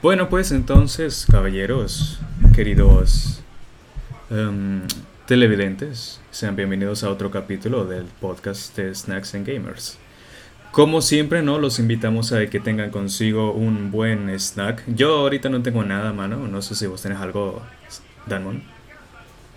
[0.00, 2.20] Bueno, pues entonces, caballeros,
[2.54, 3.40] queridos
[4.30, 4.82] em,
[5.26, 9.98] televidentes, sean bienvenidos a otro capítulo del podcast de Snacks and Gamers.
[10.70, 11.58] Como siempre, ¿no?
[11.58, 14.84] Los invitamos a que tengan consigo un buen snack.
[14.86, 16.46] Yo ahorita no tengo nada, mano.
[16.46, 17.60] No sé si vos tenés algo,
[18.26, 18.62] Danmon.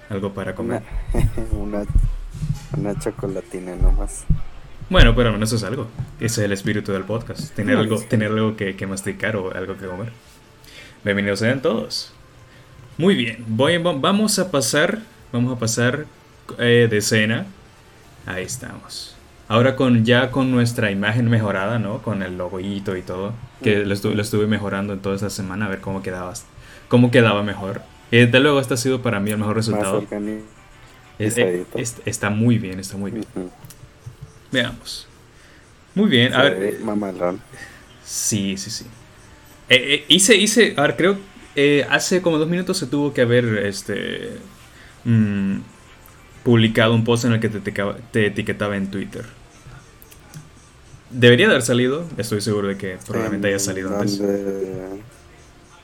[0.10, 0.82] Algo para comer.
[1.52, 1.84] Una,
[2.76, 4.26] una, chocolatina nomás.
[4.90, 5.88] Bueno, pero al menos es algo.
[6.20, 7.54] Ese es el espíritu del podcast.
[7.54, 10.12] Tener algo, tener algo que, que masticar o algo que comer.
[11.04, 12.14] Bienvenidos sean todos.
[13.00, 15.00] Muy bien, voy, vamos a pasar,
[15.32, 16.06] vamos a pasar
[16.60, 17.48] eh, de escena.
[18.28, 19.16] Ahí estamos.
[19.48, 22.04] Ahora con ya con nuestra imagen mejorada, ¿no?
[22.04, 23.34] Con el logoito y todo.
[23.64, 26.34] Que lo, estuve mejorando en toda esta semana a ver cómo quedaba,
[26.88, 27.82] cómo quedaba mejor.
[28.12, 30.06] Y desde luego este ha sido para mí el mejor resultado.
[31.18, 33.26] está muy bien, está muy bien.
[34.52, 35.08] Veamos.
[35.96, 36.78] Muy bien, a ver.
[38.04, 38.86] Sí, sí, sí.
[39.70, 41.18] Eh, eh, hice, hice, a ver, creo,
[41.56, 44.38] eh, hace como dos minutos se tuvo que haber, este,
[45.06, 45.58] mm,
[46.44, 49.26] publicado un post en el que te, etiquetaba en Twitter.
[51.10, 54.22] Debería haber salido, estoy seguro de que probablemente haya salido antes.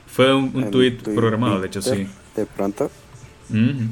[0.06, 2.08] Fue un, tweet programado, de hecho, sí.
[2.34, 2.90] ¿De pronto?
[3.52, 3.84] en,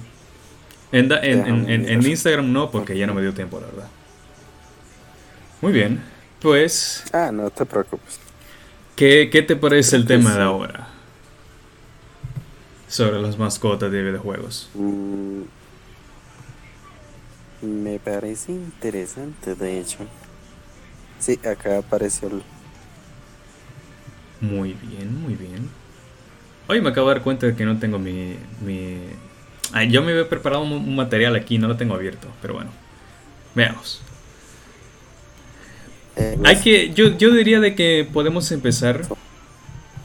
[0.92, 3.88] en, Instagram no, porque ya no me dio tiempo, la verdad.
[5.60, 6.00] Muy bien,
[6.40, 7.04] pues...
[7.12, 8.25] Ah, no te preocupes.
[8.96, 10.88] ¿Qué, te parece el tema de ahora?
[12.88, 14.70] Sobre las mascotas de videojuegos.
[14.72, 15.42] Mm,
[17.60, 19.98] me parece interesante, de hecho.
[21.18, 22.42] Sí, acá apareció el...
[24.40, 25.68] Muy bien, muy bien.
[26.68, 28.36] Hoy me acabo de dar cuenta de que no tengo mi...
[28.62, 28.98] mi...
[29.90, 32.70] yo me había preparado un material aquí, no lo tengo abierto, pero bueno.
[33.54, 34.05] Veamos.
[36.16, 39.02] Eh, Hay que, yo, yo diría de que podemos empezar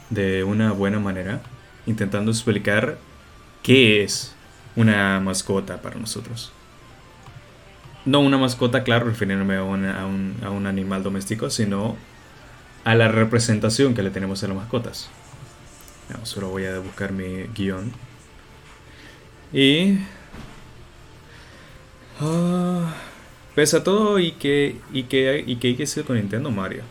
[0.09, 1.41] de una buena manera,
[1.85, 2.97] intentando explicar
[3.63, 4.33] qué es
[4.75, 6.51] una mascota para nosotros.
[8.03, 11.95] No una mascota, claro, refiriéndome a, un, a un animal doméstico, sino
[12.83, 15.09] a la representación que le tenemos a las mascotas.
[16.23, 17.91] solo voy a buscar mi guion.
[19.53, 19.99] Y...
[22.19, 22.93] Ah,
[23.55, 26.83] Pese a todo y que, y que, y que hay que ser con Nintendo Mario.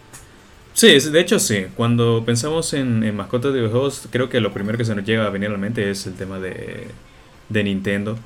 [0.75, 1.67] Sí, de hecho sí.
[1.77, 5.31] Cuando pensamos en, mascotas de videojuegos, creo que lo primero que se nos llega a
[5.31, 6.89] venir a la mente es el tema de,
[7.49, 8.19] de Nintendo.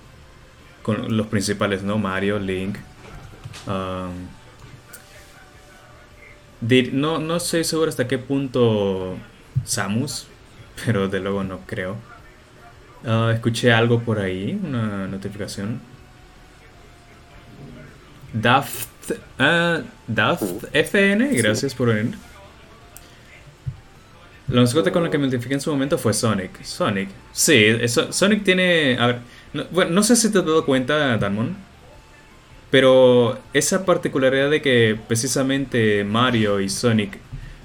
[0.83, 1.99] Con los principales, ¿no?
[1.99, 2.77] Mario, Link.
[3.67, 4.29] Um,
[6.93, 9.17] no, no sé seguro hasta qué punto
[9.65, 10.27] Samus,
[10.85, 11.97] pero de luego no creo.
[13.07, 15.81] Ah, escuché algo por ahí, una notificación
[18.35, 22.19] Daft, uh, Daft FN, gracias por venir.
[24.49, 26.63] La mascota con la que me identifiqué en su momento fue Sonic.
[26.65, 27.09] Sonic.
[27.33, 28.99] Sí, Sonic tiene.
[28.99, 29.19] A ver,
[29.53, 31.57] no, bueno, no sé si te has dado cuenta, Darmon.
[32.73, 37.19] Pero esa particularidad de que precisamente Mario y Sonic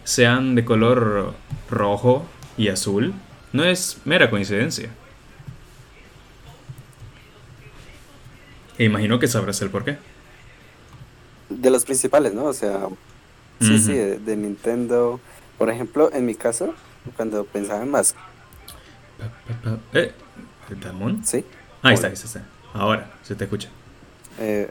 [0.04, 1.34] sean de color
[1.70, 3.14] rojo y azul
[3.54, 4.92] no es mera coincidencia.
[8.78, 9.98] E imagino que sabrás el porqué
[11.50, 12.46] de los principales, ¿no?
[12.46, 12.88] O sea,
[13.60, 15.20] sí, sí, de, Nintendo.
[15.58, 16.74] Por ejemplo, en mi caso,
[17.16, 18.16] cuando pensaba en más.
[19.94, 20.14] ¿Eh?
[20.82, 21.26] ¿Damon?
[21.26, 21.44] Sí.
[21.82, 22.44] Ahí está, ahí está,
[22.74, 23.70] Ahora, se te escucha.
[24.40, 24.70] Eh,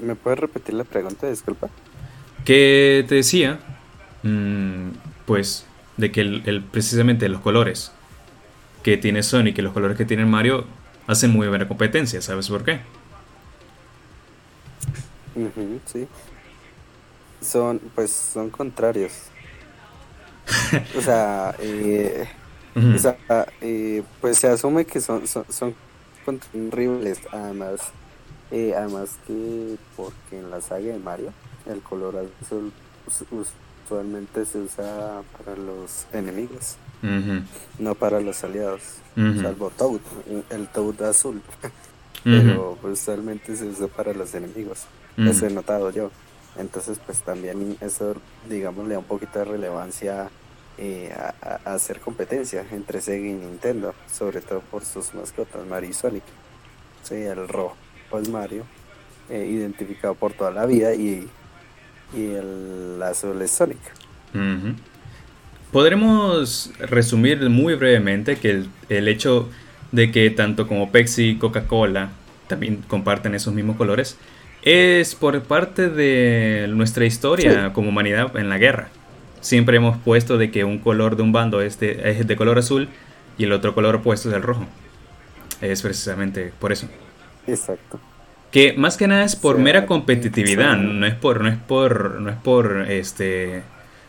[0.00, 1.28] ¿Me puedes repetir la pregunta?
[1.28, 1.68] Disculpa.
[2.44, 3.60] Que te decía,
[4.22, 4.88] mm,
[5.26, 7.92] pues, de que el, precisamente los colores
[8.82, 10.66] que tiene Sonic y los colores que tiene Mario
[11.06, 12.80] hacen muy buena competencia, ¿sabes por qué?
[15.86, 16.08] Sí.
[17.40, 19.12] Son, pues, son contrarios.
[20.96, 22.26] o sea, eh,
[23.60, 25.74] eh, pues se asume que son, son, son
[26.70, 27.80] rivales, además,
[28.50, 31.32] eh, además que porque en la saga de Mario
[31.66, 32.72] el color azul
[33.86, 36.76] usualmente se usa para los enemigos,
[37.78, 38.82] no para los aliados,
[39.14, 40.00] salvo Toad,
[40.50, 41.40] el Toad azul,
[42.24, 44.86] pero pues, usualmente se usa para los enemigos.
[45.16, 46.10] Eso he notado yo.
[46.56, 48.14] Entonces, pues también eso,
[48.48, 50.30] digamos, le da un poquito de relevancia
[50.78, 55.92] eh, a, hacer competencia entre Sega y Nintendo, sobre todo por sus mascotas, Mario y
[55.92, 56.22] Sonic.
[57.02, 57.76] Sí, el rojo
[58.20, 58.64] es Mario,
[59.28, 61.28] eh, identificado por toda la vida, y,
[62.14, 63.78] y el azul es Sonic.
[65.72, 69.48] Podremos resumir muy brevemente que el, el hecho
[69.92, 72.10] de que tanto como Pepsi y Coca-Cola
[72.48, 74.16] también comparten esos mismos colores
[74.64, 78.88] es por parte de nuestra historia como humanidad en la guerra.
[79.40, 82.58] siempre hemos puesto de que un color de un bando es de, es de color
[82.58, 82.88] azul
[83.36, 84.66] y el otro color opuesto es el rojo.
[85.60, 86.88] Es precisamente por eso.
[87.46, 88.00] Exacto.
[88.50, 92.30] Que más que nada es por mera competitividad, no es por, no es por, no
[92.30, 93.62] es por este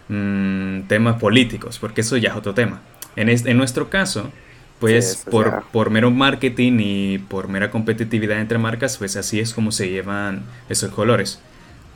[0.08, 2.82] mm, temas políticos, porque eso ya es otro tema.
[3.18, 4.32] En, en nuestro caso,
[4.80, 9.72] pues por, por, mero marketing y por mera competitividad entre marcas, pues así es como
[9.72, 11.40] se llevan esos colores.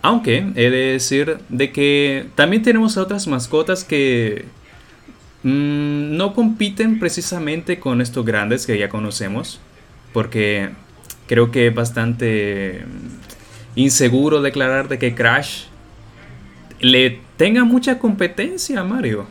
[0.02, 4.46] Aunque he de decir de que también tenemos otras mascotas que
[5.44, 9.60] mm, no compiten precisamente con estos grandes que ya conocemos,
[10.14, 10.70] porque
[11.28, 12.86] creo que es bastante
[13.76, 15.64] inseguro declarar de que Crash
[16.80, 19.28] le tenga mucha competencia a Mario.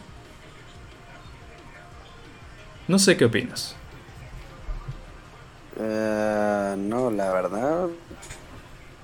[2.88, 3.76] No sé qué opinas.
[5.79, 7.88] Eh, no, la verdad,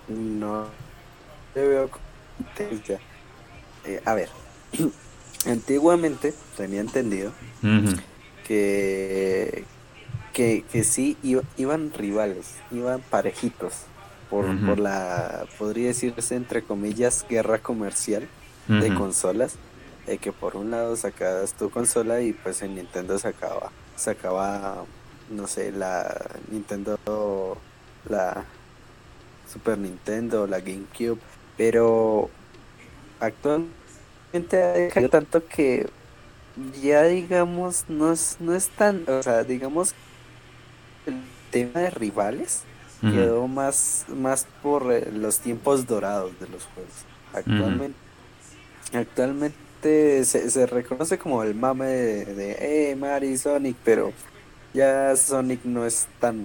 [0.09, 0.67] no
[1.55, 1.91] le veo.
[3.85, 4.29] Eh, a ver,
[5.47, 7.31] antiguamente tenía entendido
[8.47, 9.65] que,
[10.33, 11.17] que, que sí
[11.57, 13.75] iban rivales, iban parejitos
[14.31, 18.27] por, por la, podría decirse entre comillas, guerra comercial
[18.67, 19.57] de consolas
[20.21, 24.85] que por un lado sacabas tu consola y pues en Nintendo sacaba, sacaba,
[25.31, 26.15] no sé, la
[26.51, 26.99] Nintendo,
[28.09, 28.45] la
[29.51, 31.19] Super Nintendo, la GameCube,
[31.57, 32.29] pero
[33.21, 35.89] actualmente ha dejado tanto que
[36.83, 39.95] ya digamos no es, no es tan, o sea, digamos
[41.07, 42.63] el tema de rivales
[43.01, 47.05] quedó más, más por eh, los tiempos dorados de los juegos.
[47.35, 47.99] Actualmente,
[48.95, 54.13] actualmente se, reconoce como el mame de, de eh, Mario y Sonic, pero
[54.73, 56.45] ya Sonic no es tan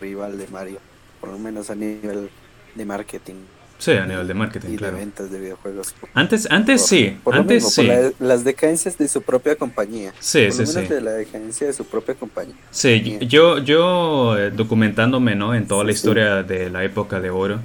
[0.00, 0.78] rival de Mario,
[1.20, 2.30] por lo menos a nivel
[2.74, 3.34] de marketing.
[3.78, 4.94] Sí, a nivel de marketing, y claro.
[4.94, 5.94] de ventas de videojuegos.
[6.14, 7.88] Antes, antes sí, antes sí.
[8.18, 10.14] las decadencias de su propia compañía.
[10.20, 10.80] Sí, sí, sí.
[10.82, 12.54] de la decadencia de su propia compañía.
[12.70, 15.54] Sí, yo, yo eh, documentándome, ¿no?
[15.54, 17.60] En toda la historia de la época de oro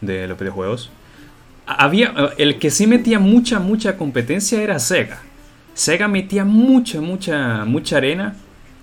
[0.00, 0.90] de los videojuegos
[1.66, 5.20] había el que sí metía mucha mucha competencia era Sega.
[5.74, 8.36] Sega metía mucha mucha mucha arena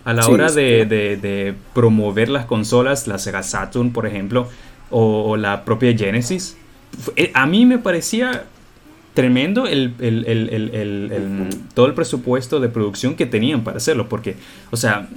[0.08, 4.48] a la hora de, promover las consolas, la Sega Saturn, por ejemplo,
[4.90, 6.56] o, la propia Genesis.
[7.18, 8.46] Eh, a mí me parecía
[9.14, 9.94] tremendo el,
[11.74, 14.38] todo el presupuesto de producción que tenían para hacerlo, porque,
[14.72, 15.10] o sea,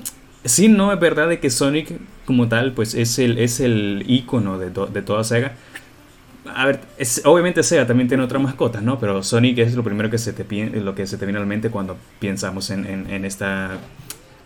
[0.44, 1.92] sí no es verdad de que Sonic
[2.24, 5.52] como tal, pues es el, es el icono de, de toda Sega,
[6.54, 6.80] a ver,
[7.24, 8.98] obviamente Sega también tiene otras mascotas, ¿no?
[8.98, 11.46] Pero Sonic es lo primero que se te, lo que se te viene a la
[11.46, 13.78] mente cuando pensamos en, esta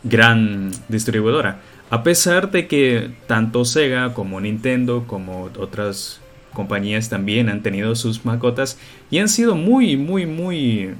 [0.02, 1.60] gran distribuidora.
[1.90, 6.20] A pesar de que tanto Sega como Nintendo como otras
[6.52, 8.78] compañías también han tenido sus mascotas
[9.10, 10.94] y han sido muy, muy, muy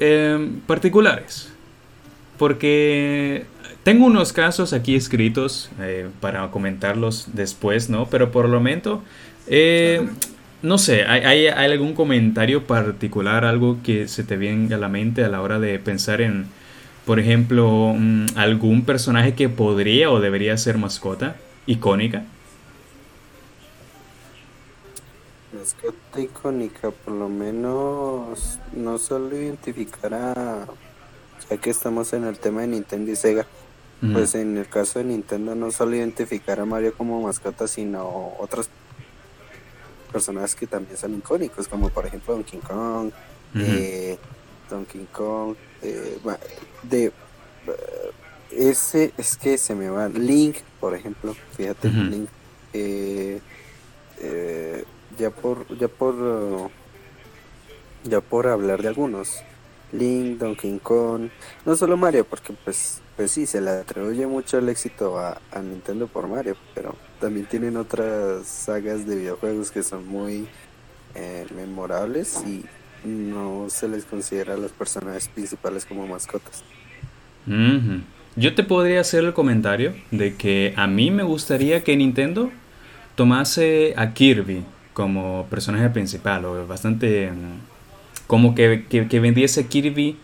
[0.00, 1.52] eh, particulares.
[2.38, 3.46] Porque
[3.86, 8.06] tengo unos casos aquí escritos eh, para comentarlos después, ¿no?
[8.06, 9.00] Pero por el momento,
[9.46, 10.08] eh,
[10.60, 15.28] no sé, ¿hay, algún comentario particular, algo que se te venga a la mente a
[15.28, 16.46] la hora de pensar en,
[17.04, 21.36] por ejemplo, mm, algún personaje que podría o debería ser mascota
[21.66, 22.24] icónica?
[25.56, 30.66] Mascota icónica, por lo menos no solo identificar a,
[31.48, 33.46] ya que estamos en el tema de Nintendo y Sega,
[34.00, 38.68] pues en el caso de Nintendo no solo identificar a Mario como mascota, sino otros
[40.12, 43.10] personajes que también son icónicos, como por ejemplo Donkey Kong,
[43.54, 44.18] eh,
[44.70, 46.18] Donkey Kong, eh,
[46.82, 47.12] de eh,
[48.50, 52.28] ese es que se me va Link, por ejemplo, fíjate, Link,
[55.18, 56.70] ya por ya por
[58.04, 59.42] ya por hablar de algunos,
[59.92, 61.28] Link, Donkey Kong,
[61.64, 66.06] no solo Mario, porque pues pues sí, se le atribuye mucho el éxito a, Nintendo
[66.06, 70.46] por Mario, pero también tienen otras sagas de videojuegos que son muy
[71.14, 72.64] eh, memorables y
[73.08, 76.62] no se les considera a los personajes principales como mascotas.
[78.36, 82.50] Yo te podría hacer el comentario de que a mí me gustaría que Nintendo
[83.14, 90.16] tomase a Kirby como personaje principal o bastante mm, como que, que, que vendiese Kirby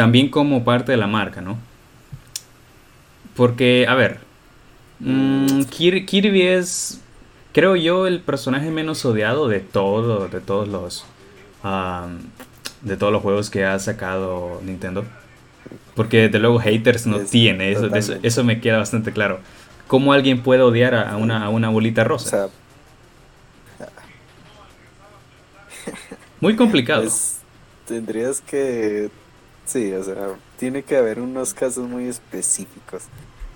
[0.00, 1.58] también como parte de la marca, ¿no?
[3.36, 4.20] Porque, a ver,
[4.98, 7.02] mmm, Kirby es,
[7.52, 11.04] creo yo, el personaje menos odiado de todo, de todos los,
[12.80, 15.04] de todos los juegos que ha sacado Nintendo.
[15.94, 17.90] Porque desde luego haters no tiene, eso,
[18.22, 19.40] eso, me queda bastante claro.
[19.86, 22.48] ¿Cómo alguien puede odiar a, una, a una bolita rosa?
[26.40, 27.02] Muy complicado.
[27.02, 27.40] Pues,
[27.86, 29.10] tendrías que...
[29.70, 33.04] Sí, o sea, tiene que haber unos casos muy específicos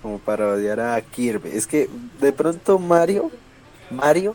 [0.01, 1.49] como para odiar a Kirby.
[1.49, 1.89] Es que
[2.21, 3.31] de pronto Mario,
[3.91, 4.33] Mario,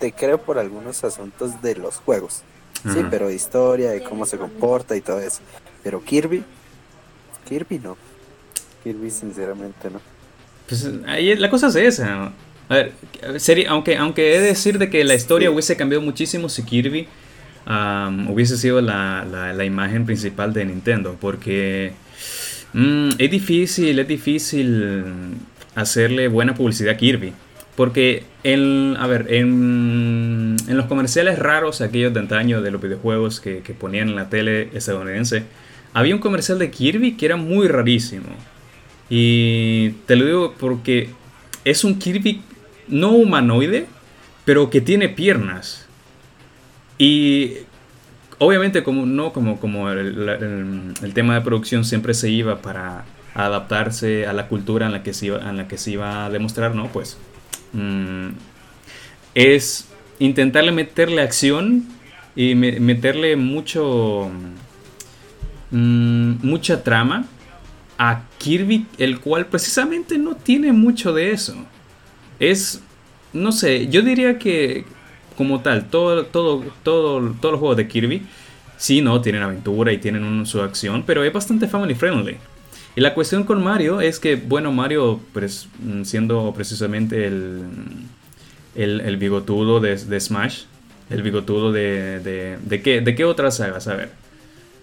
[0.00, 2.42] te creo por algunos asuntos de los juegos.
[2.82, 5.40] Sí, pero de historia, de cómo se comporta y todo eso.
[5.84, 6.42] Pero Kirby,
[7.48, 7.96] Kirby no.
[8.82, 10.00] Kirby sinceramente no.
[10.68, 12.32] Pues ahí la cosa es esa.
[12.68, 12.92] A ver,
[13.38, 17.06] sería, aunque, aunque he de decir de que la historia hubiese cambiado muchísimo si Kirby
[17.66, 21.92] hubiese sido la, imagen principal de Nintendo, porque
[22.72, 25.04] mm, es difícil, es difícil
[25.74, 27.32] hacerle buena publicidad a Kirby.
[27.76, 33.40] Porque, en, a ver, en, en los comerciales raros, aquellos de antaño de los videojuegos
[33.40, 35.44] que ponían en la tele estadounidense,
[35.94, 38.28] había un comercial de Kirby que era muy rarísimo.
[39.08, 41.10] Y te lo digo porque
[41.64, 42.40] es un Kirby
[42.88, 43.86] no humanoide,
[44.44, 45.81] pero que tiene piernas.
[47.02, 47.56] Y
[48.38, 53.04] obviamente como no como, como el, tema de producción siempre se iba para
[53.34, 56.30] adaptarse a la cultura en la que se iba, en la que se iba a
[56.30, 56.86] demostrar, ¿no?
[56.92, 57.18] Pues
[57.72, 58.28] mm,
[59.34, 59.88] es
[60.20, 61.88] intentarle meterle acción
[62.36, 64.30] y meterle mucho
[65.72, 67.24] mm, mucha trama
[67.98, 71.56] a Kirby, el cual precisamente no tiene mucho de eso.
[72.38, 72.80] Es,
[73.32, 74.84] no sé, yo diría que
[75.36, 78.22] como tal, todo, todo, todo, todos los juegos de Kirby,
[78.76, 82.36] sí, no, tienen aventura y tienen su acción, pero es bastante family friendly.
[82.94, 85.68] Y la cuestión con Mario es que, bueno, Mario, pues,
[86.04, 87.62] siendo precisamente el,
[88.74, 90.64] el, bigotudo de, Smash,
[91.08, 94.10] el bigotudo de, de, de, qué, de qué otras sagas, a ver.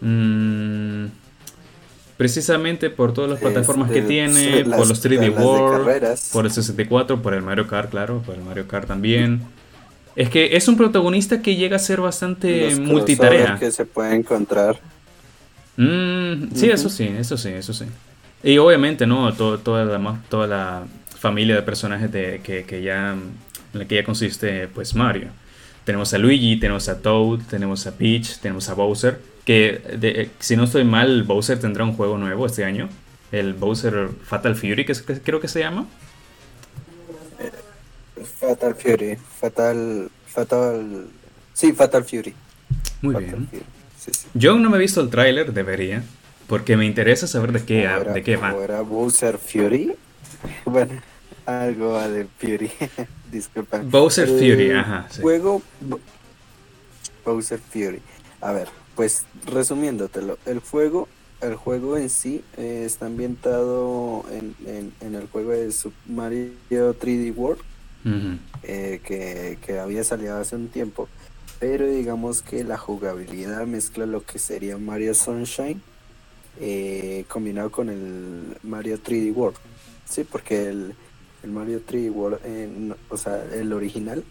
[0.01, 1.05] Mm,
[2.17, 7.33] precisamente por todas las plataformas que tiene, por los 3D World, por el 64, por
[7.33, 9.41] el Mario Kart, claro, por el Mario Kart también.
[10.15, 13.57] Es que es un protagonista que llega a ser bastante multitarea.
[13.59, 14.79] que se puede encontrar.
[15.77, 17.85] Mm, sí, eso sí, eso sí, eso sí.
[18.43, 19.31] Y obviamente, ¿no?
[19.33, 20.83] toda, la, toda la
[21.17, 25.27] familia de personajes de, que, ya, en la que ya consiste, pues, Mario.
[25.83, 29.19] Tenemos a Luigi, tenemos a Toad, tenemos a Peach, tenemos a Bowser.
[29.45, 32.89] Que, si no estoy mal, Bowser tendrá un juego nuevo este año.
[33.31, 35.87] El Bowser Fatal Fury, que creo que se llama.
[38.25, 41.07] Fatal Fury, Fatal, Fatal,
[41.53, 42.33] sí, Fatal Fury.
[43.01, 43.49] Muy bien.
[44.33, 46.03] Yo no me he visto el tráiler, debería,
[46.47, 48.55] porque me interesa saber de qué, de qué va.
[48.63, 49.93] era Bowser Fury?
[50.65, 51.01] Bueno,
[51.45, 52.71] algo de Fury,
[53.31, 53.81] disculpa.
[53.83, 55.07] Bowser Fury, ajá.
[55.21, 55.61] Juego
[57.25, 58.01] Bowser Fury.
[58.41, 61.07] A ver, pues resumiéndotelo, el juego,
[61.41, 66.51] el juego en sí eh, está ambientado en, en, en, el juego de Super Mario
[66.69, 67.61] 3D World
[68.63, 71.07] eh, que, había salido hace un tiempo.
[71.59, 75.81] Pero digamos que la jugabilidad mezcla lo que sería Mario Sunshine
[76.59, 79.57] eh, combinado con el Mario 3D World.
[80.05, 80.95] Sí, porque el,
[81.43, 84.23] Mario 3D World, eh, o sea, el original,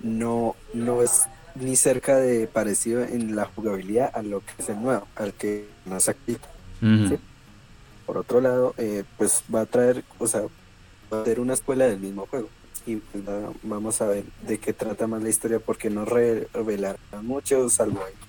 [0.00, 1.24] no, no es
[1.54, 5.68] ni cerca de parecido en la jugabilidad a lo que es el nuevo, al que
[5.86, 6.36] más aquí.
[8.06, 8.74] Por otro lado,
[9.18, 10.44] pues va a traer, o sea,
[11.12, 12.48] va a ser una escuela del mismo juego.
[12.86, 13.24] Y pues,
[13.62, 18.28] vamos a ver de qué trata más la historia porque no revelará mucho, salvo que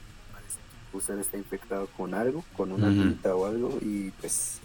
[0.92, 4.60] Bowser está infectado con algo, con una uh o algo, y pues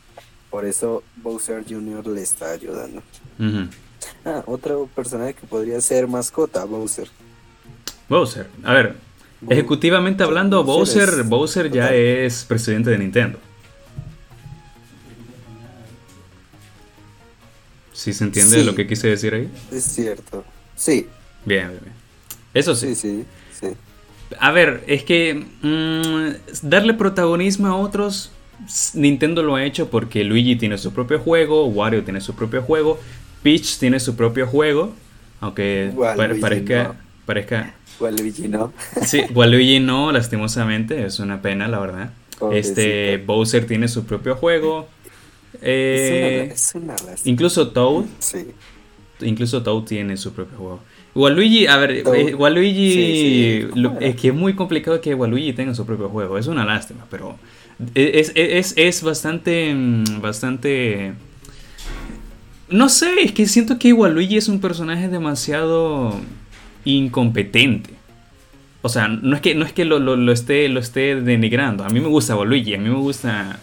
[0.50, 2.06] por eso Bowser Jr.
[2.06, 3.02] le está ayudando.
[4.25, 7.09] Ah, otro personaje que podría ser mascota, Bowser.
[8.09, 8.97] Bowser, a ver,
[9.49, 13.38] ejecutivamente hablando, Bowser, Bowser ya es presidente de Nintendo.
[17.94, 19.48] ¿Sí se entiende lo que quise decir ahí?
[19.72, 20.44] Es cierto.
[20.76, 21.06] Sí.
[21.46, 21.94] Bien, bien, bien.
[22.52, 22.94] Eso sí.
[22.94, 23.24] Sí,
[23.58, 23.68] sí,
[24.38, 28.32] A ver, es que mm, darle protagonismo a otros,
[28.94, 32.98] Nintendo lo ha hecho porque Luigi tiene su propio juego, Wario tiene su propio juego,
[33.42, 34.92] Peach tiene su propio juego,
[35.40, 35.92] aunque
[36.40, 36.82] parezca...
[36.84, 36.96] No.
[37.24, 38.72] parezca Waluigi no.
[39.02, 42.10] sí, Waluigi no, lastimosamente, es una pena, la verdad.
[42.52, 44.88] Este, Bowser tiene su propio juego,
[45.62, 48.04] eh, es una, incluso Toad.
[48.18, 48.46] Sí.
[49.20, 50.80] Incluso Toad tiene su propio juego.
[51.14, 53.68] Waluigi, a ver, eh, Waluigi,
[54.00, 56.38] es que es muy complicado que Waluigi tenga su propio juego.
[56.38, 57.38] Es una lástima, pero
[57.94, 61.12] es, es, es bastante, mm, bastante...
[62.68, 66.18] No sé, es que siento que Waluigi es un personaje demasiado
[66.84, 67.90] incompetente.
[68.82, 71.84] O sea, no es que, no es que lo, lo, esté, lo esté denigrando.
[71.84, 73.61] A mí me gusta Waluigi, a mí me gusta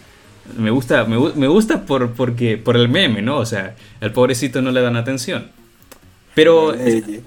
[0.56, 3.38] me gusta, me, gusta por, porque, por el meme, ¿no?
[3.38, 5.48] O sea, el pobrecito no le dan atención.
[6.34, 6.72] Pero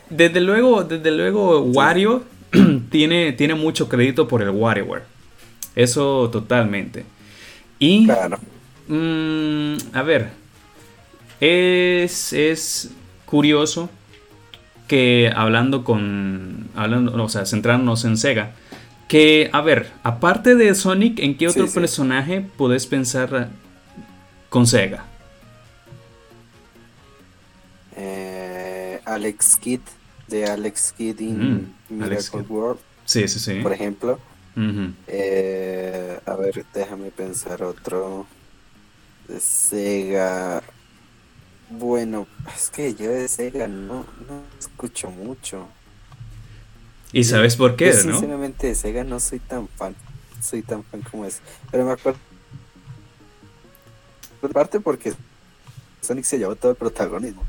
[0.09, 2.23] desde luego, desde luego, Wario
[2.89, 5.03] tiene, tiene mucho crédito por el WarioWare.
[5.75, 7.05] Eso totalmente.
[7.79, 8.05] Y...
[8.05, 8.39] Claro.
[8.87, 10.29] Mm, a ver.
[11.39, 12.91] Es, es
[13.25, 13.89] curioso
[14.87, 16.69] que hablando con.
[16.75, 18.53] Hablando, o sea, centrándonos en Sega.
[19.07, 23.49] Que, a ver, aparte de Sonic, ¿en qué otro personaje podés pensar
[24.49, 25.05] con Sega?
[27.95, 29.81] Eh, Alex Kidd,
[30.27, 32.79] de Alex Kidd in mm, Miracle World.
[33.05, 33.59] Sí, sí, sí.
[33.61, 34.19] Por ejemplo.
[35.07, 38.25] Eh, a ver, déjame pensar otro.
[39.27, 40.63] De Sega.
[41.69, 45.67] Bueno, es que yo de Sega no, no escucho mucho.
[47.15, 48.11] ¿Y sabes por qué, no?
[48.11, 49.95] Sinceramente de Sega no soy tan fan.
[50.41, 51.39] Soy tan fan como es.
[51.71, 52.19] Pero me acuerdo.
[54.51, 55.13] Parte porque
[56.01, 57.41] Sonic se llevó todo el protagonismo.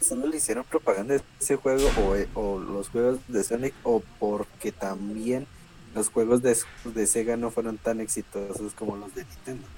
[0.00, 1.88] Solo le hicieron propaganda de ese juego
[2.34, 5.46] o, o, los juegos de Sonic o porque también
[5.94, 9.68] los juegos de, de Sega no fueron tan exitosos como los de Nintendo.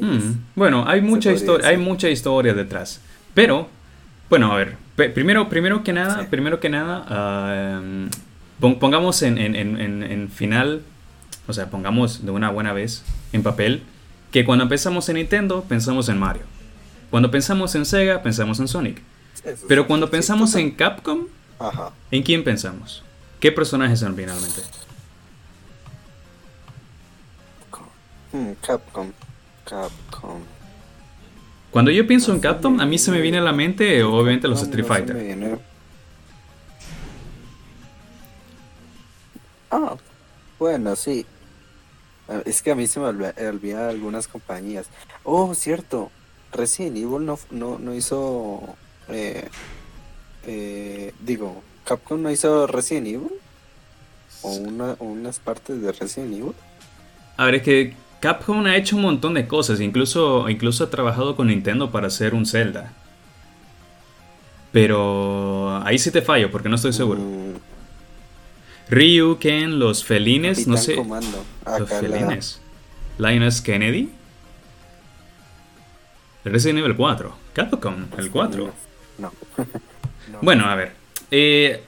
[0.00, 3.00] Mm, bueno, hay mucha historia, hay mucha historia detrás.
[3.32, 3.68] Pero,
[4.30, 4.76] bueno, a ver,
[5.14, 8.10] primero, primero que nada, primero que nada, ah, em,
[8.60, 10.82] pongamos en, en, final,
[11.46, 13.82] o sea, pongamos de una buena vez en papel
[14.32, 16.42] que cuando pensamos en Nintendo, pensamos en Mario.
[17.10, 19.00] Cuando pensamos en Sega, pensamos en Sonic.
[19.66, 21.26] Pero cuando pensamos en Capcom,
[22.10, 23.02] ¿en quién pensamos?
[23.40, 24.62] ¿Qué personajes son finalmente?
[28.32, 29.10] Hmm, Capcom.
[29.64, 30.57] Capcom.
[31.70, 34.62] Cuando yo pienso en Capcom, a mí se me viene a la mente, obviamente, los
[34.62, 35.58] Street Fighter.
[39.70, 39.96] Ah,
[40.58, 41.26] bueno, sí.
[42.28, 44.86] Ah, es que a mí se me olvida algunas compañías.
[45.24, 46.10] Oh, cierto.
[46.52, 47.38] Resident Evil no,
[47.78, 48.62] no, hizo.
[49.08, 49.46] Eh,
[50.46, 53.32] eh, digo, Capcom no hizo Resident Evil.
[54.40, 56.54] O una, unas partes de Resident Evil.
[57.36, 61.36] A ver, es que Capcom ha hecho un montón de cosas, incluso, incluso ha trabajado
[61.36, 62.92] con Nintendo para hacer un Zelda.
[64.72, 67.20] Pero ahí sí te fallo porque no estoy seguro.
[67.20, 67.54] Mm.
[68.90, 70.96] Ryu, Ken, los felines, no sé.
[70.96, 72.60] los felines.
[73.18, 74.10] Linus Kennedy.
[76.44, 77.34] Resident Evil 4.
[77.52, 78.72] Capcom, el 4.
[79.18, 79.32] No.
[80.42, 80.92] Bueno, a ver.
[81.32, 81.82] Eh,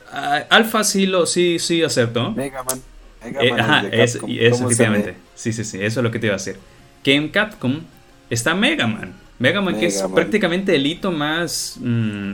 [0.51, 2.33] Alpha sí lo sí, sí acepto.
[2.33, 2.83] Mega Man.
[3.23, 5.15] Eh, ajá, es, efectivamente.
[5.41, 6.59] Sí, sí, sí, eso es lo que te iba a decir.
[7.03, 7.81] Que en Capcom
[8.29, 9.15] está Mega Man.
[9.39, 12.33] Mega Man, que es prácticamente el hito más, mm,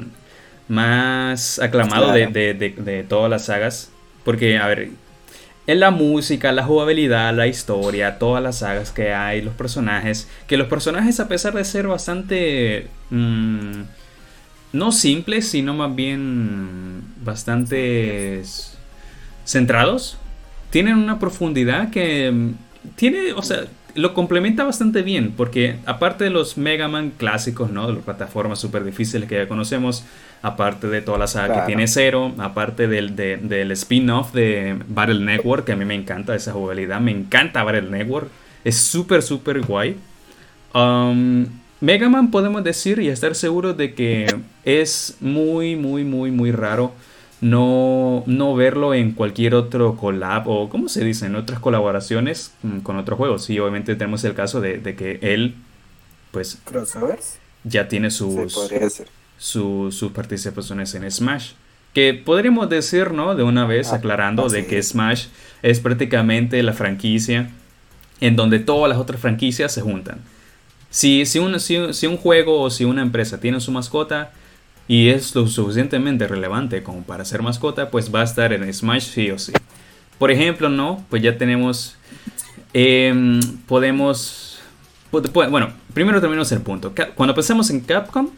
[0.67, 3.93] más aclamado de, de, todas las sagas.
[4.25, 4.89] Porque, a ver,
[5.69, 10.29] en la música, la jugabilidad, la historia, todas las sagas que hay, los personajes.
[10.49, 12.89] Que los personajes, a pesar de ser bastante.
[13.11, 13.83] Mm,
[14.73, 18.43] no simples, sino más bien bastante
[19.45, 20.19] centrados
[20.71, 22.51] tienen una profundidad que
[22.95, 27.87] tiene, o sea, lo complementa bastante bien, porque aparte de los Mega Man clásicos, ¿no?
[27.87, 30.05] De las plataformas súper difíciles que ya conocemos,
[30.43, 35.65] aparte de toda la saga que tiene Zero, aparte del, del spin-off de Battle Network,
[35.65, 38.29] que a mí me encanta esa jugabilidad, me encanta Battle Network,
[38.65, 39.97] es súper, súper guay.
[40.75, 41.47] Um,
[41.81, 44.27] Mega Man podemos decir y estar seguros de que
[44.65, 46.93] es muy, muy, muy, muy raro
[47.41, 52.79] no, no verlo en cualquier otro collab o, ¿cómo se dice?, en otras colaboraciones mm,
[52.79, 53.45] con otros juegos.
[53.45, 55.55] Sí, obviamente tenemos el caso de, que él,
[56.31, 56.59] pues,
[57.65, 58.55] ya tiene sus,
[59.39, 61.53] sus participaciones en Smash.
[61.93, 63.35] Que podríamos decir, ¿no?
[63.35, 65.27] De una vez ah, aclarando de que Smash
[65.63, 67.51] es prácticamente la franquicia
[68.21, 70.21] en donde todas las otras franquicias se juntan.
[70.91, 74.33] Si, si, un, si un juego o si una empresa tiene su mascota,
[74.89, 79.03] y es lo suficientemente relevante como para ser mascota, pues va a estar en Smash
[79.13, 79.53] sí o sí.
[80.19, 81.05] Por ejemplo, ¿no?
[81.11, 81.97] Pues ya tenemos...
[82.73, 84.61] Em, podemos...
[85.11, 86.93] Bueno, primero terminamos el punto.
[87.15, 88.29] Cuando pensamos en Capcom,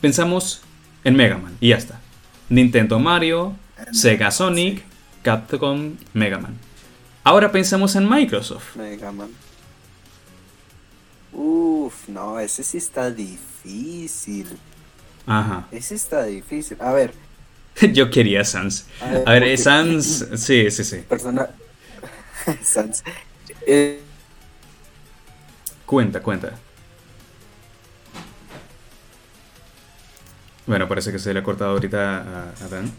[0.00, 0.62] pensamos
[1.04, 2.00] en Mega Man y ya está.
[2.48, 3.54] Nintendo Mario,
[3.92, 4.82] Sega Sonic,
[5.22, 6.58] Capcom, Mega Man.
[7.24, 8.76] Ahora pensamos en Microsoft.
[8.76, 9.30] Mega Man.
[11.32, 14.48] Uf, no, ese sí está difícil.
[15.26, 15.66] Ajá.
[15.70, 16.76] Ese está difícil.
[16.80, 17.12] A ver.
[17.92, 18.86] Yo quería Sans.
[19.26, 20.28] A ver, Sans.
[20.36, 20.96] Sí, sí, sí.
[21.08, 21.48] Persona.
[22.62, 23.02] Sans.
[23.66, 24.00] Eh,
[25.86, 26.52] cuenta, cuenta.
[30.66, 32.90] Bueno, parece que se le ha cortado ahorita a, Dan.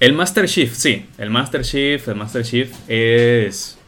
[0.00, 1.06] El Master Chief, sí.
[1.18, 3.78] El Master Chief, el Master Chief es.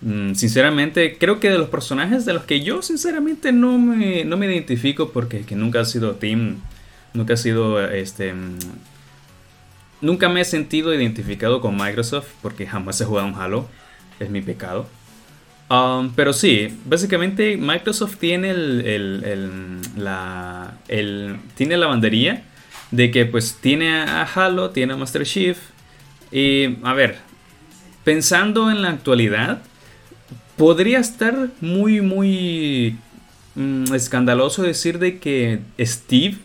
[0.00, 4.36] Mm, sinceramente, creo que de los personajes de los que yo sinceramente no me, no
[4.36, 6.60] me identifico porque que nunca ha sido Team
[7.16, 8.34] nunca ha sido este
[10.00, 13.68] nunca me he sentido identificado con Microsoft porque jamás he jugado un Halo.
[14.18, 14.86] Es mi pecado.
[15.68, 20.78] Um, pero sí, básicamente Microsoft tiene el, la,
[21.54, 22.44] tiene la bandería
[22.92, 25.58] de que pues tiene a Halo, tiene a Master Chief.
[26.30, 27.16] Y a ver,
[28.04, 29.62] pensando en la actualidad,
[30.56, 32.96] podría estar muy, muy
[33.54, 36.36] mm, escandaloso decir de que Steve,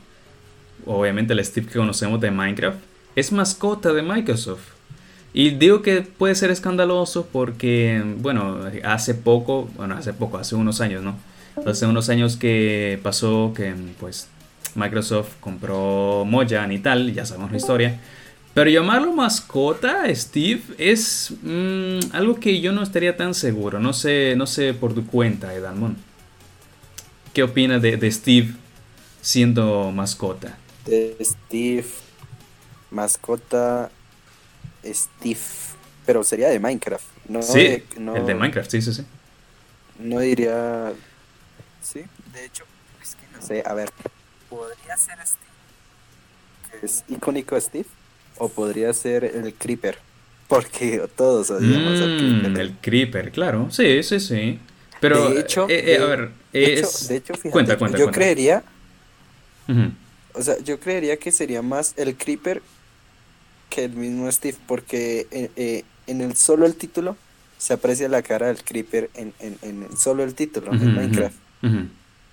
[0.85, 2.77] obviamente el Steve que conocemos de Minecraft,
[3.15, 4.81] es mascota de Microsoft.
[5.33, 10.81] Y digo que puede ser escandaloso porque, bueno, hace poco, bueno, hace poco, hace unos
[10.81, 11.15] años, ¿no?
[11.65, 14.27] Hace unos años que pasó que, pues,
[14.75, 17.99] Microsoft compró Mojan y tal, ya sabemos la historia.
[18.53, 23.79] Pero llamarlo mascota, Steve, es mm, algo que yo no estaría tan seguro.
[23.79, 25.95] No sé, no sé por tu cuenta, Edalmon.
[27.33, 28.49] ¿Qué opinas de Steve
[29.21, 30.57] siendo mascota?
[30.85, 31.85] De Steve,
[32.89, 33.91] mascota,
[34.83, 35.39] Steve,
[36.05, 37.05] pero sería de Minecraft.
[37.29, 39.05] No sí, el de Minecraft, sí, sí, sí.
[39.99, 40.93] No diría...
[41.81, 42.63] Sí, de hecho,
[43.01, 43.89] es que no sé, a ver,
[44.49, 47.87] podría ser Steve, que es icónico Steve
[48.37, 49.97] o podría ser el Creeper.
[50.47, 52.59] Porque todos odiamos al Creeper.
[52.59, 53.67] El Creeper, claro.
[53.71, 54.59] Sí, sí, sí.
[54.99, 56.87] Pero, de hecho, eh, eh, a ver, de hecho,
[57.33, 58.61] fíjate, cuenta, cuenta, yo creería,
[60.33, 62.61] o sea, yo creería que sería más el Creeper
[63.69, 67.15] que el mismo Steve, porque eh, en el solo el título
[67.57, 71.35] se aprecia la cara del Creeper en, en, en solo el título, en Minecraft.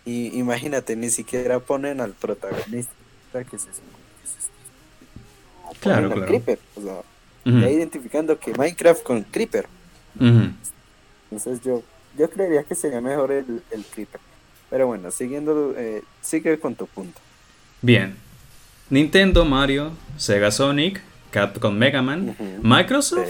[0.05, 2.93] Y imagínate, ni siquiera ponen al protagonista
[3.33, 3.69] que se
[5.81, 6.27] Claro, claro.
[6.27, 6.59] Creeper.
[6.77, 9.67] O sea, identificando que Minecraft con Creeper.
[11.31, 11.83] Entonces yo,
[12.17, 14.21] yo creería que sería mejor el, el Creeper.
[14.71, 17.21] Pero bueno, siguiendo, eh, sigue con tu punto.
[17.83, 18.17] Bien.
[18.91, 23.29] Nintendo, Mario, Sega Sonic, Capcom Mega Man, Microsoft,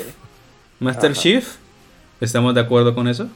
[0.79, 1.57] Master Chief.
[2.21, 3.29] ¿Estamos de acuerdo con eso?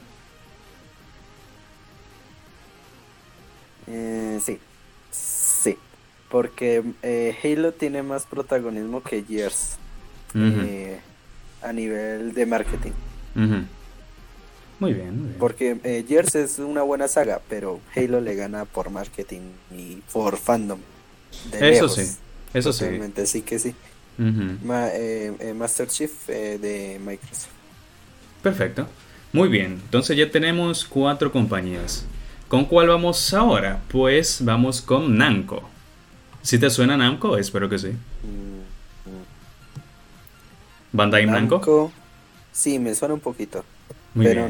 [3.87, 5.77] Eh, sí.
[6.29, 9.77] Porque eh, Halo tiene más protagonismo que Gears.
[10.35, 10.99] Eh,
[11.61, 12.91] a nivel de marketing.
[14.79, 19.41] Muy bien, Porque eh, Gears es una buena saga, pero Halo le gana por marketing
[19.71, 20.79] y por fandom.
[21.53, 22.03] Eso sí,
[22.53, 22.85] eso sí.
[23.25, 23.75] sí que sí.
[25.55, 27.49] Master Chief de Microsoft.
[28.41, 28.87] Perfecto.
[29.31, 32.05] Muy bien, entonces ya tenemos cuatro compañías.
[32.47, 33.81] ¿Con cuál vamos ahora?
[33.87, 35.67] Pues vamos con Namco.
[36.43, 37.37] ¿Si te suena Namco?
[37.37, 37.93] Espero que sí.
[40.91, 41.91] ¿Bandai Namco?
[42.51, 43.65] Sí, me suena un poquito.
[44.15, 44.47] pero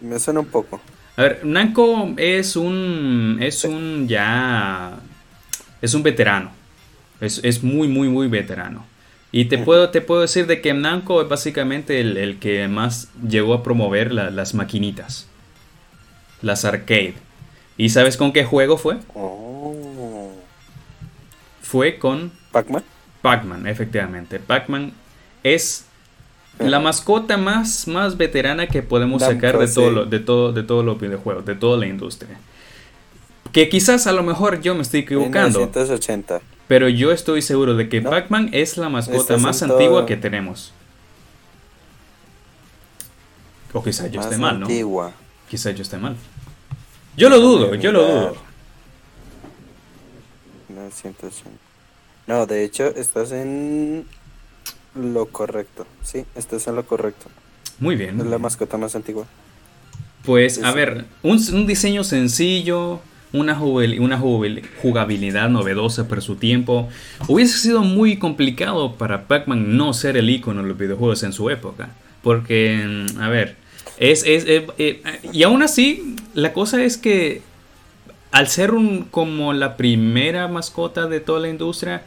[0.00, 0.80] me suena un poco.
[1.16, 3.36] A ver, Namco es un.
[3.40, 4.98] Es un ya.
[5.82, 6.50] Es un veterano.
[7.20, 8.86] Es, muy, muy, muy veterano.
[9.30, 13.54] Y te puedo, te puedo decir de que Namco es básicamente el, que más llegó
[13.54, 15.28] a promover las maquinitas.
[16.40, 17.14] Las arcade.
[17.76, 18.96] ¿Y sabes con qué juego fue?
[19.14, 19.42] Oh
[21.72, 22.84] fue con Pac-Man.
[23.22, 24.38] Pac-Man, efectivamente.
[24.38, 24.92] Pac-Man
[25.42, 25.86] es
[26.58, 31.00] la mascota más, más veterana que podemos sacar de, todo de, todo, de todos los
[31.00, 32.38] videojuegos, de toda la industria.
[33.52, 35.58] Que quizás a lo mejor yo me estoy equivocando.
[35.58, 36.40] 1980.
[36.68, 40.72] Pero yo estoy seguro de que Pac-Man es la mascota más antigua que tenemos.
[43.72, 44.66] O quizás yo esté mal, ¿no?
[44.66, 45.12] Antigua.
[45.48, 46.16] Quizás yo esté mal.
[47.16, 48.36] Yo lo dudo, yo lo dudo.
[50.68, 51.50] 1980.
[52.26, 54.06] No, de hecho, estás en
[54.94, 55.86] lo correcto.
[56.02, 57.26] Sí, estás en lo correcto.
[57.78, 58.20] Muy bien.
[58.20, 59.26] Es la mascota más antigua.
[60.24, 63.00] Pues, a ver, un, diseño sencillo,
[63.32, 66.88] una, una jugabilidad novedosa para su tiempo.
[67.28, 71.50] Hubiese sido muy complicado para Pac-Man no ser el icono de los videojuegos en su
[71.50, 71.90] época.
[72.22, 73.56] Porque, a ver,
[73.98, 77.42] es, es, eh, eh, y aún así, la cosa es que
[78.30, 82.02] al ser un, como la primera mascota de toda la industria,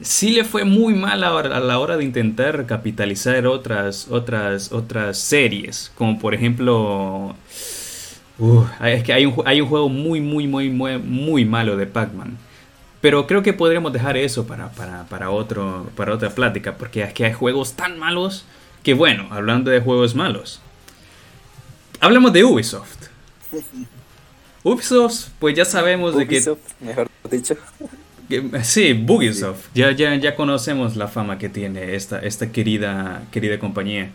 [0.00, 5.92] sí le fue muy mal a, la hora de intentar capitalizar otras, otras, otras series,
[5.94, 7.34] como por ejemplo...
[8.84, 12.36] es que hay un, hay un juego muy, muy, muy, muy, muy malo de Pac-Man.
[13.00, 17.12] Pero creo que podríamos dejar eso para, para, para, otro, para otra plática, porque es
[17.12, 18.44] que hay juegos tan malos
[18.82, 20.60] que, bueno, hablando de juegos malos,
[22.00, 23.08] hablemos de Ubisoft.
[24.62, 26.56] Ubisoft, pues ya sabemos de que.
[26.80, 27.56] mejor dicho.
[28.64, 29.68] sí, Bugisoft.
[29.74, 34.10] Ya, ya, ya conocemos la fama que tiene esta, esta querida, querida compañía.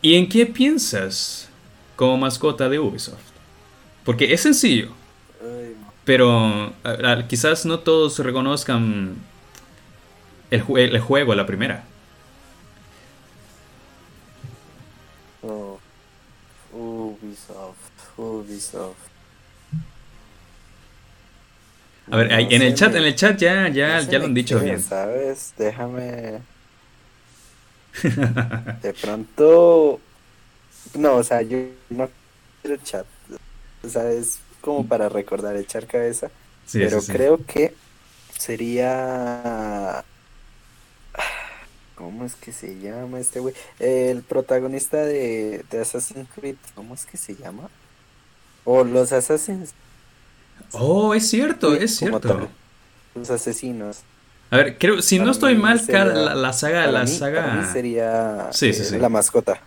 [0.00, 1.48] ¿Y en qué piensas
[2.02, 3.30] como mascota de Ubisoft?
[4.04, 4.88] Porque es sencillo.
[6.04, 6.72] Pero
[7.28, 9.14] quizás no todos reconozcan
[10.50, 11.84] El, el juego, la primera.
[15.44, 15.78] Oh.
[16.72, 18.96] Ubisoft, Ubisoft.
[22.10, 24.82] A ver, en el chat, en el chat ya, ya, ya lo han dicho bien.
[24.82, 25.54] ¿Sabes?
[25.56, 26.40] Déjame.
[28.82, 30.00] De pronto.
[30.94, 31.58] No, o sea, yo
[31.90, 32.08] no
[32.60, 33.06] quiero chat.
[33.84, 36.30] O sea, es como para recordar, echar cabeza.
[36.72, 37.74] pero creo que
[38.38, 40.04] sería.
[41.94, 43.54] ¿Cómo es que se llama este güey?
[43.78, 47.68] El protagonista de, de Assassin's Creed, ¿cómo es que se llama?
[48.64, 49.72] O los Assassins.
[50.72, 52.48] Oh, es cierto, es cierto.
[53.14, 53.98] Los asesinos.
[54.50, 57.72] A ver, creo, si no estoy mal, la, la, saga, la saga.
[57.72, 59.60] sería eh, la mascota.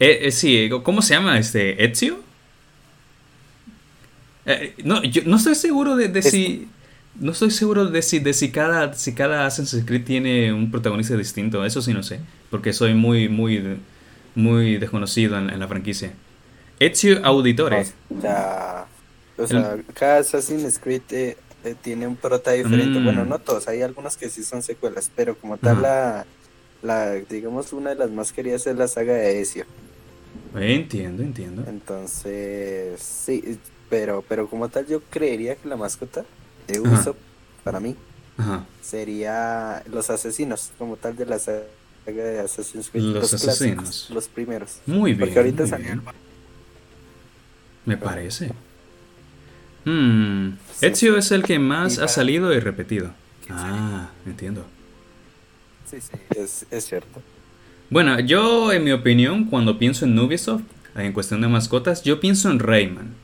[0.00, 1.38] Eh, eh, sí, ¿cómo se llama?
[1.38, 2.20] Este, Ezio.
[4.84, 6.68] no, yo no estoy seguro de, si.
[7.16, 11.16] No estoy seguro de si, de si cada, si cada Assassin's Creed tiene un protagonista
[11.16, 11.64] distinto.
[11.64, 12.20] Eso sí no sé.
[12.50, 13.78] Porque soy muy, muy,
[14.34, 16.12] muy desconocido en, la franquicia.
[16.78, 17.86] Ezio Auditore.
[18.16, 18.86] O sea,
[19.36, 23.00] o sea cada Assassin's Creed eh, eh, tiene un prota diferente.
[23.00, 23.28] Bueno, mm.
[23.28, 23.66] no todos.
[23.66, 25.10] Hay algunos que sí son secuelas.
[25.16, 26.24] Pero como tal, la,
[26.82, 29.64] la, digamos, una de las más queridas es la saga de Ezio.
[30.60, 31.64] Entiendo, entiendo.
[31.66, 33.58] Entonces, sí.
[33.90, 36.24] Pero, pero como tal, yo creería que la mascota
[36.66, 37.16] de uso
[37.64, 37.96] para mí
[38.82, 41.64] sería los asesinos, como tal de la saga
[42.06, 43.04] de Assassin's Creed.
[43.04, 44.08] Los, asesinos.
[44.10, 44.80] los primeros.
[44.86, 45.20] Muy bien.
[45.20, 45.64] Porque ahorita
[47.84, 48.52] Me parece.
[49.84, 50.50] Hmm.
[50.80, 53.10] Ezio es el que más ha salido y repetido.
[53.48, 54.66] Ah, entiendo.
[55.90, 57.22] Sí, sí, es, es cierto.
[57.90, 60.62] Bueno, yo en mi opinión, cuando pienso en Ubisoft,
[60.96, 63.14] en cuestión de mascotas, yo pienso en Rayman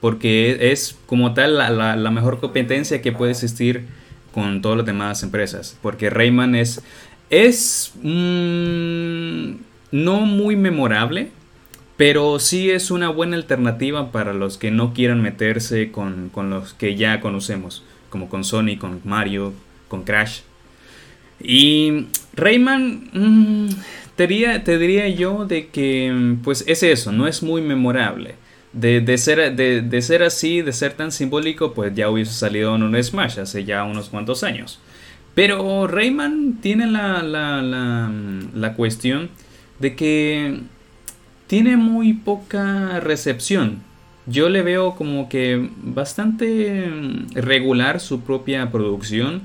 [0.00, 3.84] porque es como tal la, mejor competencia que puede existir
[4.32, 6.82] con todas las demás empresas, porque Rayman es,
[7.28, 9.52] es mm,
[9.92, 11.30] no muy memorable,
[11.96, 16.96] pero sí es una buena alternativa para los que no quieran meterse con, los que
[16.96, 19.52] ya conocemos, como con Sony, con Mario,
[19.88, 20.40] con Crash.
[21.42, 23.68] Y Rayman, mm,
[24.26, 28.34] te, diría, yo de que pues es eso, no es muy memorable
[28.72, 33.02] de, ser, de, ser así, de ser tan simbólico, pues ya hubiese salido en un
[33.02, 34.78] Smash hace ya unos cuantos años.
[35.34, 38.12] Pero Rayman tiene la, la, la,
[38.54, 39.30] la cuestión
[39.78, 40.60] de que
[41.46, 43.82] tiene muy poca recepción.
[44.26, 46.90] Yo le veo como que bastante
[47.32, 49.42] regular su propia producción.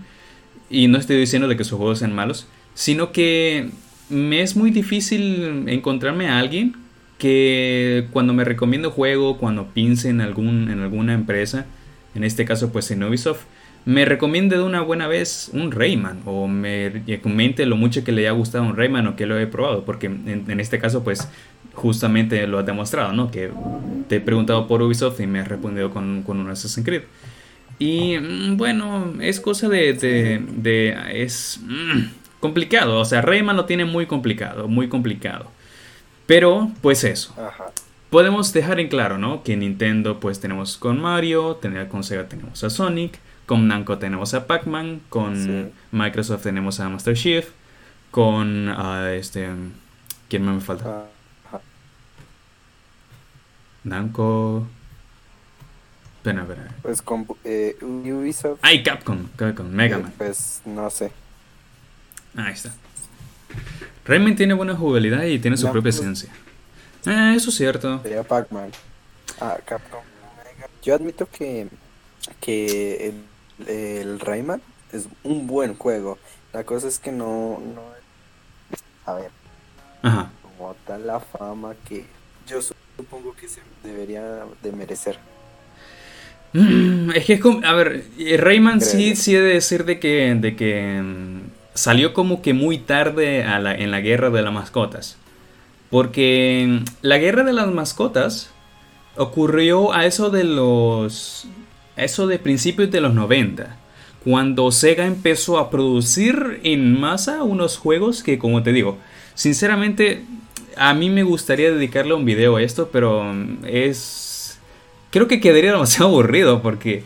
[0.69, 3.69] Y no estoy diciendo de que sus juegos sean malos, sino que
[4.09, 6.75] me es muy difícil encontrarme a alguien
[7.17, 11.65] que cuando me recomiendo juego, cuando piense en, algún, en alguna empresa,
[12.13, 13.43] en este caso pues en Ubisoft,
[13.85, 18.21] me recomiende de una buena vez un Rayman o me comente lo mucho que le
[18.21, 21.27] haya gustado un Rayman o que lo he probado, porque en, este caso pues
[21.73, 23.29] justamente lo ha demostrado, ¿no?
[23.29, 23.51] Que
[24.07, 27.03] te he preguntado por Ubisoft y me has respondido con, con un Assassin's Creed.
[27.77, 29.93] Y mm, bueno, es cosa de...
[29.93, 35.49] de, es mm, complicado, o sea, Rayman lo tiene muy complicado, muy complicado.
[36.27, 37.33] Pero, pues eso.
[38.11, 39.41] Podemos dejar en claro, ¿no?
[39.41, 44.45] Que Nintendo, pues tenemos con Mario, con Sega tenemos a Sonic, con Namco tenemos a
[44.45, 47.47] Pac-Man, con Microsoft tenemos a Master Chief,
[48.11, 49.49] con uh, este.
[50.29, 51.05] ¿Quién más me falta?
[53.83, 54.67] Namco.
[56.17, 56.75] Espera, espera.
[56.83, 58.59] Pues con eh, Ubisoft.
[58.61, 60.13] Ay, Capcom, Capcom, Mega Man.
[60.15, 61.11] pues no sé.
[62.35, 62.71] Ahí está.
[64.05, 66.29] Rayman tiene buena jugabilidad y tiene su propia esencia.
[67.05, 68.01] Eh, eso es cierto.
[68.03, 68.71] Sería Pac-Man.
[69.39, 70.01] Ah, Capcom.
[70.83, 71.67] Yo admito que,
[72.39, 76.17] que el, el, Rayman es un buen juego.
[76.53, 77.81] La cosa es que no, no
[79.05, 79.31] a ver,
[80.01, 80.31] Ajá.
[80.41, 82.05] como tal la fama que
[82.47, 85.17] yo supongo que se debería de merecer.
[86.53, 88.05] Mm, es que es como, a ver,
[88.37, 91.41] Rayman sí, sí he de decir de que, de que mm,
[91.75, 95.17] salió como que muy tarde en la guerra de las mascotas.
[95.91, 98.49] Porque la guerra de las mascotas
[99.15, 101.47] ocurrió a eso de los.
[101.95, 103.77] eso de principios de los 90.
[104.23, 108.97] Cuando Sega empezó a producir en masa unos juegos que, como te digo,
[109.35, 110.25] sinceramente,
[110.75, 113.23] a mí me gustaría dedicarle un video a esto, pero
[113.65, 114.59] es.
[115.11, 117.03] Creo que quedaría demasiado aburrido porque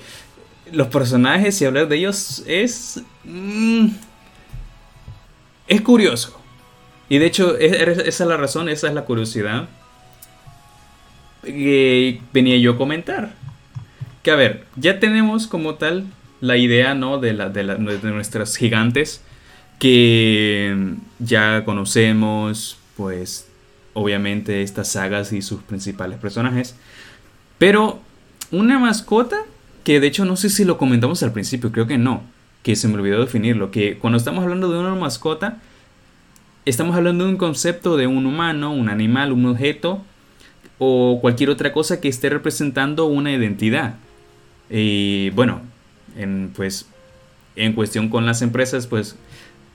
[0.72, 3.04] los personajes y hablar de ellos es.
[3.26, 3.90] Mm,
[5.70, 6.38] es curioso.
[7.08, 9.70] Y de hecho, esa es la razón, esa es la curiosidad
[11.44, 13.34] que venía yo a comentar.
[14.22, 16.06] Que a ver, ya tenemos como tal
[16.42, 17.20] la idea, ¿no?
[17.20, 19.22] De, la, de, nuestras gigantes.
[19.80, 23.48] que ya conocemos, pues
[23.94, 26.76] obviamente estas sagas y sus principales personajes.
[27.58, 28.02] Pero
[28.52, 29.38] una mascota
[29.84, 32.24] que de hecho no sé si lo comentamos al principio, creo que no,
[32.64, 35.60] que se me olvidó definirlo, que cuando estamos hablando de una mascota,
[36.66, 40.04] estamos hablando de un concepto de un humano, un animal, un objeto
[40.78, 43.96] o cualquier otra cosa que esté representando una identidad.
[44.70, 45.62] Y bueno,
[46.18, 46.88] en, pues
[47.56, 49.16] en cuestión con las empresas, pues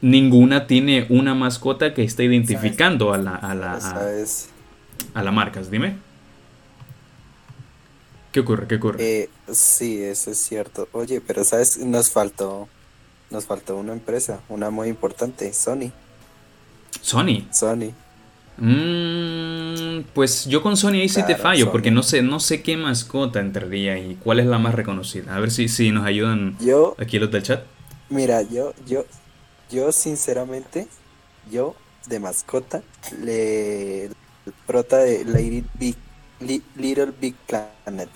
[0.01, 3.79] ninguna tiene una mascota que esté identificando a la, a la,
[5.14, 5.62] a, la marca.
[5.62, 5.97] Dime.
[8.35, 8.66] ¿Qué ocurre?
[8.66, 8.99] ¿Qué ocurre?
[9.01, 10.88] Eh, sí, eso es cierto.
[10.90, 12.68] Oye, pero sabes, nos faltó,
[13.31, 15.92] nos faltó una empresa, una muy importante, Sony.
[17.01, 17.47] Sony.
[17.53, 17.92] Sony.
[18.57, 22.77] Mm, pues yo con Sony ahí sí te fallo, porque no sé, no sé qué
[22.77, 25.37] mascota entraría y cuál es la más reconocida.
[25.37, 27.62] A ver si, si nos ayudan yo, aquí los del chat.
[28.09, 29.05] Mira, yo, yo,
[29.70, 30.88] yo sinceramente,
[31.53, 31.77] yo
[32.09, 32.83] de mascota,
[33.23, 34.11] le
[34.66, 35.64] prota de Lady
[36.40, 38.09] Big, Little Big Planet.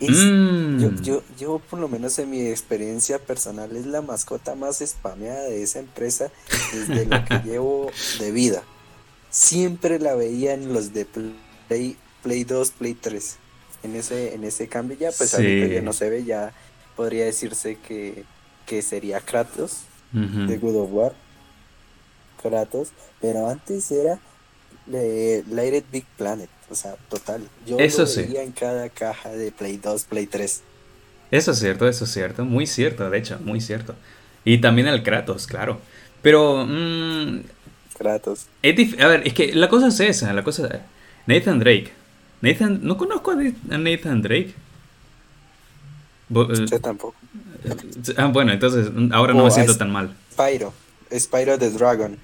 [0.00, 0.80] Mm.
[0.80, 5.44] yo, yo, yo, por lo menos en mi experiencia personal, es la mascota más spameada
[5.44, 6.32] de esa empresa
[6.72, 8.64] desde lo que llevo de vida
[9.32, 11.06] siempre la veía en los de
[11.66, 13.38] Play, Play 2, Play 3.
[13.82, 16.52] En ese, en ese cambio ya, pues ahorita ya no se ve, ya
[16.94, 18.24] podría decirse que,
[18.82, 21.14] sería Kratos de God of War.
[22.40, 22.88] Kratos,
[23.20, 24.20] pero antes era
[24.86, 27.48] de Lighted Big Planet, o sea, total.
[27.66, 30.62] Yo eso lo veía en cada caja de Play 2, Play 3.
[31.30, 33.94] Eso es cierto, eso es cierto, muy cierto, de hecho, muy cierto.
[34.44, 35.80] Y también el Kratos, claro.
[36.20, 37.40] Pero mm,
[38.00, 40.82] a ver, es que la cosa es esa, la cosa...
[41.26, 41.92] Nathan Drake.
[42.40, 43.36] Nathan, no conozco a
[43.76, 44.54] Nathan Drake.
[46.28, 47.14] Yo tampoco.
[48.16, 50.14] Ah, bueno, entonces ahora no me siento tan mal.
[50.32, 50.72] Spyro.
[51.16, 52.18] Spyro the Dragon.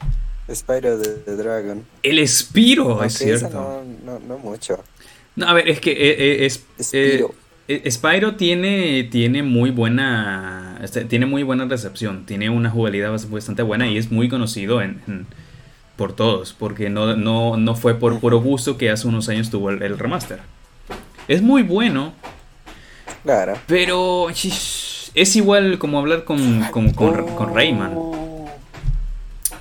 [0.54, 1.84] Spyro the, Dragon.
[2.02, 3.82] El Spiro, es cierto.
[4.04, 4.82] No, no, mucho.
[5.36, 7.34] No, a ver, es que eh, eh, es, Spyro.
[7.68, 13.62] Eh, Spyro tiene, tiene muy buena este, tiene muy buena recepción, tiene una jugabilidad bastante
[13.62, 15.26] buena y es muy conocido en
[15.98, 19.70] por todos, porque no, no, no fue por puro gusto que hace unos años tuvo
[19.70, 20.38] el, remaster.
[21.26, 22.12] Es muy bueno.
[23.24, 23.58] Claro.
[23.66, 27.98] Pero es igual como hablar con, con, con, Rayman.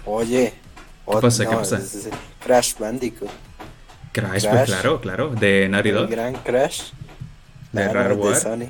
[0.05, 0.53] Oye.
[1.09, 1.45] ¿Qué pasa?
[1.45, 1.81] ¿Qué pasa?
[2.43, 3.31] Crash Bandicoot.
[4.11, 5.29] Crash, pues claro, claro.
[5.29, 6.09] De Naughty Dog.
[6.09, 6.91] gran Crash.
[7.71, 8.35] De Rareware.
[8.35, 8.69] De Sony.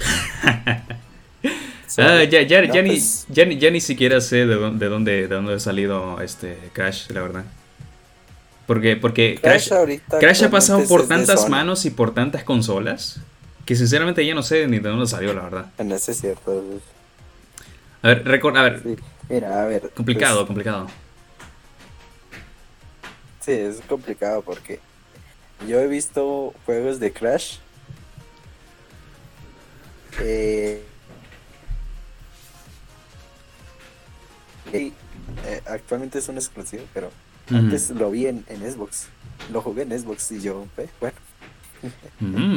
[1.98, 4.90] Ah, ya, ya, ya, ni, pues ya, ni, ya, ni, siquiera sé de dónde, de
[4.90, 7.44] dónde, de dónde ha salido este Crash, la verdad.
[8.66, 9.70] Porque, porque Crash,
[10.20, 13.18] Crash, ha pasado por tantas manos y por tantas consolas
[13.66, 15.66] que sinceramente ya no sé ni de dónde salió, la verdad.
[15.84, 16.62] No es cierto.
[18.02, 18.82] A ver, a ver.
[19.30, 19.90] Mira, a ver.
[19.90, 20.88] Complicado, pues complicado.
[23.40, 24.80] Sí, es complicado porque
[25.66, 27.58] yo he visto juegos de Crash
[30.20, 30.82] eh,
[34.72, 34.92] eh,
[35.66, 37.10] actualmente es un exclusivo, pero
[37.50, 39.06] antes lo vi en, Xbox.
[39.52, 40.66] Lo jugué en Xbox y yo,
[41.00, 41.16] bueno.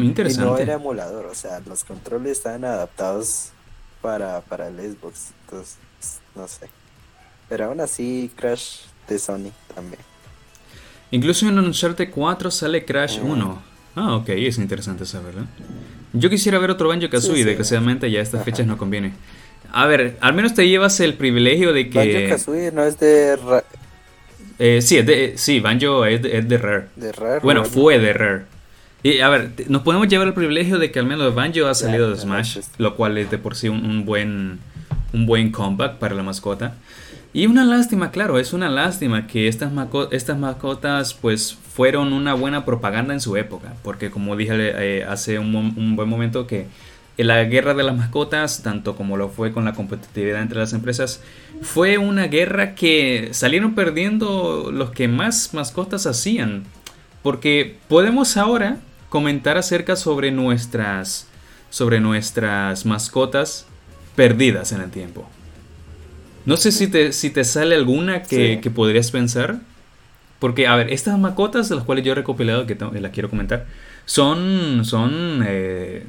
[0.03, 0.33] interesante.
[0.43, 3.51] Y no era emulador, o sea, los controles estaban adaptados
[4.01, 5.31] para, para el Xbox.
[5.45, 5.77] Entonces,
[6.35, 6.69] no sé.
[7.49, 9.99] Pero aún así, Crash de Sony también.
[11.11, 13.61] Incluso en Uncharted 4 sale Crash 1.
[13.95, 15.45] Ah, ok, es interesante saberlo.
[16.13, 19.13] Yo quisiera ver otro Banjo Kazooie, sí, desgraciadamente ya a estas fechas no conviene.
[19.71, 21.97] A ver, al menos te llevas el privilegio de que.
[21.97, 23.37] Banjo Kazooie no es de.
[24.59, 26.87] Eh, sí, es de, sí, Banjo es de, es de Rare.
[26.95, 27.39] De Rare.
[27.41, 28.43] Bueno, fue de Rare.
[29.03, 32.09] Y a ver, nos podemos llevar el privilegio de que al menos Banjo ha salido
[32.09, 34.59] de Smash, lo cual es de por sí un, buen
[35.13, 36.75] un buen comeback para la mascota.
[37.35, 39.71] Y una lástima, claro, es una lástima que estas,
[40.11, 45.39] estas mascotas pues fueron una buena propaganda en su época, porque como dije eh, hace
[45.39, 46.67] un, buen momento que
[47.17, 51.21] la guerra de las mascotas, tanto como lo fue con la competitividad entre las empresas,
[51.61, 56.63] fue una guerra que salieron perdiendo los que más mascotas hacían.
[57.23, 58.77] Porque podemos ahora
[59.09, 61.27] comentar acerca sobre nuestras,
[61.69, 63.65] sobre nuestras mascotas
[64.15, 65.27] perdidas en el tiempo.
[66.45, 69.59] No sé si te, si te sale alguna que, que podrías pensar.
[70.39, 73.65] Porque, a ver, estas mascotas de las cuales yo he recopilado, que las quiero comentar,
[74.05, 76.05] son, son eh,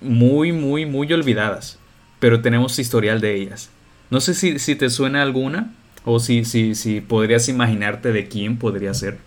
[0.00, 1.78] muy, muy, muy olvidadas,
[2.20, 3.68] pero tenemos historial de ellas.
[4.08, 5.74] No sé si, si te suena alguna
[6.06, 9.18] o si, si, si podrías imaginarte de quién podría ser.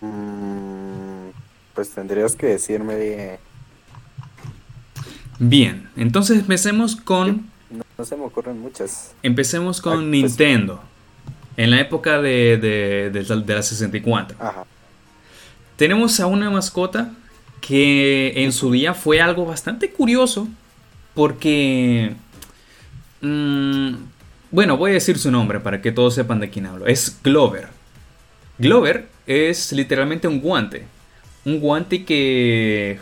[0.00, 1.28] Mm,
[1.76, 3.38] pues tendrías que decirme de...
[5.38, 7.50] Bien, entonces empecemos con...
[7.70, 9.14] No, se me ocurren muchas.
[9.22, 10.82] Empecemos con pues, Nintendo.
[11.56, 14.36] En la época de, de, de, la 64.
[14.40, 14.64] Ajá.
[15.76, 17.12] Tenemos a una mascota
[17.60, 20.48] que en su día fue algo bastante curioso
[21.14, 22.14] porque...
[23.20, 23.94] Mm,
[24.50, 26.86] bueno, voy a decir su nombre para que todos sepan de quién hablo.
[26.86, 27.68] Es Glover.
[28.58, 30.86] Glover es literalmente un guante.
[31.44, 33.00] Un guante que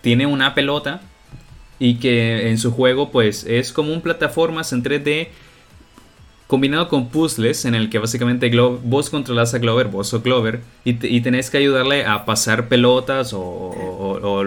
[0.00, 1.00] tiene una pelota
[1.78, 5.28] y que en su juego pues es como un plataformas en 3D
[6.46, 11.20] combinado con puzzles en el que básicamente vos controlas a Glover, vos sos Glover y,
[11.20, 14.44] tenés que ayudarle a pasar pelotas o,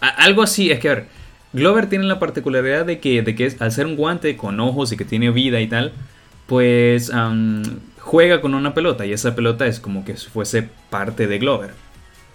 [0.00, 0.70] algo así.
[0.70, 1.06] Es que a ver,
[1.52, 4.96] Glover tiene la particularidad de que, de que al ser un guante con ojos y
[4.96, 5.92] que tiene vida y tal,
[6.46, 7.12] pues
[7.98, 11.83] juega con una pelota y esa pelota es como que fuese parte de Glover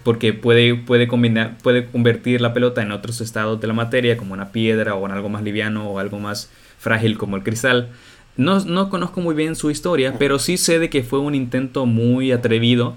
[0.04, 4.34] porque puede, puede, combinar, puede convertir la pelota en otros estados de la materia, como
[4.34, 7.90] una piedra o en algo más liviano o algo más frágil como el cristal.
[8.38, 11.86] No, no conozco muy bien su historia, pero sí sé de que fue un intento
[11.86, 12.96] muy atrevido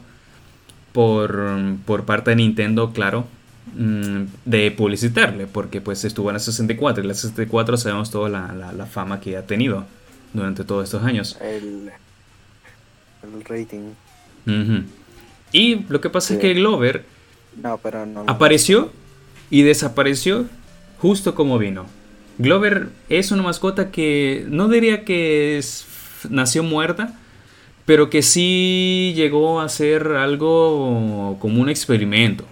[0.93, 1.45] por,
[1.85, 3.27] por parte de Nintendo, claro,
[3.75, 8.73] mm, de publicitarle, porque pues estuvo en la 64 y la 64 sabemos toda la,
[8.73, 9.85] la, fama que ha tenido
[10.33, 11.37] durante todos estos años.
[11.41, 11.91] El,
[13.23, 13.95] el rating.
[15.53, 17.05] Y lo que pasa es que Glover
[18.27, 18.91] apareció
[19.51, 20.47] y desapareció
[20.99, 21.87] justo como vino.
[22.39, 25.61] Glover es una mascota que no diría que
[26.31, 27.15] nació muerta,
[27.85, 32.45] pero que sí llegó a ser algo como un experimento.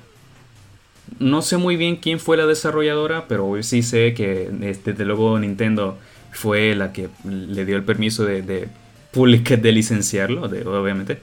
[1.18, 4.48] No sé muy bien quién fue la desarrolladora, pero hoy sí sé que
[4.84, 5.98] desde luego Nintendo
[6.32, 8.68] fue la que le dio el permiso de, de,
[9.12, 11.18] de licenciarlo, obviamente.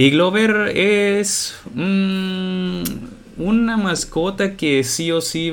[0.00, 5.52] Y Glover es una mascota que sí o sí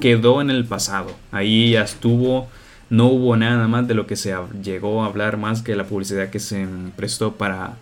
[0.00, 1.16] quedó en el pasado.
[1.32, 2.48] Ahí ya estuvo,
[2.90, 6.30] no hubo nada más de lo que se llegó a hablar más que la publicidad
[6.30, 7.74] que se prestó para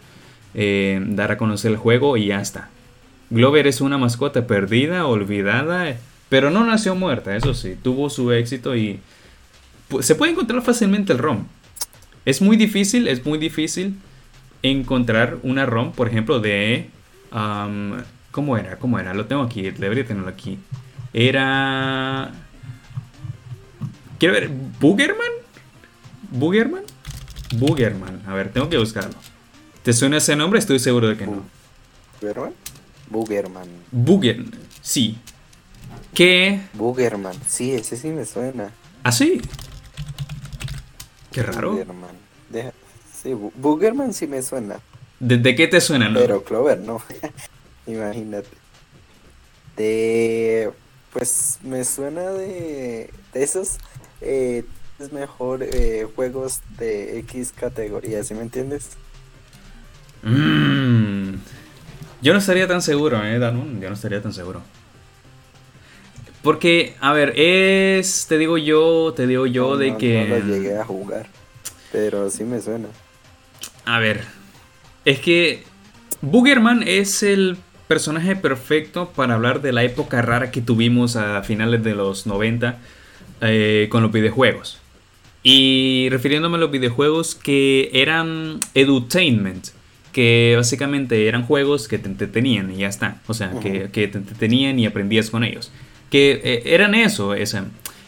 [0.55, 2.71] eh, dar a conocer el juego y ya está.
[3.29, 5.99] Glover es una mascota perdida, olvidada,
[6.31, 9.01] pero no nació muerta, eso sí, tuvo su éxito y
[10.01, 11.45] se puede encontrar fácilmente el ROM.
[12.25, 13.97] Es muy difícil, es muy difícil
[14.63, 16.91] encontrar una ROM, por ejemplo, de...
[18.31, 18.79] ¿Cómo era?
[18.79, 19.15] ¿Cómo era?
[19.15, 20.59] Lo tengo aquí, debería tenerlo aquí.
[21.13, 22.33] Era...
[24.19, 24.51] Quiero ver,
[24.81, 25.33] ¿Boogerman?
[26.31, 26.83] ¿Boogerman?
[27.57, 28.23] Boogerman.
[28.27, 29.15] A ver, tengo que buscarlo.
[29.83, 30.59] ¿Te suena ese nombre?
[30.59, 31.45] Estoy seguro de que no.
[32.21, 32.53] ¿Boogerman?
[33.09, 33.69] Boogerman.
[33.93, 34.51] Boogerman,
[34.83, 35.19] sí.
[36.13, 36.61] ¿Qué?
[36.73, 38.71] Boogerman, sí, ese sí me suena.
[39.03, 39.41] ¿Ah, sí?
[41.31, 41.73] Qué raro.
[41.73, 42.17] Boogerman.
[42.51, 42.73] Deja,
[43.27, 44.77] Sí, Boogerman sí me suena.
[45.19, 46.21] ¿De, qué te suena, no?
[46.21, 47.03] Pero Clover no.
[47.89, 48.47] Imagínate.
[49.77, 50.71] De.
[51.13, 53.11] Pues me suena de.
[53.35, 53.79] De esos.
[54.21, 54.63] Eh,
[55.01, 58.91] es mejor eh, juegos de X categoría, ¿sí me entiendes?
[60.23, 61.35] Mm.
[62.23, 63.81] Yo no estaría tan seguro, ¿eh, Danun?
[63.81, 64.63] Yo no estaría tan seguro.
[66.45, 68.27] Porque, a ver, es.
[68.29, 70.29] Te digo yo, te digo yo de que.
[70.29, 71.27] No lo llegué a jugar.
[71.91, 72.87] Pero sí me suena.
[73.87, 74.21] A ver,
[75.05, 75.63] es que
[76.21, 77.57] Boogerman es el
[77.87, 82.79] personaje perfecto para hablar de la época rara que tuvimos a finales de los 90
[83.43, 84.81] eh, con los videojuegos.
[85.45, 89.69] Y refiriéndome a los videojuegos que eran edutainment,
[90.13, 93.23] que básicamente eran juegos que te entretenían y ya está.
[93.29, 95.71] O sea, que, te entretenían y aprendías con ellos.
[96.11, 97.37] Que eh, eran eso,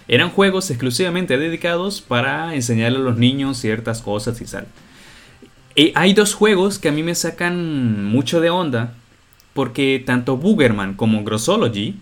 [0.08, 4.66] eran juegos exclusivamente dedicados para enseñarle a los niños ciertas cosas y tal
[5.94, 8.94] hay dos juegos que a mí me sacan mucho de onda.
[9.54, 11.96] Porque tanto Boogerman como Grossology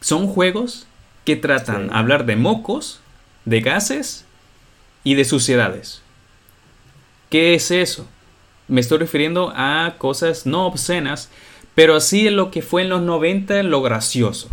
[0.00, 0.86] son juegos
[1.24, 3.00] que tratan de hablar de mocos,
[3.44, 4.24] de gases
[5.04, 6.02] y de suciedades.
[7.30, 8.06] ¿Qué es eso?
[8.68, 11.30] Me estoy refiriendo a cosas no obscenas,
[11.74, 14.48] pero así en lo que fue en los 90 lo gracioso.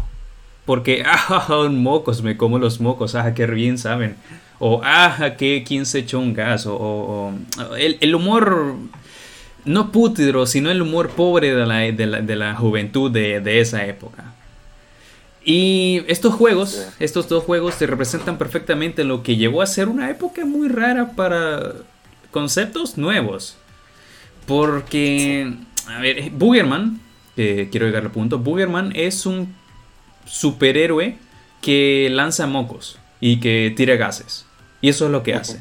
[0.66, 4.18] Porque, ah, mocos, me como los mocos, ah, qué bien saben
[4.60, 7.34] o ah, que quién se echó un gas, o,
[7.78, 8.76] el, humor
[9.66, 14.34] no pútrido, sino el humor pobre de la, de la, juventud de, esa época.
[15.44, 20.10] Y estos juegos, estos dos juegos te representan perfectamente lo que llegó a ser una
[20.10, 21.74] época muy rara para
[22.30, 23.58] conceptos nuevos.
[24.46, 25.54] Porque,
[25.88, 27.00] a ver, Boogerman,
[27.36, 29.56] quiero llegar al punto, Boogerman es un
[30.26, 31.18] superhéroe
[31.62, 34.46] que lanza mocos y que tira gases.
[34.82, 35.60] Y eso es lo que hace.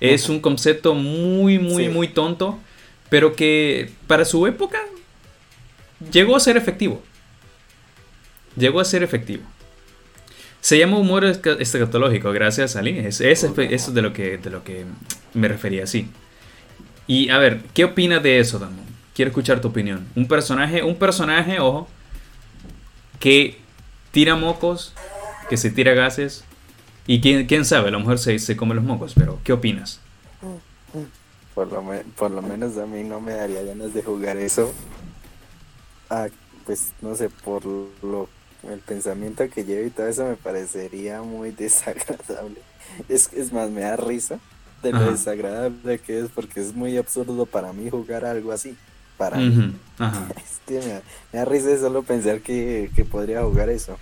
[0.00, 2.58] Es un concepto muy, muy, muy tonto,
[3.10, 4.80] pero que para su época
[6.12, 7.02] llegó a ser efectivo.
[8.56, 9.44] Llegó a ser efectivo.
[10.60, 12.98] Se llama humor escatológico, gracias Ali.
[12.98, 14.84] Es, eso es de lo, que, de lo que
[15.32, 16.08] me refería, sí.
[17.06, 18.84] Y a ver, ¿qué opinas de eso, Damon?
[19.14, 20.06] Quiero escuchar tu opinión.
[20.14, 21.88] Un personaje, un personaje, ojo,
[23.18, 23.58] que
[24.12, 24.94] tira mocos,
[25.48, 26.44] que se tira gases.
[27.06, 30.00] Y quién, quién sabe, a lo mejor se, se come los mocos, pero ¿qué opinas?
[31.54, 31.84] Por lo,
[32.16, 34.72] por lo menos a mí no me daría ganas de jugar eso.
[36.08, 36.28] Ah,
[36.64, 38.28] pues no sé, por lo
[38.68, 42.60] el pensamiento que llevo y todo eso me parecería muy desagradable.
[43.08, 44.38] Es, es más, me da risa
[44.82, 48.76] de lo desagradable que es porque es muy absurdo para mí jugar algo así.
[49.16, 49.74] Para mí.
[50.70, 53.98] Este, me, da, risa solo pensar que, podría jugar eso.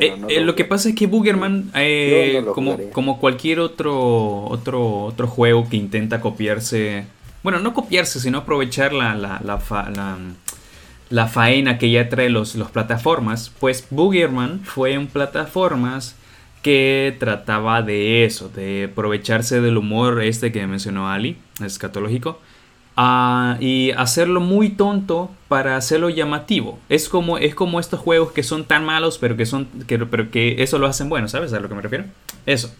[0.00, 5.26] Eh, eh, lo, que pasa es que Boogerman, eh, como, como cualquier otro, otro, otro
[5.26, 7.04] juego que intenta copiarse,
[7.42, 10.18] bueno, no copiarse, sino aprovechar la, la, la, la
[11.12, 16.16] la faena que ya trae los, los plataformas, pues Boogerman fue en plataformas
[16.62, 22.40] que trataba de eso, de aprovecharse del humor este que mencionó Ali, escatológico,
[22.96, 26.78] uh, y hacerlo muy tonto para hacerlo llamativo.
[26.88, 30.30] Es como, es como estos juegos que son tan malos, pero que, son, que, pero
[30.30, 32.04] que eso lo hacen bueno, ¿sabes a lo que me refiero?
[32.46, 32.74] Eso.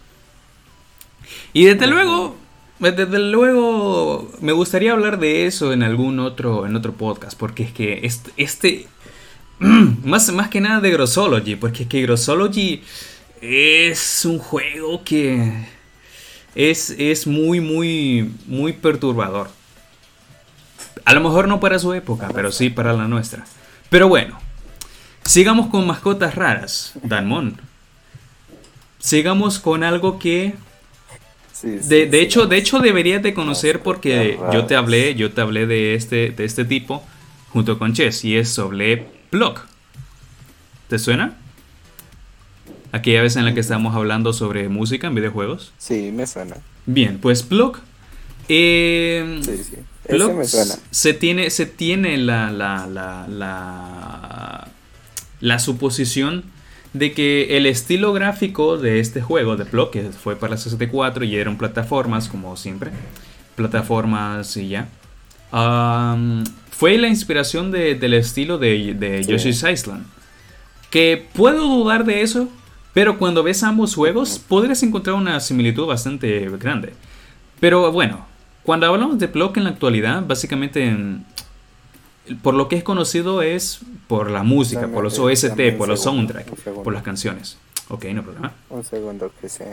[1.53, 2.37] Y desde luego,
[2.79, 7.73] desde luego, me gustaría hablar de eso en algún otro, en otro podcast, porque es
[7.73, 8.87] que este, este
[9.59, 12.83] más, más que nada de Grossology, porque es que Grossology
[13.41, 15.53] es un juego que
[16.55, 19.49] es, es muy, muy, muy perturbador.
[21.05, 23.45] A lo mejor no para su época, pero sí para la nuestra.
[23.91, 24.39] Pero bueno,
[25.25, 27.61] sigamos con mascotas raras, Danmon.
[28.99, 30.55] Sigamos con algo que
[31.63, 35.95] de, hecho, de hecho deberías de conocer porque yo te hablé, yo te hablé de
[35.95, 37.05] este, de este tipo
[37.51, 39.67] junto con Chess y es sobre Block.
[40.89, 41.37] ¿Te suena?
[42.91, 45.73] Aquella vez en la que estábamos hablando sobre música en videojuegos.
[45.79, 46.57] Sí, me suena.
[46.87, 47.81] Bien, pues Block.
[48.49, 49.77] Eh, sí, sí.
[50.09, 50.75] Me suena.
[50.91, 54.69] Se tiene, se tiene la, la, la, la,
[55.41, 56.45] la suposición
[56.93, 61.25] de que el estilo gráfico de este juego de Block, que fue para la 64
[61.25, 62.91] y eran plataformas, como siempre,
[63.57, 64.89] plataformas y ya,
[66.71, 70.05] fue la inspiración del estilo de, de Yoshi's Island.
[70.91, 72.49] Que puedo dudar de eso,
[72.93, 76.93] pero cuando ves ambos juegos podrías encontrar una similitud bastante grande.
[77.61, 78.27] Pero bueno,
[78.63, 80.95] cuando hablamos de Block en la actualidad, básicamente
[82.43, 86.53] por lo que es conocido es por la música, por los OST, por los soundtracks,
[86.85, 87.59] por las canciones.
[87.89, 88.53] Ok, no problema.
[88.71, 89.65] Un segundo que se,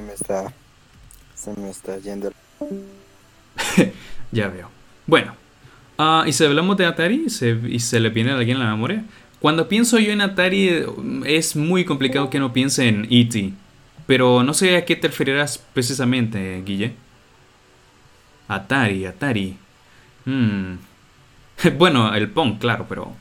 [0.00, 0.52] me está
[1.34, 2.32] se me está yendo.
[4.32, 4.68] ya veo.
[5.06, 5.34] Bueno,
[5.98, 9.04] uh, y si hablamos de Atari y se le viene a alguien a la memoria,
[9.40, 10.84] cuando pienso yo en Atari
[11.26, 13.52] es muy complicado que no piense en E.T.
[14.06, 16.94] Pero no sé a qué te referirás precisamente, Guille.
[18.48, 19.56] Atari, Atari.
[20.24, 20.76] Hmm.
[21.78, 23.12] bueno, el Pong, claro, pero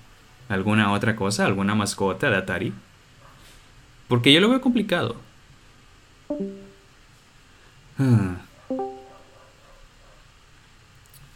[0.50, 1.46] ¿alguna otra cosa?
[1.46, 2.74] ¿Alguna mascota de Atari?
[4.08, 5.16] Porque yo lo veo complicado.
[7.98, 8.36] Ah.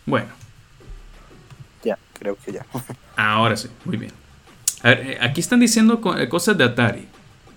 [0.06, 0.30] Bueno.
[1.84, 2.66] Ya, creo que ya.
[3.16, 4.12] Ahora sí, muy bien.
[4.84, 7.08] A ver, eh, aquí están diciendo eh, cosas de Atari.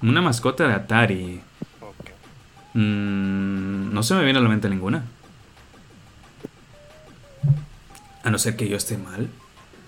[0.02, 1.40] Una mascota de Atari.
[2.74, 5.04] Mm, no se me viene a la mente ninguna.
[8.22, 9.28] A no ser que yo esté mal.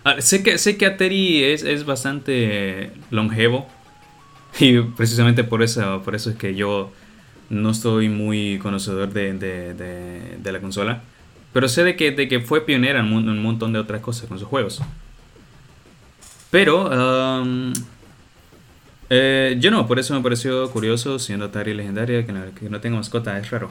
[0.05, 3.69] Ah, sé, que, sé que Atari es, es bastante longevo.
[4.59, 6.93] Y precisamente por eso, por eso es que yo
[7.49, 11.03] no estoy muy conocedor de, de, la consola.
[11.53, 14.39] Pero sé de que, de que fue pionera en un, montón de otras cosas con
[14.39, 14.81] sus juegos.
[16.51, 16.91] Pero
[19.11, 22.81] eh, yo no, por eso me pareció curioso, siendo Atari legendaria, que no, que no
[22.81, 23.71] tenga mascota, es raro.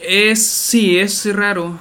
[0.00, 1.78] Es, sí, es raro.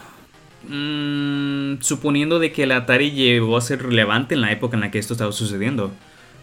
[0.70, 4.92] Mm, suponiendo de que el Atari llegó a ser relevante en la época en la
[4.92, 5.92] que esto estaba sucediendo.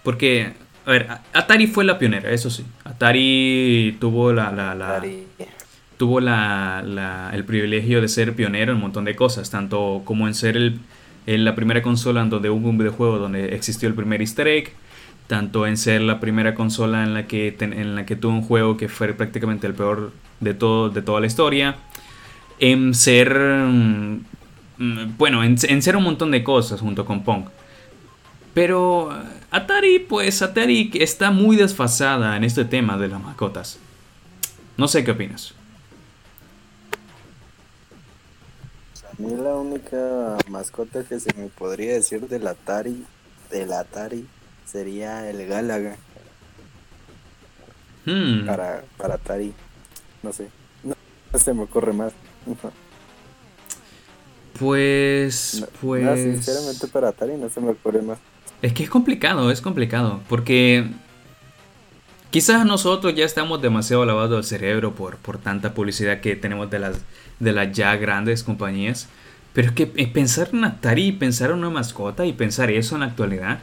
[0.03, 0.53] Porque,
[0.87, 2.65] a ver, Atari fue la pionera, eso sí.
[2.85, 4.51] Atari tuvo la...
[4.53, 5.03] la,
[5.97, 10.35] Tuvo la, el privilegio de ser pionero en un montón de cosas, tanto como en
[10.35, 10.81] ser el,
[11.25, 14.73] en la primera consola en donde hubo un videojuego donde existió el primer easter egg,
[15.29, 18.77] tanto en ser la primera consola en la que, en la que tuvo un juego
[18.77, 21.77] que fue prácticamente el peor de, todo, de toda la historia,
[22.59, 24.25] en ser, mm,
[25.17, 27.47] bueno, en, ser un montón de cosas junto con Pong.
[28.53, 29.11] Pero
[29.51, 33.79] Atari, pues Atari está muy desfasada en este tema de las mascotas.
[34.77, 35.55] No sé qué opinas.
[39.05, 43.05] A mí la única mascota que se me podría decir del Atari,
[43.51, 44.27] del Atari,
[44.65, 45.97] sería el Galaga.
[48.07, 48.45] Hmm.
[48.47, 49.53] Para, para Atari.
[50.23, 50.49] No sé.
[50.83, 50.95] No,
[51.39, 52.13] se me ocurre más.
[54.59, 55.67] Pues.
[55.81, 56.21] pues.
[56.21, 58.19] sinceramente para Atari no se me ocurre más.
[58.63, 60.21] Es que es complicado, es complicado.
[60.29, 60.87] Porque.
[62.31, 66.81] Quizás nosotros ya estamos demasiado lavados el cerebro por, por tanta publicidad que tenemos de
[66.81, 66.97] las,
[67.39, 69.09] de las ya grandes compañías.
[69.53, 73.03] Pero es que eh, pensar en Atari, pensar en una mascota y pensar eso en
[73.03, 73.61] la actualidad,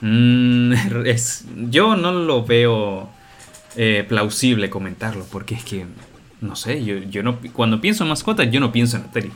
[0.00, 0.72] mm,
[1.04, 3.10] es, yo no lo veo
[3.74, 5.84] eh, plausible comentarlo, porque es que,
[6.40, 9.32] no sé, yo, yo no, cuando pienso en mascotas, yo no pienso en Atari.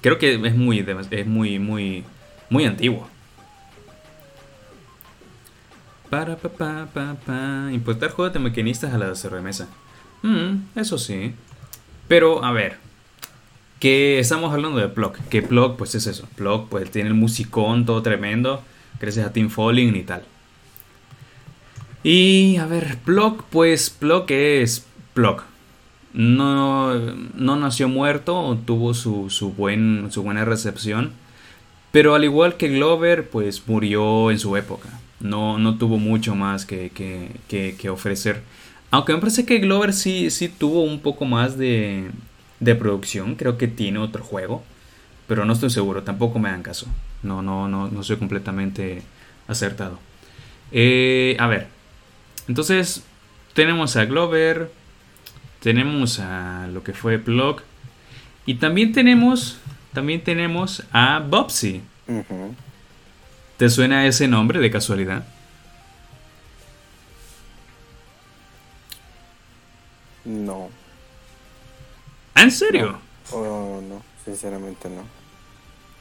[0.00, 2.04] Creo que es muy, es muy, muy,
[2.48, 3.08] muy antiguo.
[6.08, 7.70] Para, pa, pa, pa, pa.
[7.72, 9.68] Importar juegos de maquinistas a la sobremesa.
[10.22, 11.34] Mm, eso sí.
[12.08, 12.78] Pero, a ver.
[13.78, 15.12] Que estamos hablando de Plug.
[15.30, 16.28] Que Plug, pues es eso.
[16.34, 18.62] Plug, pues tiene el musicón todo tremendo.
[18.98, 20.24] Gracias a Team Falling y tal.
[22.02, 25.42] Y, a ver, Plug, pues Plug es Plug
[26.12, 31.12] no, no nació muerto, tuvo su, su, buen, su buena recepción,
[31.92, 34.88] pero al igual que Glover, pues murió en su época.
[35.20, 38.42] No, no tuvo mucho más que, que, que, ofrecer.
[38.90, 42.10] Aunque me parece que Glover sí, sí tuvo un poco más de,
[42.58, 44.64] de producción, creo que tiene otro juego,
[45.26, 46.86] pero no estoy seguro, tampoco me dan caso.
[47.22, 49.02] No, no, no, no soy completamente
[49.46, 49.98] acertado.
[50.72, 51.68] Eh, a ver,
[52.48, 53.04] entonces
[53.52, 54.70] tenemos a Glover,
[55.60, 57.62] tenemos a lo que fue Plug
[58.46, 59.58] y también tenemos
[59.92, 61.82] también tenemos a Bobsy.
[63.56, 65.24] ¿Te suena ese nombre de casualidad?
[70.24, 70.68] No.
[72.36, 72.98] ¿En serio?
[73.32, 73.36] No.
[73.36, 75.02] Oh, no, sinceramente no.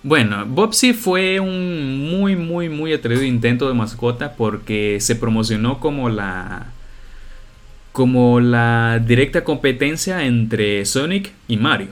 [0.04, 6.10] Bueno, Bobsy fue un muy, muy, muy atrevido intento de mascota porque se promocionó como
[6.10, 6.68] la
[7.92, 11.90] como la directa competencia entre Sonic y Mario.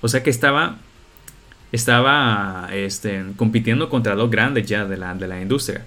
[0.00, 0.78] O sea que estaba
[1.74, 5.84] estaba este, compitiendo contra dos grandes ya de la, de la industria.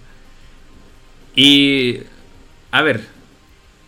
[1.33, 1.99] Y
[2.71, 3.07] a ver,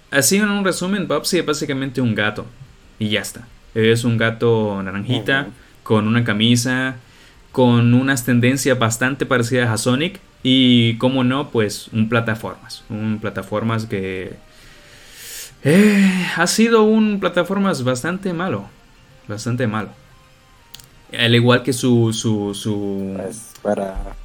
[0.09, 2.45] así en un resumen, Bobsy es básicamente un gato
[2.99, 3.47] y ya está.
[3.75, 5.47] Es un gato naranjita
[5.83, 6.95] con una camisa,
[7.51, 13.85] con unas tendencias bastante parecidas a Sonic y como no, pues un plataformas, un plataformas
[13.85, 14.33] que
[15.63, 18.65] eh, ha sido un plataformas bastante malo.
[19.27, 19.89] Bastante malo.
[21.17, 22.13] Al igual que su.
[22.13, 22.53] su.
[22.53, 23.13] su.
[23.15, 24.15] Pues, para.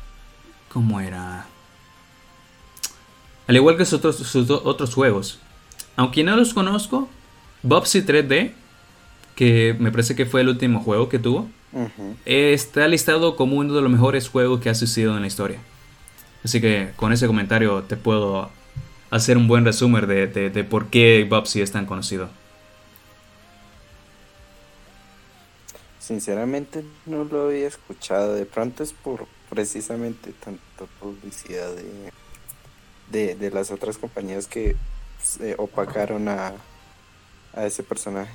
[0.73, 1.47] ¿Cómo era?
[3.47, 5.39] Al igual que sus otros, sus otros juegos.
[5.97, 7.09] Aunque no los conozco,
[7.63, 8.53] Bobsy 3D,
[9.35, 11.49] que me parece que fue el último juego que tuvo,
[12.25, 15.59] está listado como uno de los mejores juegos que ha sucedido en la historia.
[16.45, 18.51] Así que con ese comentario te puedo
[19.11, 22.29] hacer un buen resumen de, de, por qué Bobsy es tan conocido.
[26.01, 28.35] Sinceramente no lo había escuchado.
[28.35, 31.71] De pronto es por precisamente tanta publicidad
[33.11, 34.77] de, de, las otras compañías que
[35.23, 36.53] se opacaron a,
[37.55, 38.33] a ese personaje.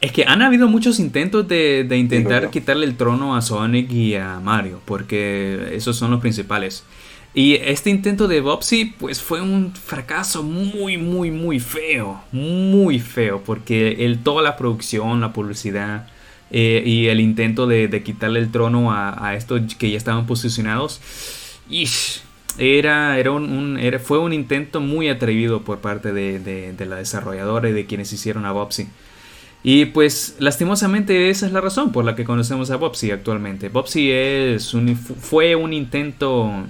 [0.00, 4.14] Es que han habido muchos intentos de, de intentar quitarle el trono a Sonic y
[4.14, 6.84] a Mario, porque esos son los principales.
[7.32, 12.20] Y este intento de Bobsy pues fue un fracaso muy, muy, muy feo.
[12.32, 13.42] Muy feo.
[13.44, 16.08] Porque el, toda la producción, la publicidad
[16.50, 21.00] eh, y el intento de, quitarle el trono a, estos que ya estaban posicionados.
[22.58, 27.72] era, era, un, fue un intento muy atrevido por parte de, de, la desarrolladora y
[27.72, 28.88] de quienes hicieron a Bobsy.
[29.62, 33.68] Y pues lastimosamente esa es la razón por la que conocemos a Bobsy actualmente.
[33.68, 36.66] Bobsy es un, fue un intento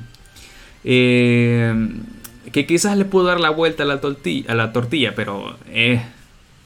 [0.85, 1.75] eh,
[2.53, 6.03] que quizás le pudo dar la vuelta a la tortilla, a la tortilla pero eh,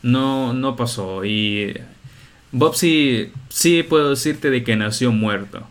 [0.02, 1.24] no, no pasó.
[1.24, 1.74] Y
[2.52, 5.66] Bobsy sí puedo decirte de que nació muerto.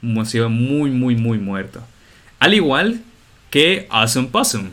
[0.00, 1.82] Nació muy, muy, muy muerto.
[2.38, 3.02] Al igual
[3.50, 4.70] que Awesome Possum.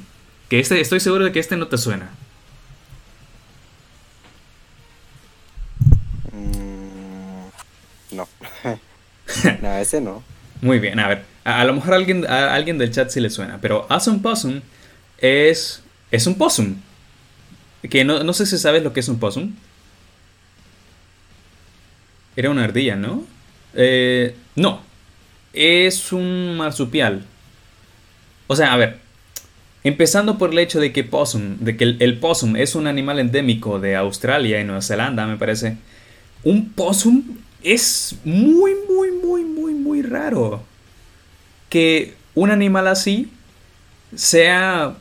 [0.50, 2.10] Que este, estoy seguro de que este no te suena.
[6.32, 8.28] Mm, no.
[9.62, 10.24] no, ese no.
[10.62, 11.29] Muy bien, a ver.
[11.44, 14.62] A, lo mejor a alguien, a alguien del chat sí le suena, pero Awesome Possum
[15.18, 15.82] es,
[16.12, 16.76] es un possum.
[17.90, 19.54] Que no, no sé si sabes lo que es un possum.
[22.36, 23.24] Era una ardilla, ¿no?
[23.74, 24.82] Eh, no.
[25.54, 27.26] Es un marsupial.
[28.48, 28.98] O sea, a ver.
[29.84, 33.18] Empezando por el hecho de que possum, de que el, el, possum es un animal
[33.18, 35.78] endémico de Australia y Nueva Zelanda, me parece.
[36.44, 37.24] Un possum
[37.64, 40.64] es muy, muy, muy, muy, muy raro
[41.70, 43.32] que un animal así
[44.16, 44.96] sea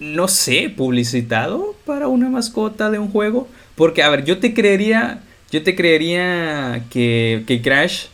[0.00, 3.48] no sé, publicitado para una mascota de un juego.
[3.74, 8.06] Porque, a ver, yo te creería, yo te creería que, que Crash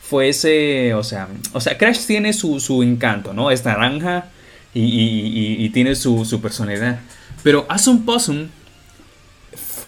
[0.00, 3.50] fuese, o sea, o sea, Crash tiene su, su encanto, ¿no?
[3.50, 4.26] Es naranja
[4.74, 7.00] y, y, y, tiene su, su, personalidad.
[7.42, 8.48] Pero Awesome Possum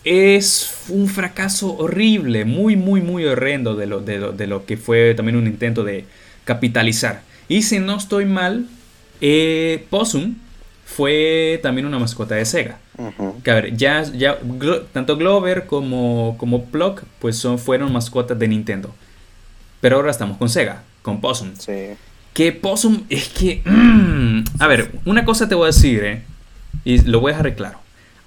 [0.05, 4.77] es un fracaso horrible, muy, muy, muy horrendo de lo, de lo, de lo que
[4.77, 6.05] fue también un intento de
[6.45, 7.23] capitalizar.
[7.49, 8.67] Y si no estoy mal,
[9.21, 10.37] eh, Possum
[10.85, 12.79] fue también una mascota de Sega.
[13.43, 14.39] Que a ver, ya, ya
[14.93, 18.95] tanto Glover como, como Pluck pues son, fueron mascotas de Nintendo.
[19.81, 21.55] Pero ahora estamos con Sega, con Possum.
[21.59, 21.95] Sí.
[22.33, 23.63] Que Possum es que...
[23.65, 26.23] Mm, a ver, una cosa te voy a decir, ¿eh?
[26.85, 27.79] Y lo voy a dejar claro.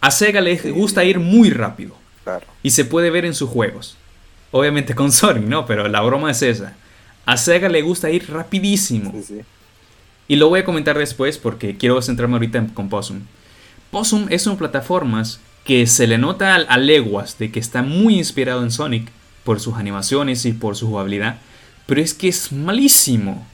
[0.02, 1.96] A Sega le gusta ir muy rápido.
[2.24, 2.46] Claro.
[2.64, 3.98] Y se puede ver en sus juegos.
[4.52, 5.66] Obviamente con Sonic, ¿no?
[5.66, 6.76] Pero la broma es esa.
[7.28, 9.12] A Sega le gusta ir rapidísimo.
[9.12, 9.42] Sí, sí.
[10.30, 13.20] Y lo voy a comentar después porque quiero centrarme ahorita con Possum.
[13.92, 18.64] Possum es una plataformas que se le nota a, leguas de que está muy inspirado
[18.64, 19.10] en Sonic
[19.44, 21.40] por sus animaciones y por su jugabilidad,
[21.86, 23.46] pero es que es malísimo.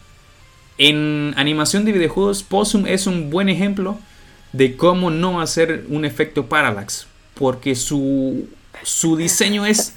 [0.77, 3.97] En animación de videojuegos, Possum es un buen ejemplo
[4.51, 8.47] de cómo no hacer un efecto parallax, porque su,
[8.83, 9.93] su diseño es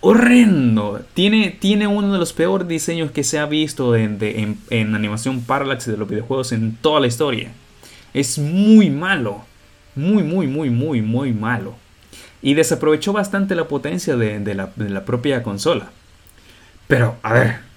[0.00, 1.02] horrendo.
[1.14, 5.96] Tiene, tiene uno de los peores diseños que se ha visto en, animación parallax de
[5.96, 7.52] los videojuegos en toda la historia.
[8.14, 9.44] Es muy malo.
[9.94, 11.74] Muy, muy, muy, muy, muy malo.
[12.42, 15.90] Y desaprovechó bastante la potencia de, la, propia consola.
[16.86, 17.70] Pero, a ver.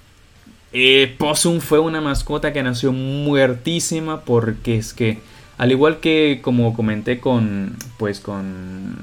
[0.76, 5.20] Eh, Possum fue una mascota que nació muertísima porque es que,
[5.60, 8.98] al igual que como comenté con, pues con,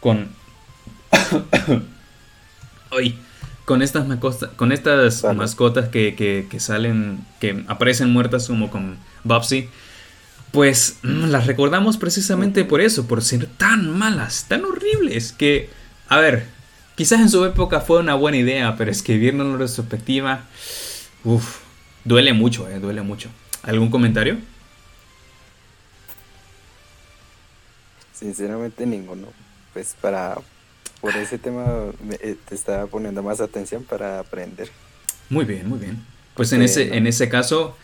[0.00, 0.30] con
[2.96, 3.18] hoy
[3.64, 9.68] con estas, mascotas, con estas mascotas que, salen, que aparecen muertas como con Bobsy,
[10.52, 15.68] pues mm, las recordamos precisamente por eso, por ser tan malas, tan horribles, que,
[16.08, 16.46] a ver,
[16.94, 20.44] quizás en su época fue una buena idea, pero escribirlo en retrospectiva,
[21.24, 21.58] uff,
[22.04, 23.28] duele mucho, eh, duele mucho.
[23.64, 24.38] ¿Algún comentario?
[28.12, 29.26] Sinceramente ninguno.
[29.72, 30.38] Pues para
[31.06, 31.64] por ese tema
[32.20, 34.68] eh, te estaba poniendo más atención para aprender.
[35.30, 36.04] Muy bien, muy bien.
[36.34, 37.76] Pues en ese, en ese caso,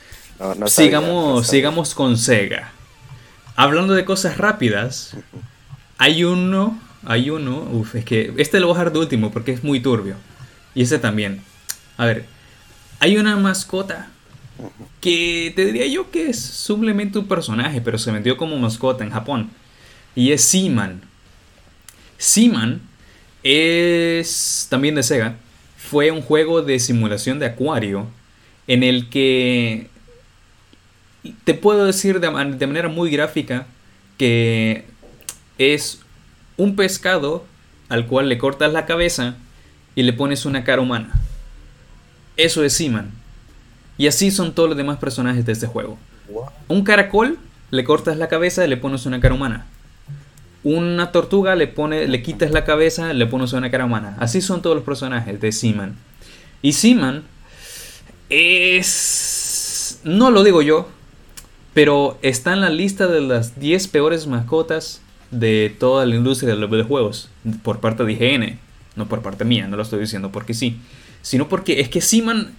[0.67, 2.73] sigamos, sigamos con Sega.
[3.55, 5.17] Hablando de cosas rápidas,
[5.99, 9.53] hay uno, hay uno, uf, es que este lo voy a dejar de último porque
[9.53, 10.17] es muy turbio.
[10.75, 11.45] Y ese también.
[11.99, 12.25] A ver,
[12.99, 14.11] hay una mascota
[15.01, 19.11] que te diría yo que es simplemente un personaje, pero se vendió como mascota en
[19.11, 19.51] Japón.
[20.17, 21.03] Y es Seaman.
[22.19, 22.91] Seaman
[23.43, 25.37] es también de Sega.
[25.77, 28.07] Fue un juego de simulación de acuario
[28.67, 29.89] en el que
[31.45, 33.67] te puedo decir de, manera muy gráfica
[34.19, 34.85] que
[35.59, 36.01] es
[36.57, 37.45] un pescado
[37.89, 39.37] al cual le cortas la cabeza
[39.95, 41.13] y le pones una cara humana.
[42.37, 43.11] Eso es Seaman.
[43.99, 45.99] Y así son todos los demás personajes de este juego.
[46.69, 47.39] Un caracol,
[47.71, 49.67] le cortas la cabeza y le pones una cara humana
[50.65, 54.17] una tortuga le pone, le quitas la cabeza, le pones una cara humana.
[54.21, 55.97] Así son todos los personajes de Seaman.
[56.63, 57.25] Y Seaman
[58.31, 60.01] es.
[60.05, 60.89] No lo digo yo,
[61.75, 65.01] pero está en la lista de las 10 peores mascotas
[65.31, 67.29] de toda la industria de los videojuegos.
[67.63, 68.59] Por parte de IGN.
[68.95, 70.79] No por parte mía, no lo estoy diciendo porque sí.
[71.23, 72.53] Sino porque es que Seaman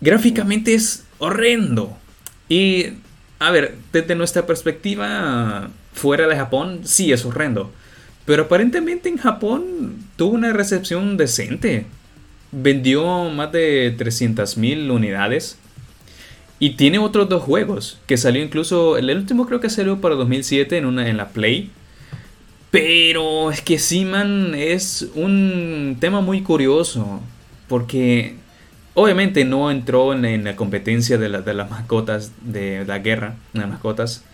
[0.00, 1.96] gráficamente es horrendo.
[2.48, 2.94] Y,
[3.44, 7.70] a ver, desde nuestra perspectiva fuera de Japón sí es horrendo.
[8.24, 11.86] Pero aparentemente en Japón tuvo una recepción decente.
[12.52, 15.58] Vendió más de 300.000 unidades.
[16.58, 17.98] Y tiene otros dos juegos.
[18.06, 18.96] Que salió incluso.
[18.96, 21.70] El último creo que salió para 2007 en, una, en la Play.
[22.70, 27.20] Pero es que Seaman es un tema muy curioso.
[27.68, 28.36] Porque
[28.94, 33.36] obviamente no entró en, la competencia de, de, las mascotas de la guerra.
[33.52, 34.24] De las mascotas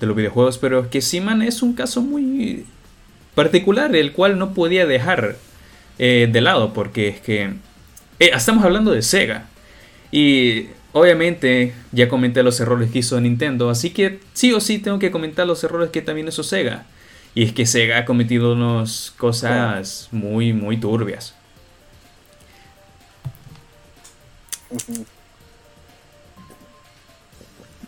[0.00, 2.64] de los videojuegos, pero que Seaman es un caso muy
[3.34, 5.36] particular, el cual no podía dejar
[5.98, 7.44] eh, de lado, porque es que
[8.20, 9.46] eh, estamos hablando de Sega.
[10.10, 14.98] Y obviamente ya comenté los errores que hizo Nintendo, así que sí o sí tengo
[14.98, 16.86] que comentar los errores que también hizo Sega.
[17.34, 21.34] Y es que Sega ha cometido unas cosas muy, muy turbias.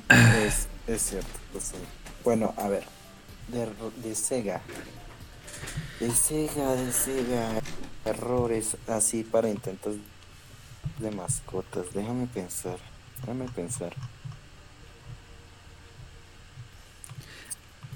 [0.08, 1.72] Es, es cierto, pues
[2.24, 2.84] bueno, a ver.
[3.48, 4.60] De, Sega.
[5.98, 7.60] De Sega, de Sega.
[8.04, 9.96] Errores así para intentos
[10.98, 11.86] de mascotas.
[11.92, 12.78] Déjame pensar.
[13.20, 13.92] Déjame pensar.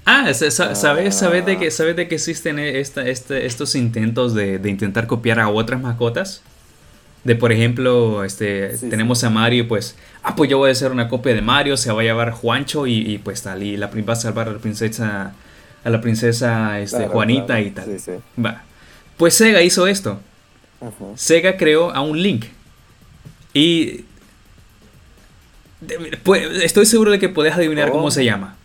[0.05, 4.69] Ah, ¿sabes, sabes, de, que, ¿sabes de que existen esta, este, estos intentos de, de,
[4.69, 6.43] intentar copiar a otras mascotas?
[7.25, 11.09] De, por ejemplo, este, tenemos a Mario, pues, ah, pues yo voy a hacer una
[11.09, 14.15] copia de Mario, se va a llevar Juancho y, pues tal, y la va a
[14.15, 15.33] salvar a la princesa,
[15.83, 17.97] a la princesa este, Juanita y tal.
[18.43, 18.63] Va.
[19.17, 20.21] Pues Sega hizo esto.
[21.15, 22.45] Sega creó a un Link.
[23.55, 24.05] Y
[26.21, 28.55] pues, estoy seguro de que podés adivinar cómo se llama.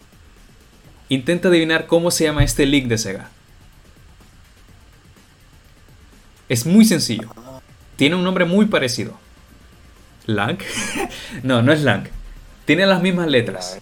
[1.09, 3.31] Intenta adivinar cómo se llama este Link de Sega.
[6.51, 7.31] Es muy sencillo.
[8.01, 9.13] Tiene un nombre muy parecido.
[10.25, 10.59] ¿Lang?
[11.43, 12.05] no, no es Lang.
[12.65, 13.79] Tiene las mismas letras.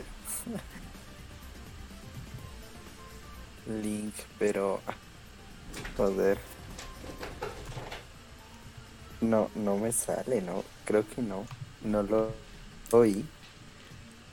[3.80, 4.80] Link, pero...
[4.88, 4.94] Ah,
[5.96, 6.36] joder.
[9.20, 10.64] No, no me sale, ¿no?
[10.84, 11.46] Creo que no.
[11.84, 12.32] No lo
[12.90, 13.24] oí.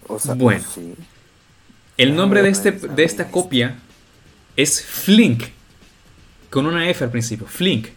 [0.08, 0.66] O sea, bueno.
[0.68, 0.96] Sí.
[1.96, 3.76] El nombre de, este, de esta copia
[4.56, 5.44] es Flink.
[6.50, 7.46] Con una F al principio.
[7.46, 7.90] Flink.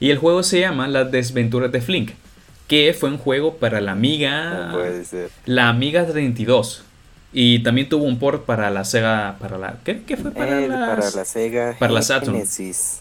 [0.00, 2.12] Y el juego se llama Las Desventuras de Flink,
[2.68, 4.70] que fue un juego para la Amiga.
[4.72, 5.30] puede ser.
[5.46, 6.84] La Amiga 32.
[7.32, 9.36] Y también tuvo un port para la Sega.
[9.40, 10.30] Para la, ¿qué, fue?
[10.30, 11.76] Para, la Sega.
[11.78, 12.34] Para la Saturn.
[12.34, 13.00] Genesis.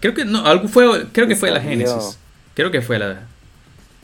[0.00, 2.18] creo que no, algo fue, creo que fue la Genesis.
[2.54, 3.26] Creo que fue la.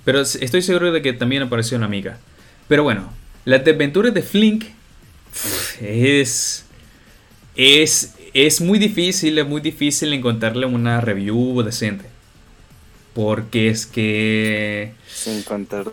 [0.04, 2.18] Pero estoy seguro de que también apareció una Amiga.
[2.68, 3.10] Pero bueno,
[3.44, 4.64] Las Desventuras de Flink
[5.80, 6.64] es.
[7.56, 8.14] Es
[8.46, 12.04] es muy difícil, es muy difícil encontrarle una review decente.
[13.14, 14.92] Porque es que...
[15.08, 15.92] Sin contar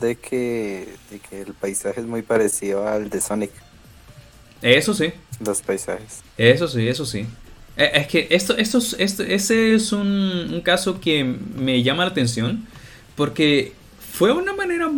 [0.00, 3.50] de que, de que el paisaje es muy parecido al de Sonic.
[4.62, 5.12] Eso sí.
[5.44, 6.22] Los paisajes.
[6.38, 7.26] Eso sí, eso sí.
[7.76, 12.10] Eh, es que esto, esto, esto ese es un, un, caso que me llama la
[12.10, 12.66] atención
[13.16, 13.72] porque
[14.12, 14.90] fue una manera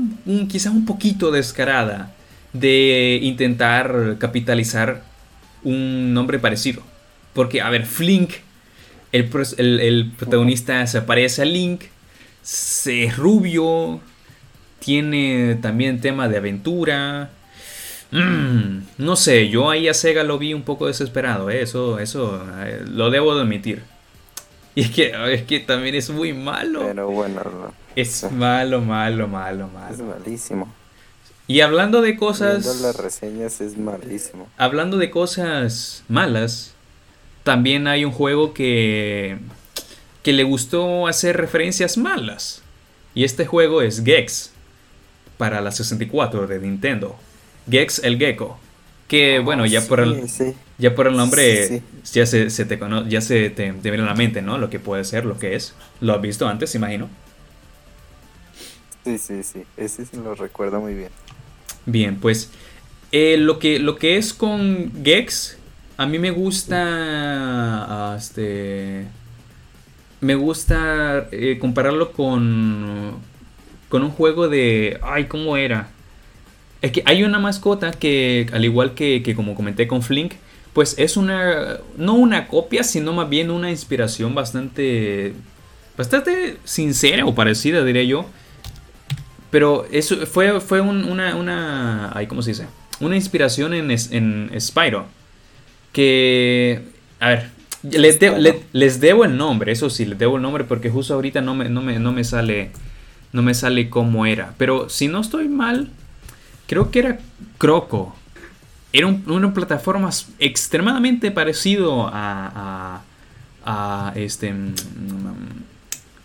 [0.48, 2.14] quizás un poquito descarada
[2.52, 5.02] de intentar capitalizar
[5.66, 6.82] un nombre parecido.
[7.34, 8.32] Porque, a ver, Flink,
[9.12, 11.82] el, el, protagonista se parece a Link,
[12.42, 14.00] se es rubio,
[14.78, 17.30] tiene también tema de aventura.
[18.12, 21.62] Mm, no sé, yo ahí a Sega lo vi un poco desesperado, ¿eh?
[21.62, 23.82] eso, eso eh, lo debo de admitir.
[24.76, 26.82] Y es que, es que también es muy malo.
[26.84, 29.94] Pero bueno, es malo, malo, malo, malo.
[29.94, 30.70] Es malísimo.
[31.48, 32.64] Y hablando de cosas...
[32.64, 34.48] Viendo las reseñas es malísimo.
[34.56, 36.72] Hablando de cosas malas,
[37.44, 39.38] también hay un juego que,
[40.22, 42.62] que le gustó hacer referencias malas.
[43.14, 44.50] Y este juego es Gex,
[45.38, 47.16] para la 64 de Nintendo.
[47.70, 48.58] Gex el Gecko.
[49.08, 50.24] Que bueno, ya por el,
[50.78, 51.80] ya por el nombre
[52.12, 52.78] ya se, te
[53.08, 54.58] ya se te, te viene a la mente, ¿no?
[54.58, 55.74] Lo que puede ser, lo que es.
[56.00, 57.08] Lo has visto antes, imagino.
[59.04, 59.62] Sí, sí, sí.
[59.76, 61.10] Ese sí lo recuerdo muy bien.
[61.86, 62.50] Bien, pues
[63.12, 65.56] eh, lo, que, lo que es con Gex,
[65.96, 69.06] a mí me gusta, ah, este,
[70.20, 73.14] me gusta eh, compararlo con,
[73.88, 75.88] con un juego de, ay, ¿cómo era?
[76.82, 80.34] Es que hay una mascota que, al igual que, que como comenté con Flink,
[80.72, 85.32] pues es una, no una copia, sino más bien una inspiración bastante,
[85.96, 88.26] bastante sincera o parecida, diría yo,
[89.56, 92.66] pero eso fue, fue una, una ¿cómo se dice?
[93.00, 95.06] Una inspiración en, en Spyro.
[95.94, 96.82] Que,
[97.20, 97.50] a ver,
[97.82, 98.18] les,
[98.74, 101.70] les, debo el nombre, eso sí, les debo el nombre porque justo ahorita no me,
[101.70, 102.70] no me, no me sale
[103.32, 104.52] no me sale cómo era.
[104.58, 105.88] Pero si no estoy mal,
[106.66, 107.18] creo que era
[107.56, 108.14] Croco.
[108.92, 113.00] Era una plataforma extremadamente parecido a,
[113.64, 114.74] a, a este, mm,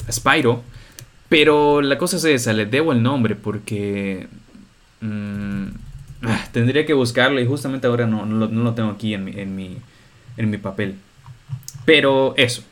[0.05, 0.63] a Spyro.
[1.31, 4.27] Pero la cosa es esa, le debo el nombre porque
[4.99, 5.63] mm,
[6.23, 9.77] ah, tendría que buscarlo y justamente ahora no, lo, tengo aquí en mi, en, mi,
[10.35, 10.95] en mi papel.
[11.85, 12.63] Pero eso.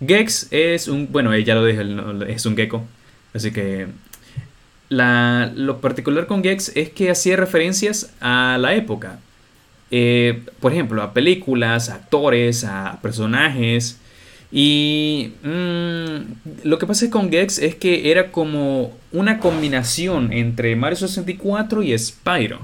[0.00, 1.84] Gex es un, bueno, ya lo dije,
[2.28, 2.82] es un gecko.
[3.34, 3.88] Así que
[4.88, 9.18] la, lo particular con Gex es que hacía referencias a la época.
[9.90, 14.00] Eh, por ejemplo, a películas, a actores, a personajes.
[14.50, 20.96] Y mm, lo que pasa con Gex es que era como una combinación entre Mario
[20.96, 22.60] 64 y Spyro.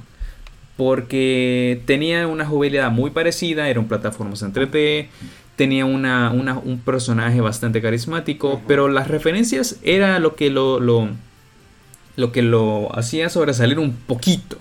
[0.77, 5.07] Porque tenía una jugabilidad muy parecida, eran plataformas en 3D,
[5.57, 11.11] tenía una, un personaje bastante carismático, pero las referencias era lo que lo, lo,
[12.17, 14.59] lo que lo hacía sobresalir un poquito.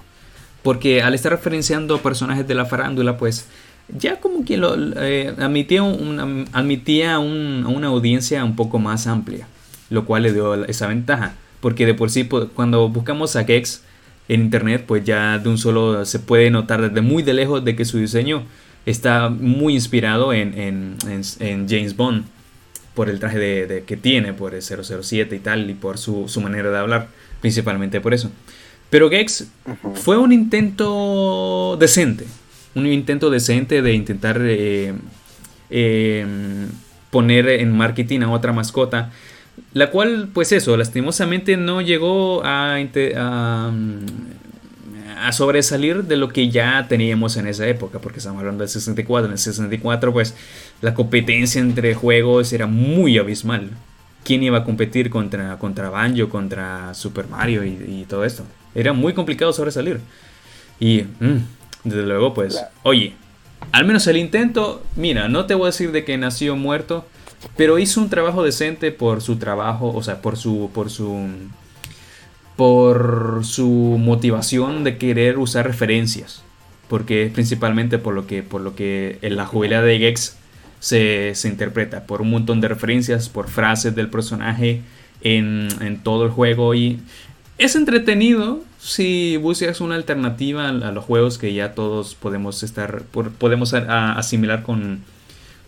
[0.62, 3.48] Porque al estar referenciando personajes de la farándula, pues
[3.90, 9.48] ya como que lo eh, admitía, un, admitía una audiencia un poco más amplia,
[9.90, 13.84] lo cual le dio esa ventaja, porque de por sí cuando buscamos a Gex
[14.30, 17.76] en internet, pues ya de un solo se puede notar desde muy de lejos de
[17.76, 18.44] que su diseño
[18.86, 20.98] está muy inspirado en,
[21.70, 22.26] James Bond
[22.94, 26.70] por el traje de, que tiene, por el 007 y tal, y por su, manera
[26.70, 27.08] de hablar,
[27.42, 28.32] principalmente por eso.
[28.90, 29.48] Pero Gex
[29.96, 32.26] fue un intento decente,
[32.76, 34.94] un intento decente de intentar eh,
[35.70, 36.68] em,
[37.12, 39.12] poner en marketing a otra mascota,
[39.74, 42.78] la cual, pues eso, lastimosamente no llegó a,
[45.24, 49.28] a sobresalir de lo que ya teníamos en esa época, porque estamos hablando del 64.
[49.28, 50.36] En el 64, pues
[50.82, 53.70] la competencia entre juegos era muy abismal.
[54.24, 58.44] ¿Quién iba a competir contra, contra Banjo, contra Super Mario y, todo esto?
[58.74, 60.00] Era muy complicado sobresalir.
[60.80, 61.38] Y, mm,
[61.84, 63.14] desde luego, pues, oye,
[63.72, 67.06] al menos el intento, mira, no te voy a decir de que nació muerto,
[67.58, 71.30] pero hizo un trabajo decente por su trabajo, o sea, por su, por su
[72.56, 73.68] por su
[74.00, 76.44] motivación de querer usar referencias.
[76.88, 80.38] Porque es principalmente por lo que, por lo que en la jugabilidad de Gex
[80.80, 82.06] se, interpreta.
[82.06, 84.82] Por un montón de referencias, por frases del personaje
[85.22, 86.76] en, todo el juego.
[86.76, 87.00] Y
[87.58, 93.04] es entretenido si buscas una alternativa a, los juegos que ya todos podemos estar.
[93.04, 95.04] podemos asimilar con,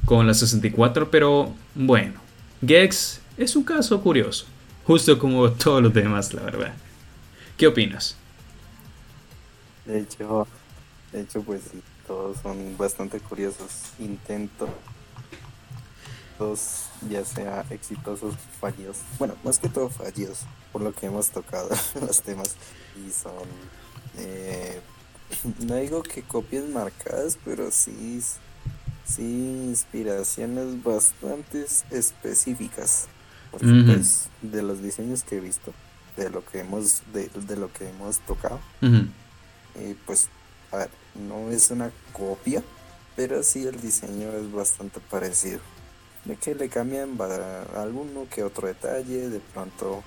[0.04, 1.10] con la 64.
[1.10, 2.20] Pero bueno,
[2.66, 4.46] Gex es un caso curioso.
[4.86, 6.74] Justo como todos los demás, la verdad.
[7.58, 8.18] ¿Qué opinas?
[9.86, 10.46] De hecho,
[11.14, 11.62] de hecho, pues
[12.06, 13.94] todos son bastante curiosos.
[13.98, 14.68] Intento,
[16.38, 18.98] todos ya sea exitosos, fallidos.
[19.18, 20.40] Bueno, más que todo fallidos,
[20.74, 21.70] por lo que hemos tocado
[22.02, 22.56] los temas.
[22.96, 23.48] Y son,
[24.18, 24.80] eh,
[25.66, 28.22] no digo que copias marcadas, pero sí,
[29.06, 29.24] sí
[29.70, 33.08] inspiraciones bastante específicas
[33.52, 35.74] pues, de los diseños que he visto,
[36.18, 40.30] de lo que hemos, de, lo que hemos tocado, y pues,
[40.72, 42.64] a ver, no es una copia,
[43.16, 45.60] pero sí el diseño es bastante parecido.
[46.26, 47.18] De que le cambian
[47.76, 50.04] alguno que otro detalle, de pronto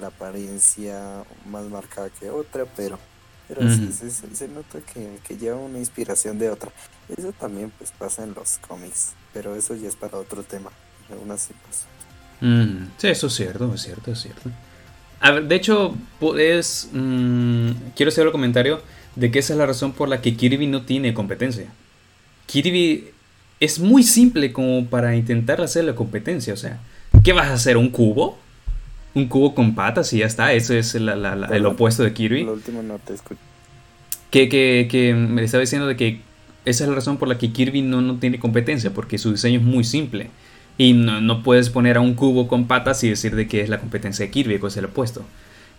[0.00, 2.98] la apariencia más marcada que otra, pero
[3.46, 6.72] pero sí se, nota que, que, lleva una inspiración de otra.
[7.14, 10.70] Eso también pues pasa en los cómics, pero eso ya es para otro tema.
[11.10, 11.84] Aún así pues
[12.40, 14.50] Mm, sí, eso es cierto, es cierto, es cierto.
[15.20, 15.94] A ver, de hecho,
[16.38, 18.82] es, mm, quiero hacer el comentario
[19.16, 21.66] de que esa es la razón por la que Kirby no tiene competencia.
[22.46, 23.12] Kirby
[23.60, 26.52] es muy simple como para intentar hacer la competencia.
[26.52, 26.80] O sea,
[27.22, 27.78] ¿qué vas a hacer?
[27.78, 28.38] ¿Un cubo?
[29.14, 30.52] ¿Un cubo con patas y ya está?
[30.52, 32.44] Eso es el opuesto de Kirby.
[32.44, 33.40] Lo último no te escucho.
[34.30, 36.20] Que, que, que, me estaba diciendo de que
[36.64, 39.60] esa es la razón por la que Kirby no, no tiene competencia, porque su diseño
[39.60, 40.30] es muy simple.
[40.76, 43.78] Y no, puedes poner a un cubo con patas y decir de que es la
[43.78, 45.24] competencia de Kirby, que es el opuesto.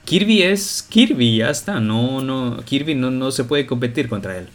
[0.06, 1.80] Kirby es Kirby, ya está.
[1.82, 4.48] No, no, Kirby no, no se puede competir contra él.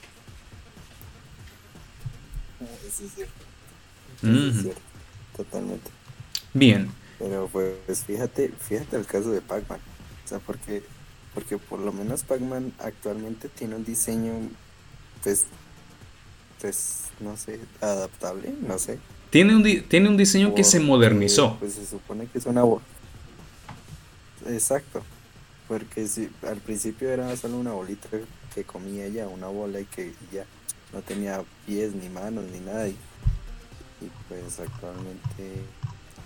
[2.86, 4.62] Eso es cierto.
[4.62, 4.80] cierto.
[5.36, 5.90] Totalmente.
[6.54, 6.88] Bien.
[7.20, 9.78] Pero pues fíjate, fíjate el caso de Pac-Man.
[10.24, 10.82] O sea, porque,
[11.34, 14.32] porque por lo menos Pac-Man actualmente tiene un diseño,
[15.22, 15.44] pues,
[16.60, 18.98] pues, no sé, adaptable, no sé.
[19.28, 21.56] Tiene un, tiene un diseño que se modernizó.
[21.60, 22.64] Pues se supone que es una
[24.46, 25.02] Exacto.
[25.68, 28.08] Porque si al principio era solo una bolita
[28.54, 30.44] que comía ella, una bola y que ya
[30.92, 32.88] no tenía pies ni manos ni nada.
[32.88, 32.96] Y,
[34.28, 35.54] pues actualmente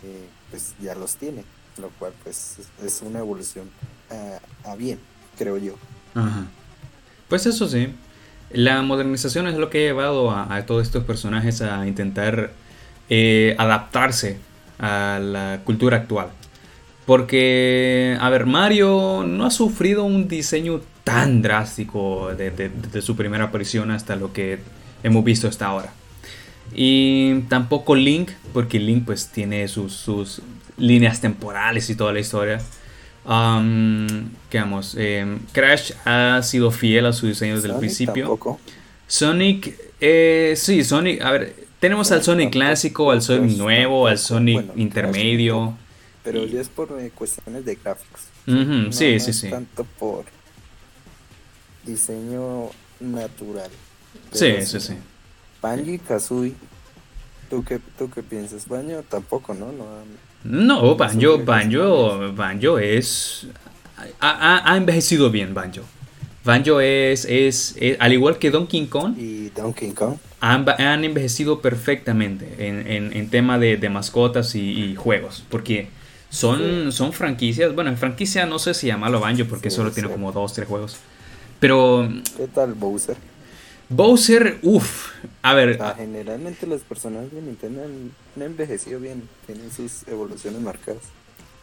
[0.05, 1.43] eh, pues ya los tiene.
[1.79, 3.69] Lo cual pues es una evolución
[4.65, 5.01] a, bien,
[5.37, 5.75] creo yo.
[7.29, 7.93] Pues eso sí.
[8.53, 12.53] La modernización es lo que ha llevado a todos estos personajes a intentar
[13.11, 14.39] eh, adaptarse
[14.79, 16.29] a la cultura actual.
[17.05, 23.47] Porque, a ver, Mario no ha sufrido un diseño tan drástico desde de, su primera
[23.47, 24.61] aparición hasta lo que
[25.03, 25.93] hemos visto hasta ahora.
[26.73, 30.43] Y tampoco Link, porque Link pues tiene sus,
[30.77, 32.61] líneas temporales y toda la historia.
[33.27, 34.31] Um,
[34.97, 38.39] eh, Crash ha sido fiel a su diseño desde el principio.
[39.07, 44.65] Sonic, eh, sí, Sonic, a ver, tenemos al Sonic clásico, al Sonic nuevo, al Sonic
[44.77, 45.77] intermedio.
[46.23, 48.23] Pero ya es por eh, cuestiones de gráficos.
[48.91, 49.51] sí, sí, sí.
[49.51, 50.25] Tanto por
[51.85, 53.71] diseño natural.
[54.33, 54.95] Sí, sí, sí.
[55.65, 56.53] Banjo y Kazooie.
[57.49, 58.69] ¿Tú qué, ¿Tú qué piensas?
[58.69, 59.73] Banjo tampoco, ¿no?
[59.73, 59.87] No,
[60.45, 63.47] no Banjo, Banjo, Banjo es...
[64.21, 65.81] Ha, ha envejecido bien Banjo.
[66.45, 69.17] Banjo es, es, al igual que Donkey Kong.
[69.17, 70.17] Y Donkey Kong.
[70.41, 75.45] Han, han envejecido perfectamente en, en, tema de, mascotas y, juegos.
[75.49, 75.89] Porque
[76.29, 77.75] son, son franquicias.
[77.75, 80.99] Bueno, en franquicia no sé si llamarlo Banjo porque solo tiene como dos, tres juegos.
[81.59, 82.07] Pero.
[82.37, 83.17] ¿Qué tal Bowser?
[83.89, 85.13] Bowser, uff,
[85.43, 85.79] a ver.
[85.97, 91.03] generalmente los personajes de Nintendo han, envejecido bien, tienen sus evoluciones marcadas.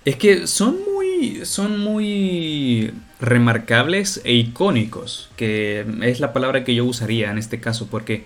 [0.06, 6.86] Es que son muy, son muy remarcables e icónicos, que es la palabra que yo
[6.86, 8.24] usaría en este caso, porque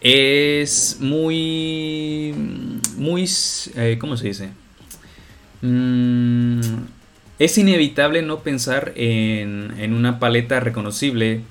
[0.00, 2.32] es muy,
[2.96, 3.28] muy,
[3.76, 4.48] eh, ¿cómo se dice?
[5.60, 6.60] Mm,
[7.38, 11.42] es inevitable no pensar en, en, una paleta reconocible,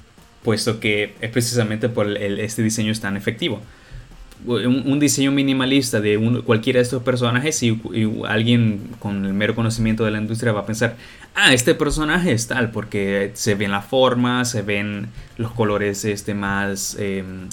[0.48, 3.62] puesto que es precisamente por este diseño es tan efectivo.
[4.46, 7.78] Un, diseño minimalista de cualquiera de estos personajes y,
[8.26, 10.96] alguien con el mero conocimiento de la industria va a pensar,
[11.36, 16.34] ah, este personaje es tal, porque se ven la forma, se ven los colores este,
[16.34, 17.50] más, em,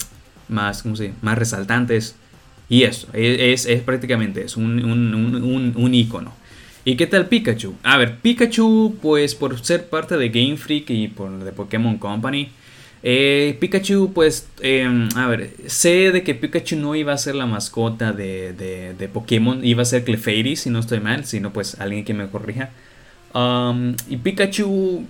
[0.47, 2.15] más, ¿cómo se más resaltantes.
[2.69, 6.31] Y eso, es, es, prácticamente es un, un, un icono.
[6.85, 7.75] ¿Y qué tal Pikachu?
[7.83, 12.51] A ver, Pikachu, pues por ser parte de Game Freak y por de Pokémon Company,
[13.07, 17.45] eh, Pikachu, pues, em, a ver, sé de que Pikachu no iba a ser la
[17.45, 22.03] mascota de, de, Pokémon, iba a ser Clefairy, si no estoy mal, sino pues alguien
[22.03, 22.71] que me corrija.
[23.31, 25.05] Um, y Pikachu,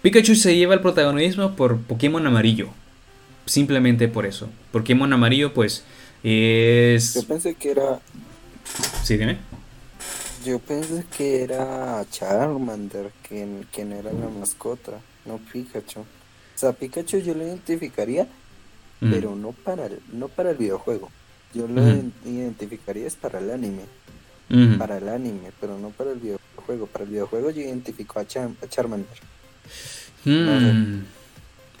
[0.00, 2.70] Pikachu se lleva el protagonismo por Pokémon amarillo,
[3.44, 4.48] simplemente por eso.
[4.72, 5.84] Pokémon amarillo, pues,
[6.24, 7.12] es...
[7.12, 8.00] Yo pensé que era...
[9.02, 9.36] Sí, dime.
[10.46, 14.92] Yo pensé que era Charmander quien, quien era la mascota,
[15.26, 16.06] no Pikachu.
[16.56, 18.26] O sea, Pikachu yo lo identificaría,
[18.98, 21.10] pero no para, el, no para el videojuego.
[21.52, 21.82] Yo lo
[22.24, 23.82] identificaría es para el anime.
[24.78, 26.86] Para el anime, pero no para el videojuego.
[26.86, 29.06] Para el videojuego yo identifico a, Charmander.
[30.24, 31.02] Mm.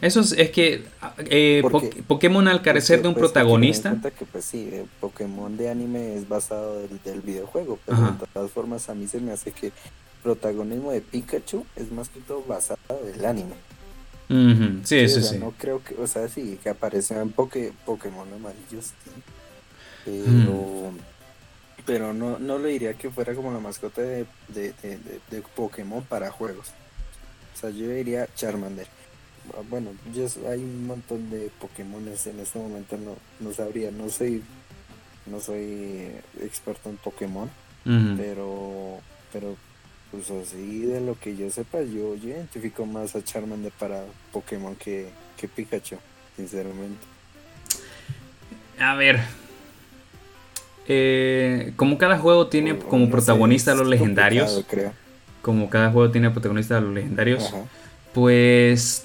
[0.02, 0.84] Eso es, que
[1.30, 1.62] eh,
[2.06, 3.98] Pokémon al carecer de un pues, protagonista.
[4.18, 8.90] Que, pues sí, eh, Pokémon de anime es basado del, videojuego, pero de todas formas
[8.90, 9.72] a mí se me hace que el
[10.22, 13.54] protagonismo de Pikachu es más que todo basado del anime.
[14.28, 18.92] Sí, sí, sí, No creo que, o sea, sí, que aparecen en Pokémon amarillos,
[20.04, 20.92] pero,
[21.84, 24.74] pero no, no le diría que fuera como la mascota de, de,
[25.30, 26.68] de Pokémon para juegos.
[27.54, 28.86] O sea, yo diría Charmander.
[29.54, 34.08] Ah, bueno, yo, hay un montón de Pokémones en este momento, no, no sabría, no
[34.08, 34.42] soy,
[35.26, 36.10] no soy
[36.40, 37.48] experto en Pokémon,
[38.16, 38.98] pero,
[39.32, 39.56] pero
[40.10, 45.08] pues así de lo que yo sepa, yo, identifico más a Charmander para Pokémon que,
[45.36, 45.96] que Pikachu,
[46.36, 47.04] sinceramente.
[48.78, 49.20] A ver,
[50.88, 54.64] eh, como cada juego tiene como protagonista a los legendarios,
[55.42, 57.52] como cada juego tiene protagonista a los legendarios,
[58.12, 59.02] pues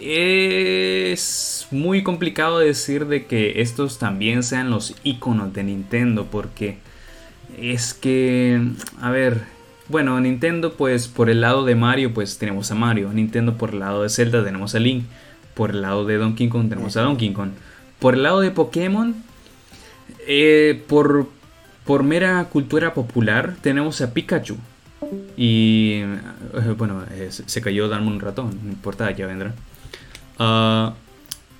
[0.00, 6.78] es muy complicado decir de que estos también sean los iconos de Nintendo porque
[7.58, 8.60] es que,
[9.00, 9.42] a ver,
[9.90, 13.80] bueno, Nintendo pues por el lado de Mario pues tenemos a Mario, Nintendo por el
[13.80, 15.04] lado de Zelda tenemos a Link,
[15.54, 17.50] por el lado de Donkey Kong tenemos a Donkey Kong,
[17.98, 19.14] por el lado de Pokémon,
[20.26, 21.28] eh, por,
[21.84, 24.56] por mera cultura popular tenemos a Pikachu.
[25.36, 29.54] Y eh, bueno, se cayó darme un ratón, no importa, ya vendrá.
[30.38, 30.94] Ah,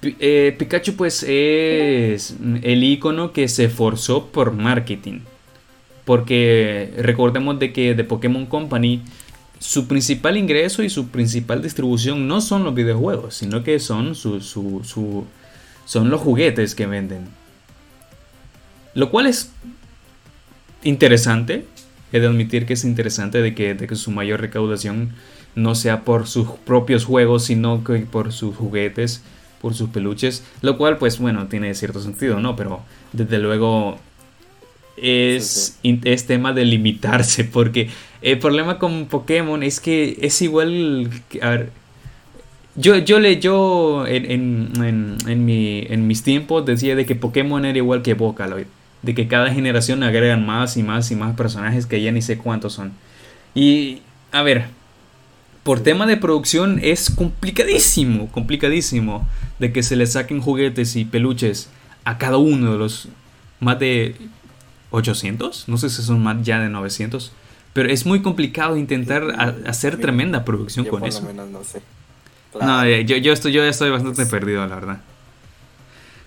[0.03, 5.21] eh, Pikachu pues es el icono que se forzó por marketing.
[6.11, 9.01] Porque recordemos de que de Pokémon Company
[9.61, 14.41] su principal ingreso y su principal distribución no son los videojuegos, sino que son, su,
[15.85, 17.29] son los juguetes que venden.
[18.93, 19.53] Lo cual es
[20.83, 21.65] interesante.
[22.13, 25.13] He de admitir que es interesante de que, de que su mayor recaudación
[25.55, 29.23] no sea por sus propios juegos, sino que por sus juguetes,
[29.63, 32.57] por sus peluches, lo cual pues bueno, tiene cierto sentido, ¿no?
[32.57, 32.81] Pero
[33.13, 34.01] desde luego
[35.01, 37.89] es, es tema de limitarse, porque
[38.23, 41.11] el problema con Pokémon es que es igual,
[41.41, 41.71] a ver,
[42.77, 47.65] yo, yo, le, yo en, en, en, mi, en mis tiempos decía de que Pokémon
[47.65, 48.67] era igual que Vocaloid.
[49.03, 52.37] De que cada generación agregan más y más y más personajes que ya ni sé
[52.37, 52.93] cuántos son.
[53.55, 54.67] Y, a ver,
[55.63, 59.27] por tema de producción es complicadísimo, complicadísimo
[59.59, 61.71] de que se le saquen juguetes y peluches
[62.05, 63.09] a cada uno de los
[63.59, 64.15] más de
[64.91, 67.33] 800, no sé si son más ya de 900,
[67.73, 69.23] pero es muy complicado intentar
[69.67, 71.23] hacer tremenda producción con eso.
[71.33, 71.83] no sé.
[72.61, 75.01] No, eh, yo, yo, estoy, yo estoy bastante perdido, la verdad.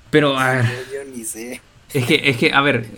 [0.10, 0.65] Pero, a ver.
[0.94, 1.61] Yo, ni sé.
[1.94, 2.90] Es que, es que, a ver,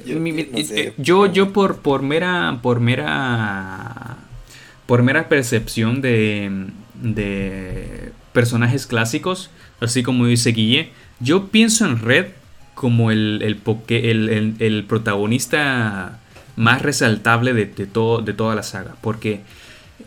[0.98, 4.18] yo, yo, por, por mera, por mera
[4.86, 12.28] por mera percepción de, de personajes clásicos, así como dice Guille, yo pienso en Red
[12.76, 16.20] como el, el, el, el, protagonista
[16.56, 18.96] más resaltable de, todo, de toda la saga.
[19.02, 19.42] Porque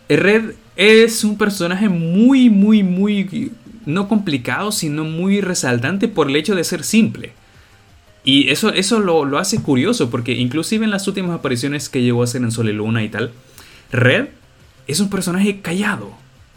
[0.08, 3.52] Red es un personaje muy, muy, muy,
[3.86, 7.32] no complicado, sino muy resaltante por el hecho de ser simple.
[8.22, 12.20] Y eso, eso lo, lo hace curioso, porque inclusive en las últimas apariciones que llegó
[12.20, 13.32] a hacer en Sol y Luna y tal,
[13.90, 14.28] Red
[14.86, 16.12] es un personaje callado,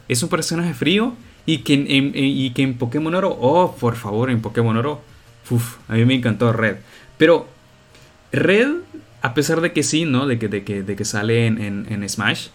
[0.10, 1.16] es un personaje frío
[1.46, 5.02] y que en, y que en Pokémon Oro, oh, por favor, en Pokémon Oro,
[5.52, 6.78] uf, a mí me encantó Red.
[7.18, 7.48] Pero
[8.32, 8.70] Red,
[9.22, 10.28] a pesar de que sí, ¿no?
[10.28, 12.48] De que, de que, de que sale en, en, Smash,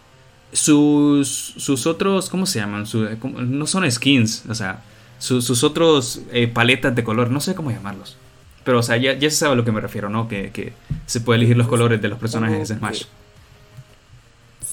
[0.52, 2.84] sus, sus otros, ¿cómo se llaman?
[3.22, 4.82] no son skins, o sea,
[5.18, 8.16] sus, otros eh, paletas de color, no sé cómo llamarlos.
[8.64, 10.28] Pero, o sea, ya, ya se sabe a lo que me refiero, ¿no?
[10.28, 10.72] Que, que
[11.06, 13.04] se puede elegir los colores de los personajes de Smash.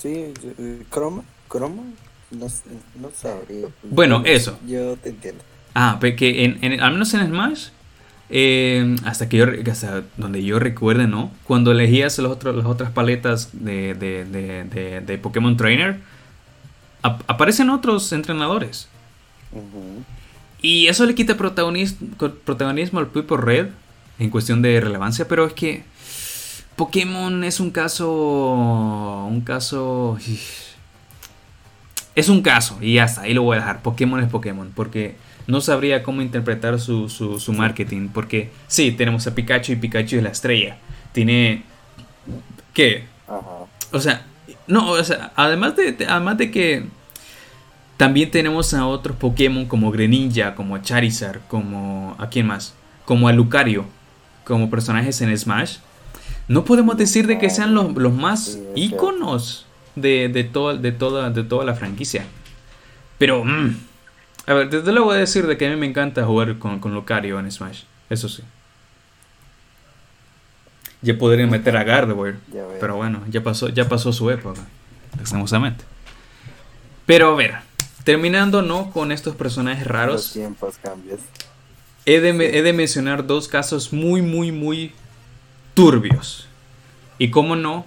[0.01, 0.33] Sí,
[0.89, 1.83] croma, croma,
[2.31, 2.47] no,
[2.99, 3.67] no sabría.
[3.83, 4.57] Bueno, eso.
[4.65, 5.43] Yo te entiendo.
[5.75, 7.67] Ah, que en, al menos en Smash,
[8.35, 11.31] eh, hasta que yo, hasta donde yo recuerde, ¿no?
[11.43, 15.99] Cuando elegías los otros, las otras paletas de, de, de, de Pokémon Trainer,
[17.03, 18.88] aparecen otros entrenadores.
[20.64, 22.07] Y eso le quita protagonismo,
[22.43, 23.68] protagonismo al Pipo Red
[24.18, 25.84] en cuestión de relevancia, pero es que
[26.76, 29.27] Pokémon es un caso.
[29.30, 30.18] Un caso.
[32.15, 33.84] Es un caso, y ya está, ahí lo voy a dejar.
[33.84, 35.18] Pokémon es Pokémon, porque
[35.48, 38.10] no sabría cómo interpretar su, su, marketing.
[38.14, 40.78] Porque sí, tenemos a Pikachu y Pikachu es la estrella.
[41.11, 41.64] Tiene.
[42.74, 43.06] ¿Qué?
[43.91, 44.26] O sea,
[44.68, 46.86] no, o sea, además de, además de que.
[47.95, 52.15] También tenemos a otros Pokémon como Greninja, como Charizard, como.
[52.20, 52.74] ¿A quién más?
[53.06, 53.86] Como a Lucario,
[54.44, 55.78] como personajes en Smash
[56.48, 59.65] no podemos decir de que sean los, más íconos
[59.95, 62.26] de, de, todo, de, toda, de toda la franquicia.
[63.18, 63.78] Pero, mm,
[64.45, 66.80] a ver, desde luego voy a decir de que a mí me encanta jugar con,
[66.80, 67.84] con Lucario en Smash.
[68.10, 68.44] Eso sí.
[71.02, 72.38] Ya podría meter a Gardevoir.
[72.80, 74.61] Pero bueno, ya pasó, ya pasó su época.
[75.18, 75.84] Lastimosamente.
[77.06, 77.56] Pero a ver,
[78.03, 80.36] terminando no con estos personajes raros.
[82.06, 84.94] He de, he de mencionar dos casos muy, muy, muy
[85.74, 86.48] turbios.
[87.18, 87.86] Y como no,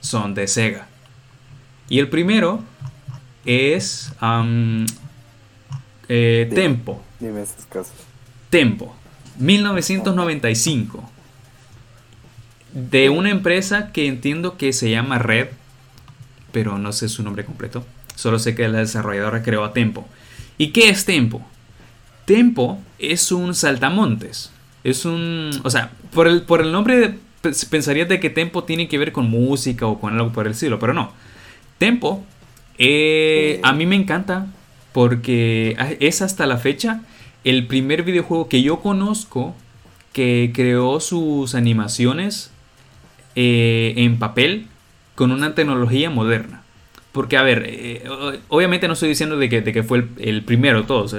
[0.00, 0.86] son de Sega.
[1.88, 2.60] Y el primero
[3.44, 4.12] es
[6.08, 7.02] eh, Tempo.
[8.50, 8.94] Tempo,
[9.38, 11.10] 1995.
[12.72, 15.48] De una empresa que entiendo que se llama Red,
[16.52, 17.84] pero no sé su nombre completo.
[18.14, 20.06] Solo sé que la desarrolladora creó a Tempo.
[20.58, 21.44] ¿Y qué es Tempo?
[22.24, 24.50] Tempo es un saltamontes.
[24.84, 25.50] Es un.
[25.64, 27.18] O sea, por el, por el nombre
[27.70, 30.78] pensarías de que Tempo tiene que ver con música o con algo por el estilo,
[30.78, 31.12] pero no.
[31.78, 32.24] Tempo
[32.78, 34.46] eh, a mí me encanta
[34.92, 37.02] porque es hasta la fecha
[37.44, 39.54] el primer videojuego que yo conozco
[40.12, 42.50] que creó sus animaciones
[43.34, 44.66] eh, en papel
[45.14, 46.62] con una tecnología moderna.
[47.12, 48.04] Porque, a ver, eh,
[48.48, 51.14] obviamente no estoy diciendo de que, que fue el, primero de todos.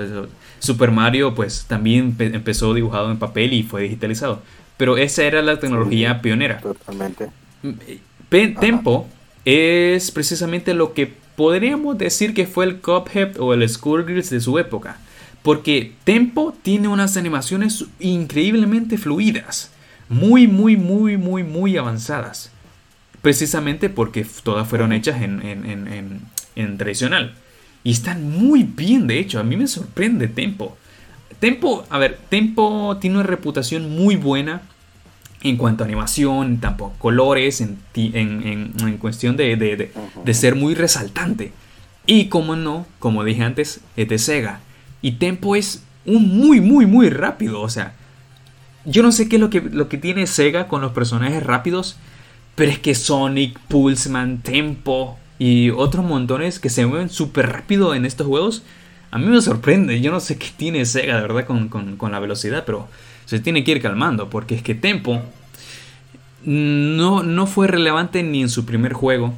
[0.59, 4.41] Super Mario, pues también empezó dibujado en papel y fue digitalizado.
[4.77, 6.59] Pero esa era la tecnología pionera.
[6.59, 7.29] Totalmente.
[8.59, 9.07] Tempo
[9.45, 14.59] es precisamente lo que podríamos decir que fue el Cuphead o el Skullgirls de su
[14.59, 14.97] época.
[15.41, 19.71] Porque Tempo tiene unas animaciones increíblemente fluidas.
[20.09, 22.51] Muy, muy, muy, muy, muy avanzadas.
[23.21, 26.21] Precisamente porque todas fueron hechas en, en,
[26.55, 27.35] en tradicional.
[27.83, 29.39] Y están muy bien, de hecho.
[29.39, 30.77] A mí me sorprende Tempo.
[31.39, 34.61] Tempo, a ver, Tempo tiene una reputación muy buena
[35.43, 41.51] en cuanto a animación, tampoco colores, en, en, cuestión de, de, ser muy resaltante.
[42.05, 44.59] Y como no, como dije antes, es de Sega.
[45.01, 47.61] Y Tempo es un muy, muy, muy rápido.
[47.61, 47.93] O sea,
[48.85, 51.97] yo no sé qué es lo que, lo que tiene Sega con los personajes rápidos,
[52.55, 58.05] pero es que Sonic, Pulseman, Tempo y otros montones que se mueven súper rápido en
[58.05, 58.63] estos juegos
[59.13, 62.63] a mí me sorprende, yo no sé qué tiene Sega de verdad con, la velocidad,
[62.65, 62.87] pero
[63.25, 65.21] se tiene que ir calmando, porque es que Tempo
[66.45, 69.33] no, no fue relevante ni en su primer juego,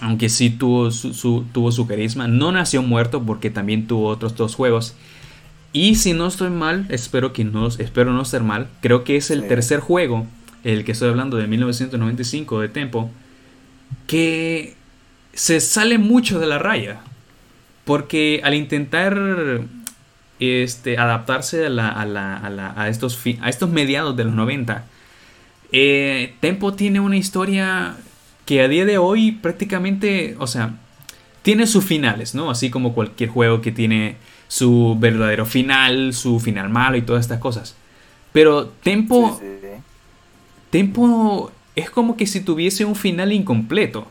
[0.00, 2.28] aunque sí tuvo su, tuvo su carisma.
[2.28, 4.94] No nació muerto porque también tuvo otros dos juegos.
[5.72, 9.30] Y si no estoy mal, espero que no, espero no ser mal, creo que es
[9.30, 10.26] el tercer juego,
[10.64, 13.10] el que estoy hablando de 1995 de Tempo,
[14.06, 14.74] que
[15.32, 17.00] se sale mucho de la raya.
[17.84, 19.62] Porque al intentar
[20.42, 24.34] este, adaptarse a, la, a, la, a, la, a, estos, a estos mediados de los
[24.34, 24.84] 90,
[25.72, 27.96] eh, Tempo tiene una historia
[28.44, 30.74] que a día de hoy prácticamente, o sea,
[31.42, 32.50] tiene sus finales, ¿no?
[32.50, 34.16] Así como cualquier juego que tiene
[34.48, 37.76] su verdadero final, su final malo y todas estas cosas.
[38.32, 39.40] Pero Tempo...
[40.70, 44.06] Tempo es como que si tuviese un final incompleto.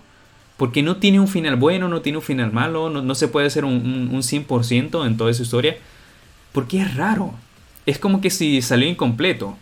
[0.57, 3.65] Porque no tiene un final bueno, no tiene un final malo, no, se puede hacer
[3.65, 5.77] un, un, 100% en toda esa historia.
[6.51, 7.33] Porque es raro.
[7.85, 9.57] Es como que si salió incompleto.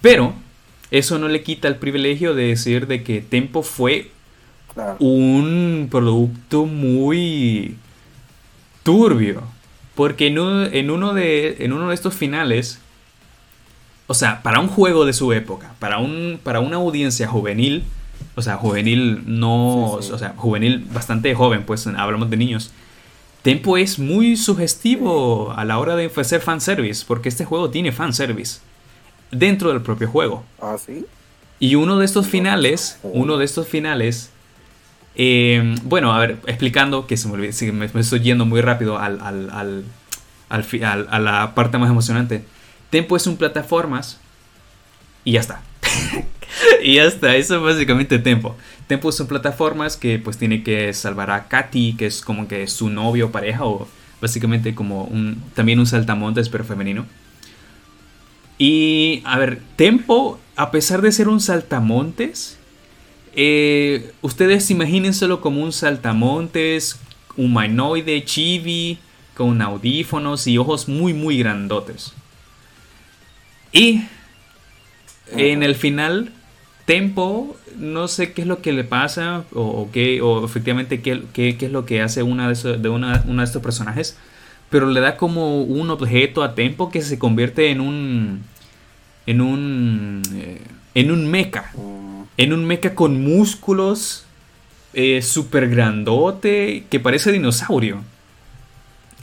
[0.00, 0.34] Pero
[0.90, 4.10] eso no le quita el privilegio de decir de que Tempo fue
[4.98, 7.76] un producto muy
[8.82, 9.42] turbio.
[9.94, 12.80] Porque en uno, de, en uno de estos finales,
[14.06, 17.84] o sea, para un juego de su época, para, un, para una audiencia juvenil,
[18.34, 22.72] o sea, juvenil no, o sea, juvenil bastante joven, pues hablamos de niños.
[23.44, 28.60] Tempo es muy sugestivo a la hora de ofrecer fanservice, porque este juego tiene fanservice
[29.30, 30.44] dentro del propio juego.
[30.62, 31.04] Ah, sí.
[31.58, 34.30] Y uno de estos finales, uno de estos finales,
[35.14, 39.20] eh, bueno, a ver, explicando que se me, olvidó, me, estoy yendo muy rápido al,
[39.20, 39.84] al, al,
[40.48, 42.46] al, a la parte más emocionante.
[42.88, 44.20] Tempo es un plataformas
[45.22, 45.60] y ya está.
[46.82, 48.56] y ya está, eso es básicamente Tempo.
[48.86, 52.90] Tempo son plataformas que pues tiene que salvar a Katy, que es como que su
[52.90, 53.88] novio, pareja o
[54.20, 57.06] básicamente como un también un saltamontes pero femenino.
[58.58, 62.58] Y a ver, Tempo, a pesar de ser un saltamontes,
[63.34, 67.00] eh, ustedes imagínenselo como un saltamontes
[67.36, 68.98] humanoide, chibi,
[69.34, 72.12] con audífonos y ojos muy muy grandotes.
[73.72, 74.04] Y
[75.32, 76.32] en el final,
[76.84, 81.56] Tempo, no sé qué es lo que le pasa o, qué, o efectivamente qué, qué,
[81.58, 84.18] es lo que hace una de, de una, uno de estos personajes,
[84.70, 88.42] pero le da como un objeto a Tempo que se convierte en un
[89.26, 90.60] en un eh,
[90.94, 91.72] en un mecha,
[92.36, 94.24] en un mecha con músculos
[94.92, 98.02] eh, super grandote que parece dinosaurio.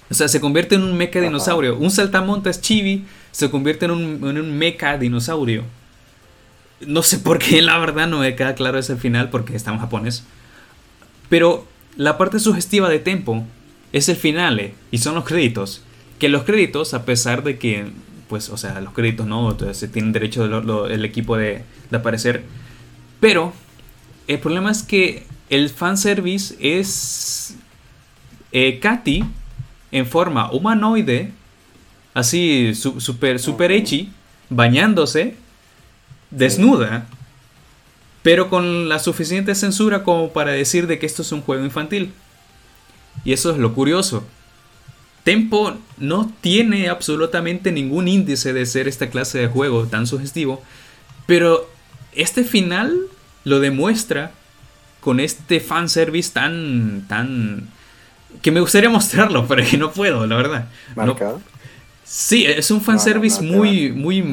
[0.09, 1.77] O sea, se convierte en un mecha dinosaurio.
[1.77, 5.63] Un saltamontes chibi se convierte en un, en un mecha dinosaurio.
[6.87, 9.79] No sé por qué, la verdad, no me queda claro ese final porque está en
[9.79, 10.23] japonés.
[11.29, 13.45] Pero la parte sugestiva de Tempo
[13.93, 15.83] es el final eh, y son los créditos.
[16.19, 17.87] Que los créditos, a pesar de que,
[18.29, 20.45] pues, o sea, los créditos no, se tienen derecho
[20.87, 22.43] el equipo de, de aparecer.
[23.19, 23.53] Pero
[24.27, 27.55] el problema es que el fanservice es
[28.51, 29.23] eh, Katy
[29.91, 31.31] en forma humanoide,
[32.13, 34.09] así super, super echi,
[34.49, 35.35] bañándose,
[36.31, 37.05] desnuda,
[38.23, 42.13] pero con la suficiente censura como para decir de que esto es un juego infantil.
[43.23, 44.23] Y eso es lo curioso.
[45.23, 50.63] Tempo no tiene absolutamente ningún índice de ser esta clase de juego tan sugestivo,
[51.27, 51.69] pero
[52.13, 52.97] este final
[53.43, 54.31] lo demuestra
[54.99, 57.69] con este fanservice tan, tan...
[58.41, 60.69] que me gustaría mostrarlo, pero que no puedo, la verdad.
[60.95, 61.41] ¿Marcado?
[62.03, 64.23] sí, es un fanservice muy, muy...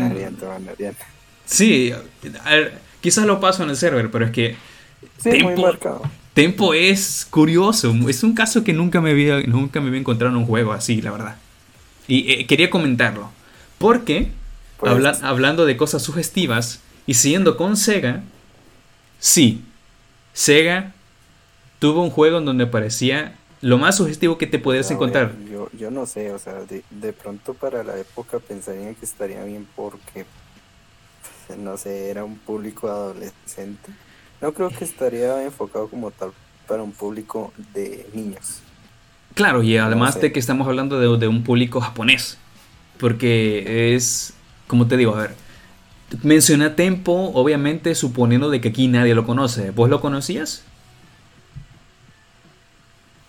[1.48, 1.92] Sí,
[3.00, 4.56] quizás lo paso en el server, pero es que...
[5.22, 5.72] Tempo,
[6.34, 10.40] Tempo es curioso, es un caso que nunca me había, nunca me había encontrado en
[10.40, 11.36] un juego así, la verdad.
[12.06, 13.30] Y eh, quería comentarlo,
[13.78, 14.30] porque
[14.78, 18.22] pues hablando de cosas sugestivas y siguiendo con Sega,
[19.18, 19.64] sí,
[20.32, 20.92] Sega
[21.80, 25.32] tuvo un juego en donde parecía lo más sugestivo que te podías encontrar.
[25.50, 29.42] yo, yo no sé, o sea, de, de, pronto para la época pensaría que estaría
[29.42, 30.24] bien porque,
[31.58, 33.90] no sé, era un público adolescente.
[34.40, 36.32] No creo que estaría enfocado como tal
[36.66, 38.60] para un público de niños.
[39.34, 42.38] Claro, y además de que estamos hablando de, de un público japonés.
[42.98, 44.34] Porque es,
[44.66, 45.34] como te digo, a ver,
[46.22, 49.70] mencioné Tempo, obviamente suponiendo de que aquí nadie lo conoce.
[49.70, 50.64] ¿Vos lo conocías?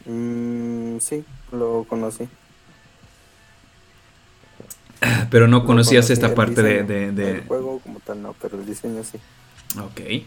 [0.06, 2.28] Mm, sí, lo conocí.
[5.30, 9.18] Pero no conocías esta parte de, de, juego como tal, no, pero el diseño sí.
[9.80, 10.24] Ok.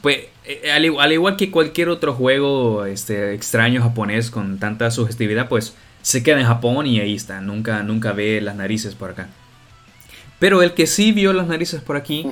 [0.00, 5.74] Pues eh, al, igual que cualquier otro juego este, extraño japonés con tanta sugestividad, pues
[6.02, 7.40] se queda en Japón y ahí está.
[7.40, 9.28] Nunca, nunca ve las narices por acá.
[10.38, 12.26] Pero el que sí vio las narices por aquí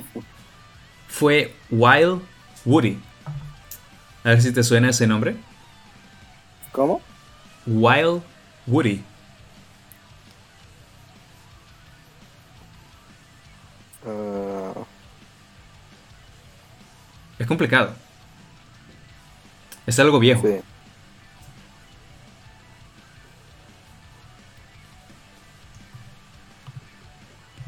[1.07, 2.21] fue Wild
[2.65, 2.99] Woody.
[4.23, 5.35] A ver si te suena ese nombre.
[6.71, 7.01] ¿Cómo?
[7.65, 8.21] Wild
[8.67, 9.01] Woody.
[17.43, 17.93] Es complicado.
[19.85, 20.47] Es algo viejo.
[20.47, 20.55] Sí.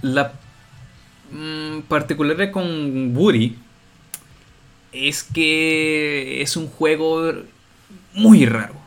[0.02, 0.32] La
[1.30, 3.58] mmm, particularidad con Woody
[4.94, 7.34] es que es un juego
[8.14, 8.86] muy raro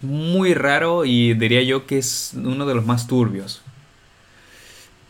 [0.00, 3.62] muy raro y diría yo que es uno de los más turbios.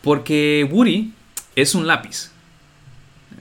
[0.02, 1.12] Porque Woody
[1.54, 2.30] es un lápiz.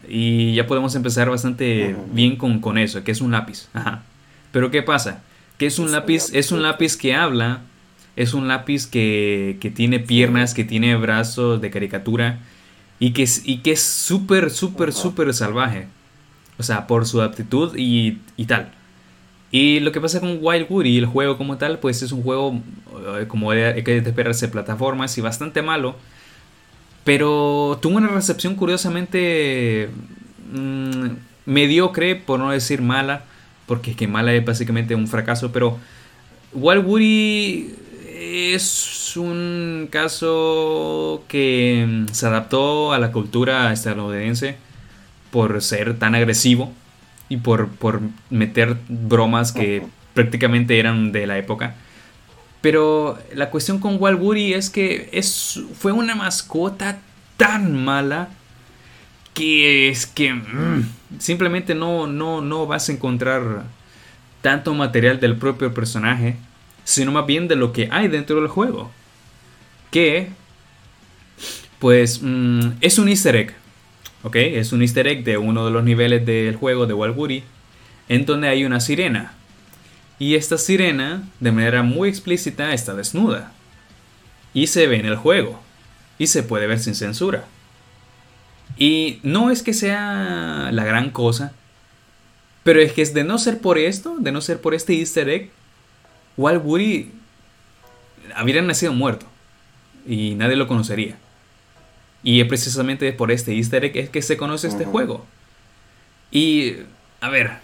[0.10, 3.70] Y ya podemos empezar bastante bien con, con, eso, que es un lápiz.
[3.74, 4.04] Ajá.
[4.52, 5.22] Pero ¿qué pasa?
[5.58, 7.62] Que es un lápiz, es un lápiz que habla,
[8.16, 12.40] es un lápiz que, que tiene piernas, que tiene brazos de caricatura
[13.00, 15.88] y que, y que es súper, súper, súper salvaje.
[16.58, 18.72] O sea, por su aptitud y, y tal.
[19.52, 22.62] Y lo que pasa con Wild Woody, el juego como tal, pues es un juego,
[23.18, 25.96] eh, como hay que esperarse, plataformas y bastante malo.
[27.04, 29.90] Pero tuvo una recepción curiosamente
[30.52, 31.08] mmm,
[31.46, 33.24] mediocre, por no decir mala,
[33.66, 35.52] porque es que mala es básicamente un fracaso.
[35.52, 35.78] Pero
[36.54, 37.76] Wild Woody
[38.20, 44.58] es un caso que mm, se adaptó a la cultura estadounidense
[45.32, 46.72] por ser tan agresivo
[47.30, 51.76] y por, por meter bromas que prácticamente eran de la época.
[52.62, 57.00] Pero la cuestión con Wild es que es, fue una mascota
[57.38, 58.30] tan mala
[59.34, 63.64] que es que mm, simplemente no, no, no vas a encontrar
[64.42, 66.36] tanto material del propio personaje,
[66.84, 68.92] sino más bien de lo que hay dentro del juego.
[69.92, 70.30] Que,
[71.80, 73.56] pues, mm, es un easter egg.
[74.24, 74.36] ¿ok?
[74.36, 77.44] Es un easter egg de uno de los niveles del juego de Walguri,
[78.08, 79.34] en donde hay una sirena.
[80.20, 83.54] Y esta sirena, de manera muy explícita, está desnuda.
[84.54, 85.60] Y se ve en el juego.
[86.18, 87.46] Y se puede ver sin censura.
[88.78, 91.54] Y no es que sea la gran cosa,
[92.64, 95.30] pero es que es de no ser por esto, de no ser por este easter
[95.30, 95.50] egg,
[96.38, 97.12] Walguri
[98.36, 99.26] habría nacido muerto.
[100.08, 101.18] Y nadie lo conocería.
[102.24, 105.26] Y es precisamente por este easter egg es que se conoce este juego.
[106.32, 106.76] Y,
[107.22, 107.60] a ver,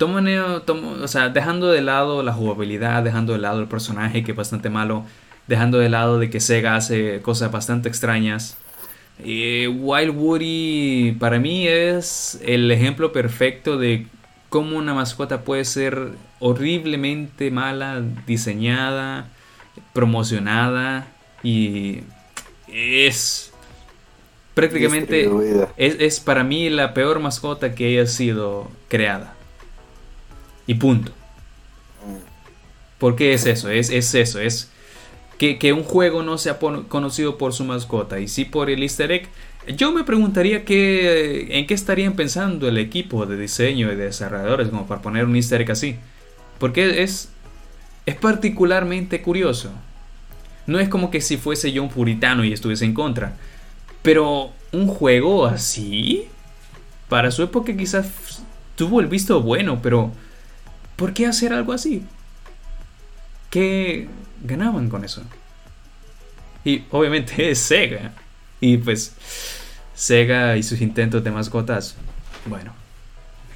[0.00, 4.36] tomo, o sea, dejando de lado la jugabilidad, dejando de lado el personaje que es
[4.36, 5.04] bastante malo,
[5.46, 8.56] dejando de lado de que Sega hace cosas bastante extrañas.
[9.22, 14.06] Eh, Wild Woody para mí es el ejemplo perfecto de
[14.48, 19.28] cómo una mascota puede ser horriblemente mala, diseñada,
[19.92, 21.08] promocionada
[21.42, 22.00] y
[22.66, 23.52] es
[24.54, 25.28] prácticamente
[25.76, 29.34] es, para mí la peor mascota que haya sido creada.
[30.70, 31.10] Y punto.
[32.98, 33.70] ¿Por qué es eso?
[33.70, 34.70] Es, es eso, es
[35.36, 39.28] que, un juego no sea conocido por su mascota y sí por el easter egg.
[39.76, 44.68] Yo me preguntaría que, en qué estarían pensando el equipo de diseño y de desarrolladores
[44.68, 45.96] como para poner un easter egg así.
[46.60, 47.30] Porque es,
[48.06, 49.72] es particularmente curioso.
[50.68, 53.34] No es como que si fuese yo un puritano y estuviese en contra.
[54.02, 56.28] Pero un juego así,
[57.08, 58.44] para su época quizás
[58.76, 60.12] tuvo el visto bueno, pero
[61.00, 62.04] ¿por qué hacer algo así?
[63.50, 64.06] ¿Qué
[64.44, 65.22] ganaban con eso?
[66.64, 68.12] Y obviamente es Sega.
[68.60, 69.14] Y pues
[69.94, 71.96] Sega y sus intentos de mascotas,
[72.44, 72.72] bueno,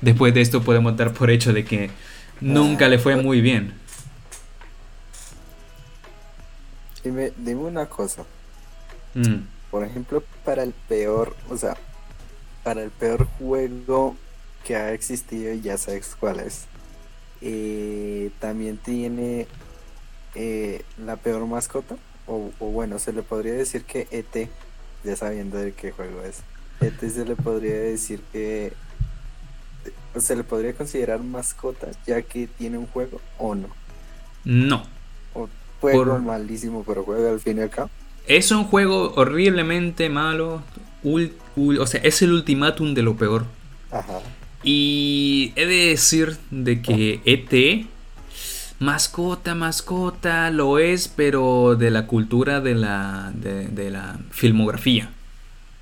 [0.00, 1.90] después de esto podemos dar por hecho de que
[2.40, 3.74] nunca le fue muy bien.
[7.04, 8.24] Dime, dime una cosa.
[9.14, 11.76] Mm por ejemplo, para el peor, o sea,
[12.62, 14.14] para el peor juego
[14.62, 16.66] que ha existido, y ya sabes cuál es,
[17.46, 19.46] eh, también tiene
[20.34, 21.96] eh, la peor mascota,
[22.26, 24.48] o, bueno, se le podría decir que ET,
[25.04, 26.38] ya sabiendo de qué juego es,
[26.80, 28.72] ET se le podría decir que
[30.18, 33.68] se le podría considerar mascota ya que tiene un juego o no.
[34.44, 34.86] No.
[35.34, 35.48] O
[35.82, 37.90] juego malísimo, pero juega al fin y al cabo.
[38.26, 40.62] Es un juego horriblemente malo.
[41.04, 43.44] o sea, es el ultimátum de lo peor.
[43.90, 44.20] Ajá.
[44.64, 47.86] Y he de decir de que ET,
[48.80, 55.10] mascota, mascota, lo es, pero de la cultura de la, de, la filmografía,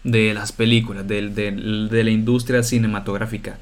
[0.05, 3.59] de las películas, de, de, la industria cinematográfica.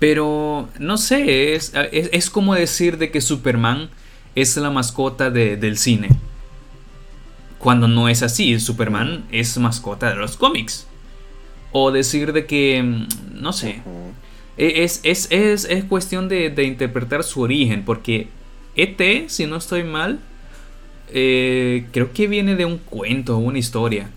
[0.00, 3.90] Pero, no sé, es, es, como decir de que Superman
[4.34, 6.08] es la mascota del cine
[7.60, 10.86] cuando no es así, Superman es mascota de los cómics.
[11.72, 13.82] O decir de que, mm, no sé,
[14.56, 18.28] e, es, es, es, es cuestión de, interpretar su origen, porque
[18.76, 20.18] ET, si no estoy mal,
[21.08, 24.10] eh, creo que viene de un cuento, una historia.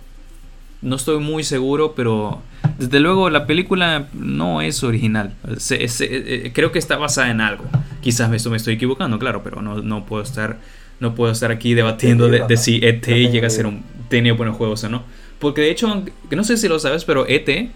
[0.81, 2.41] No estoy muy seguro, pero
[2.77, 5.34] desde luego la película no es original.
[5.69, 7.63] Eh, eh, creo que está basada en algo.
[8.01, 10.59] Quizás esto me estoy equivocando, claro, pero no, no puedo estar
[10.99, 14.84] no puedo estar aquí debatiendo de, si ET llega a ser un tenía buenos juegos
[14.84, 15.03] o no.
[15.43, 17.69] Porque de hecho, no sé si lo sabes, pero ET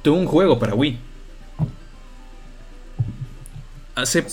[0.00, 0.96] tuvo un juego para Wii.
[3.96, 4.24] Hace,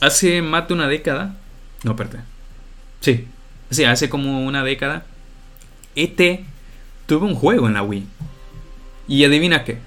[0.00, 1.36] hace más de una década.
[1.84, 2.18] No, espérate.
[2.98, 3.28] Sí,
[3.70, 5.06] sí, hace como una década.
[5.94, 6.40] ET
[7.06, 8.04] tuvo un juego en la Wii.
[9.06, 9.78] Y adivina qué.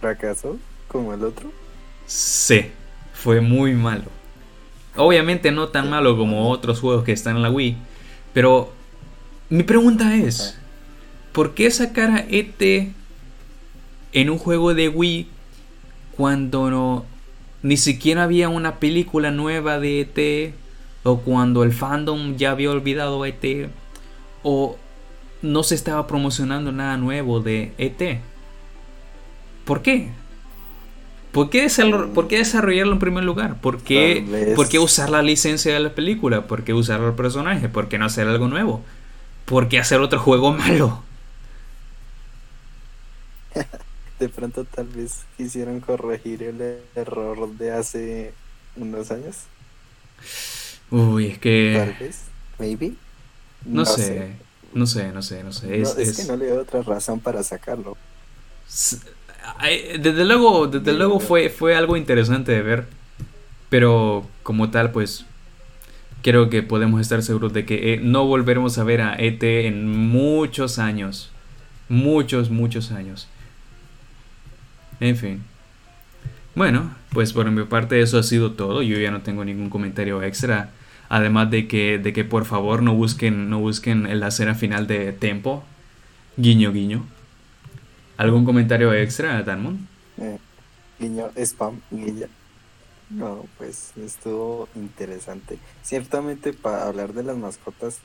[0.00, 1.52] ¿Fracasó como el otro?
[2.06, 2.72] Sí,
[3.14, 4.06] fue muy malo.
[4.96, 7.76] Obviamente no tan malo como otros juegos que están en la Wii.
[8.34, 8.79] Pero
[9.50, 10.56] mi pregunta es,
[11.32, 12.92] ¿por qué sacar a ET
[14.12, 15.26] en un juego de Wii
[16.16, 17.04] cuando no,
[17.62, 20.54] ni siquiera había una película nueva de ET?
[21.02, 23.70] O cuando el fandom ya había olvidado a ET.
[24.42, 24.76] O
[25.42, 28.20] no se estaba promocionando nada nuevo de ET.
[29.64, 30.10] ¿Por qué?
[31.32, 33.60] ¿Por qué, desarrollarlo en primer lugar?
[33.60, 36.46] ¿Por qué, ¿Por qué, usar la licencia de la película?
[36.46, 37.68] ¿Por qué usar al personaje?
[37.68, 38.82] ¿Por qué no hacer algo nuevo?
[39.50, 41.02] ¿Por qué hacer otro juego malo?
[44.18, 48.32] De pronto tal vez quisieron corregir el error de hace
[48.76, 49.36] unos años.
[50.90, 51.74] Uy, es que...
[51.76, 52.22] Tal vez,
[52.58, 52.94] maybe.
[53.66, 54.36] No, sé.
[54.72, 55.82] no sé, no sé, no sé.
[55.82, 57.96] Es, es que no le veo otra razón para sacarlo
[59.98, 62.86] desde luego, desde luego fue, fue algo interesante de ver.
[63.68, 65.24] Pero como tal, pues
[66.22, 69.88] creo que podemos estar seguros de que eh, no volveremos a ver a ET en
[69.88, 71.30] muchos años.
[71.88, 73.28] Muchos, muchos años.
[75.00, 75.42] En fin.
[76.54, 78.82] Bueno, pues por mi parte eso ha sido todo.
[78.82, 80.70] Yo ya no tengo ningún comentario extra.
[81.08, 85.12] Además de que, de que por favor no busquen, no busquen la escena final de
[85.12, 85.64] Tempo.
[86.36, 87.04] Guiño, guiño.
[88.16, 89.88] ¿Algún comentario extra, Darmon?
[90.18, 90.38] Eh,
[91.00, 92.26] guiño, spam, guiño.
[93.10, 95.58] No, pues estuvo interesante.
[95.82, 97.98] Ciertamente para hablar de las mascotas,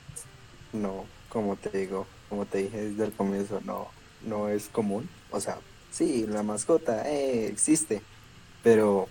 [0.72, 3.86] no, como te digo, como te dije desde el comienzo, no,
[4.26, 5.08] no es común.
[5.30, 5.58] O sea,
[5.92, 8.02] sí, la mascota eh, existe,
[8.64, 9.08] pero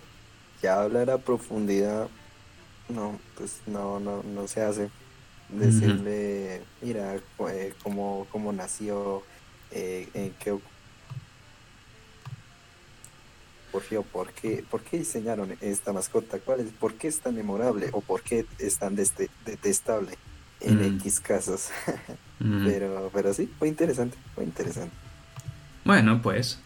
[0.62, 2.08] ya hablar a profundidad,
[2.90, 4.90] no, pues no, no, no se hace.
[5.48, 9.22] Decirle, mira, eh, cómo, cómo nació,
[9.70, 10.58] eh, en qué
[14.12, 16.38] ¿por qué, ¿por qué diseñaron esta mascota?
[16.38, 20.12] ¿Cuál es, ¿Por qué es tan memorable o por qué es tan detestable
[20.60, 20.96] en mm.
[20.98, 21.68] X casos?
[22.38, 22.66] Mm.
[22.66, 24.94] pero, pero sí, fue interesante, fue interesante.
[25.86, 26.58] Bueno, pues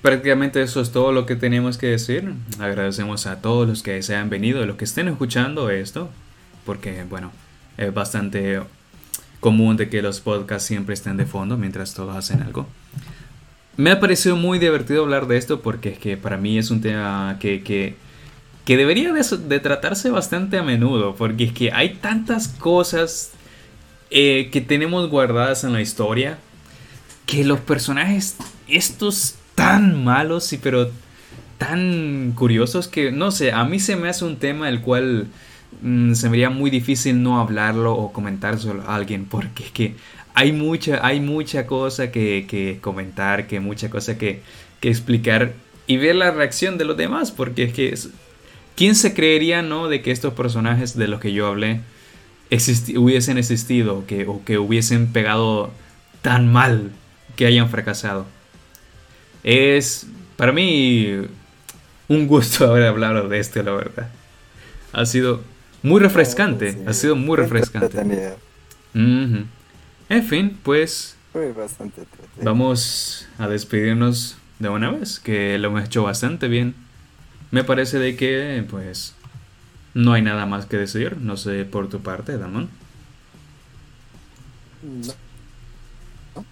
[0.00, 2.32] prácticamente eso es todo lo que tenemos que decir.
[2.58, 6.08] Agradecemos a todos los que se han venido, los que estén escuchando esto,
[6.64, 7.30] porque bueno,
[7.76, 8.62] es bastante
[9.40, 12.66] común de que los podcasts siempre estén de fondo mientras todos hacen algo.
[13.76, 16.80] Me ha parecido muy divertido hablar de esto porque es que para mí es un
[16.80, 23.32] tema que, que, debería de, tratarse bastante a menudo, porque es que hay tantas cosas
[24.10, 26.38] eh, que tenemos guardadas en la historia
[27.26, 28.36] que los personajes,
[28.68, 30.90] estos tan malos y pero
[31.58, 35.26] tan curiosos que, no sé, a mí se me hace un tema el cual
[35.82, 39.94] mm, se me haría muy difícil no hablarlo o comentárselo a alguien, porque es que
[40.34, 44.42] hay mucha, hay mucha cosa que, comentar, que mucha cosa que,
[44.82, 45.54] explicar
[45.86, 47.94] y ver la reacción de los demás, porque es que
[48.76, 51.80] ¿quién se creería, no, de que estos personajes de los que yo hablé
[52.50, 55.70] hubiesen existido que, o que hubiesen pegado
[56.20, 56.90] tan mal
[57.34, 58.26] que hayan fracasado?
[59.42, 60.06] Es
[60.36, 61.16] para mí
[62.08, 64.10] un gusto haber hablado de esto, la verdad.
[64.92, 65.40] Ha sido
[65.82, 68.34] muy refrescante, ha sido muy refrescante.
[70.08, 71.16] En fin, pues...
[71.32, 72.02] Fue bastante
[72.42, 76.74] Vamos a despedirnos de una vez, que lo hemos hecho bastante bien.
[77.50, 79.14] Me parece de que, pues,
[79.94, 81.16] no hay nada más que decir.
[81.18, 82.68] No sé por tu parte, Damon.
[84.82, 86.44] No.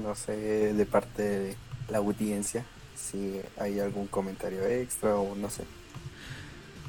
[0.00, 0.14] no.
[0.14, 1.56] sé de parte de
[1.90, 2.64] la audiencia
[2.96, 5.64] si hay algún comentario extra o no sé.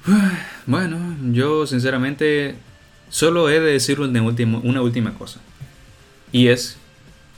[0.66, 0.98] Bueno,
[1.32, 2.56] yo sinceramente
[3.10, 5.40] solo he de decir una última cosa.
[6.32, 6.78] Y es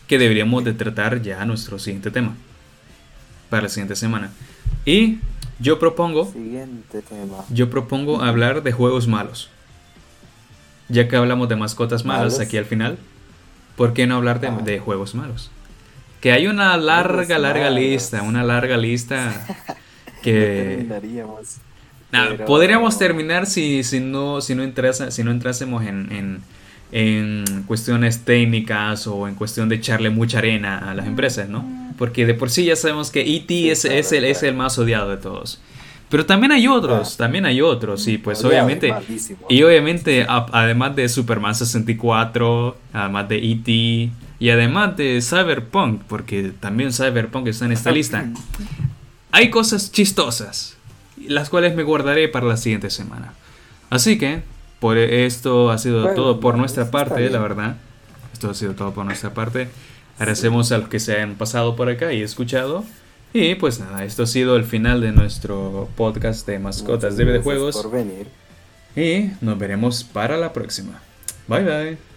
[0.07, 2.35] que deberíamos de tratar ya nuestro siguiente tema.
[3.49, 4.31] Para la siguiente semana.
[4.85, 5.19] Y
[5.59, 6.31] yo propongo...
[6.31, 7.45] Siguiente tema.
[7.49, 9.49] Yo propongo hablar de juegos malos.
[10.87, 12.97] Ya que hablamos de mascotas malas aquí al final.
[13.75, 14.81] ¿Por qué no hablar de, ah.
[14.83, 15.51] juegos malos?
[16.21, 18.23] Que hay una larga, larga lista.
[18.23, 19.45] Una larga lista
[20.23, 20.87] que...
[22.47, 24.63] podríamos terminar si, si, no, si, no,
[25.11, 26.41] si no entrásemos en en
[27.67, 31.65] cuestiones técnicas o en cuestión de echarle mucha arena a las empresas, ¿no?
[31.97, 33.71] Porque de por sí ya sabemos que E.T.
[33.71, 35.59] es, el, es el más odiado de todos.
[36.09, 38.91] Pero también hay otros, también hay otros, y pues obviamente,
[39.47, 43.71] y obviamente además de Superman 64, además de E.T.
[44.39, 48.27] y además de Cyberpunk, porque también Cyberpunk está en esta lista,
[49.31, 50.77] hay cosas chistosas,
[51.27, 53.33] las cuales me guardaré para la siguiente semana.
[53.91, 54.41] Así que,
[54.79, 57.77] por esto ha sido todo por nuestra parte, la verdad.
[58.33, 59.69] Esto ha sido todo por nuestra parte.
[60.17, 62.83] Agradecemos a los que se han pasado por acá y escuchado.
[63.33, 67.77] Y pues nada, esto ha sido el final de nuestro podcast de mascotas de videojuegos.
[67.77, 68.27] Por venir.
[68.95, 71.01] Y nos veremos para la próxima.
[71.47, 72.08] Bye bye.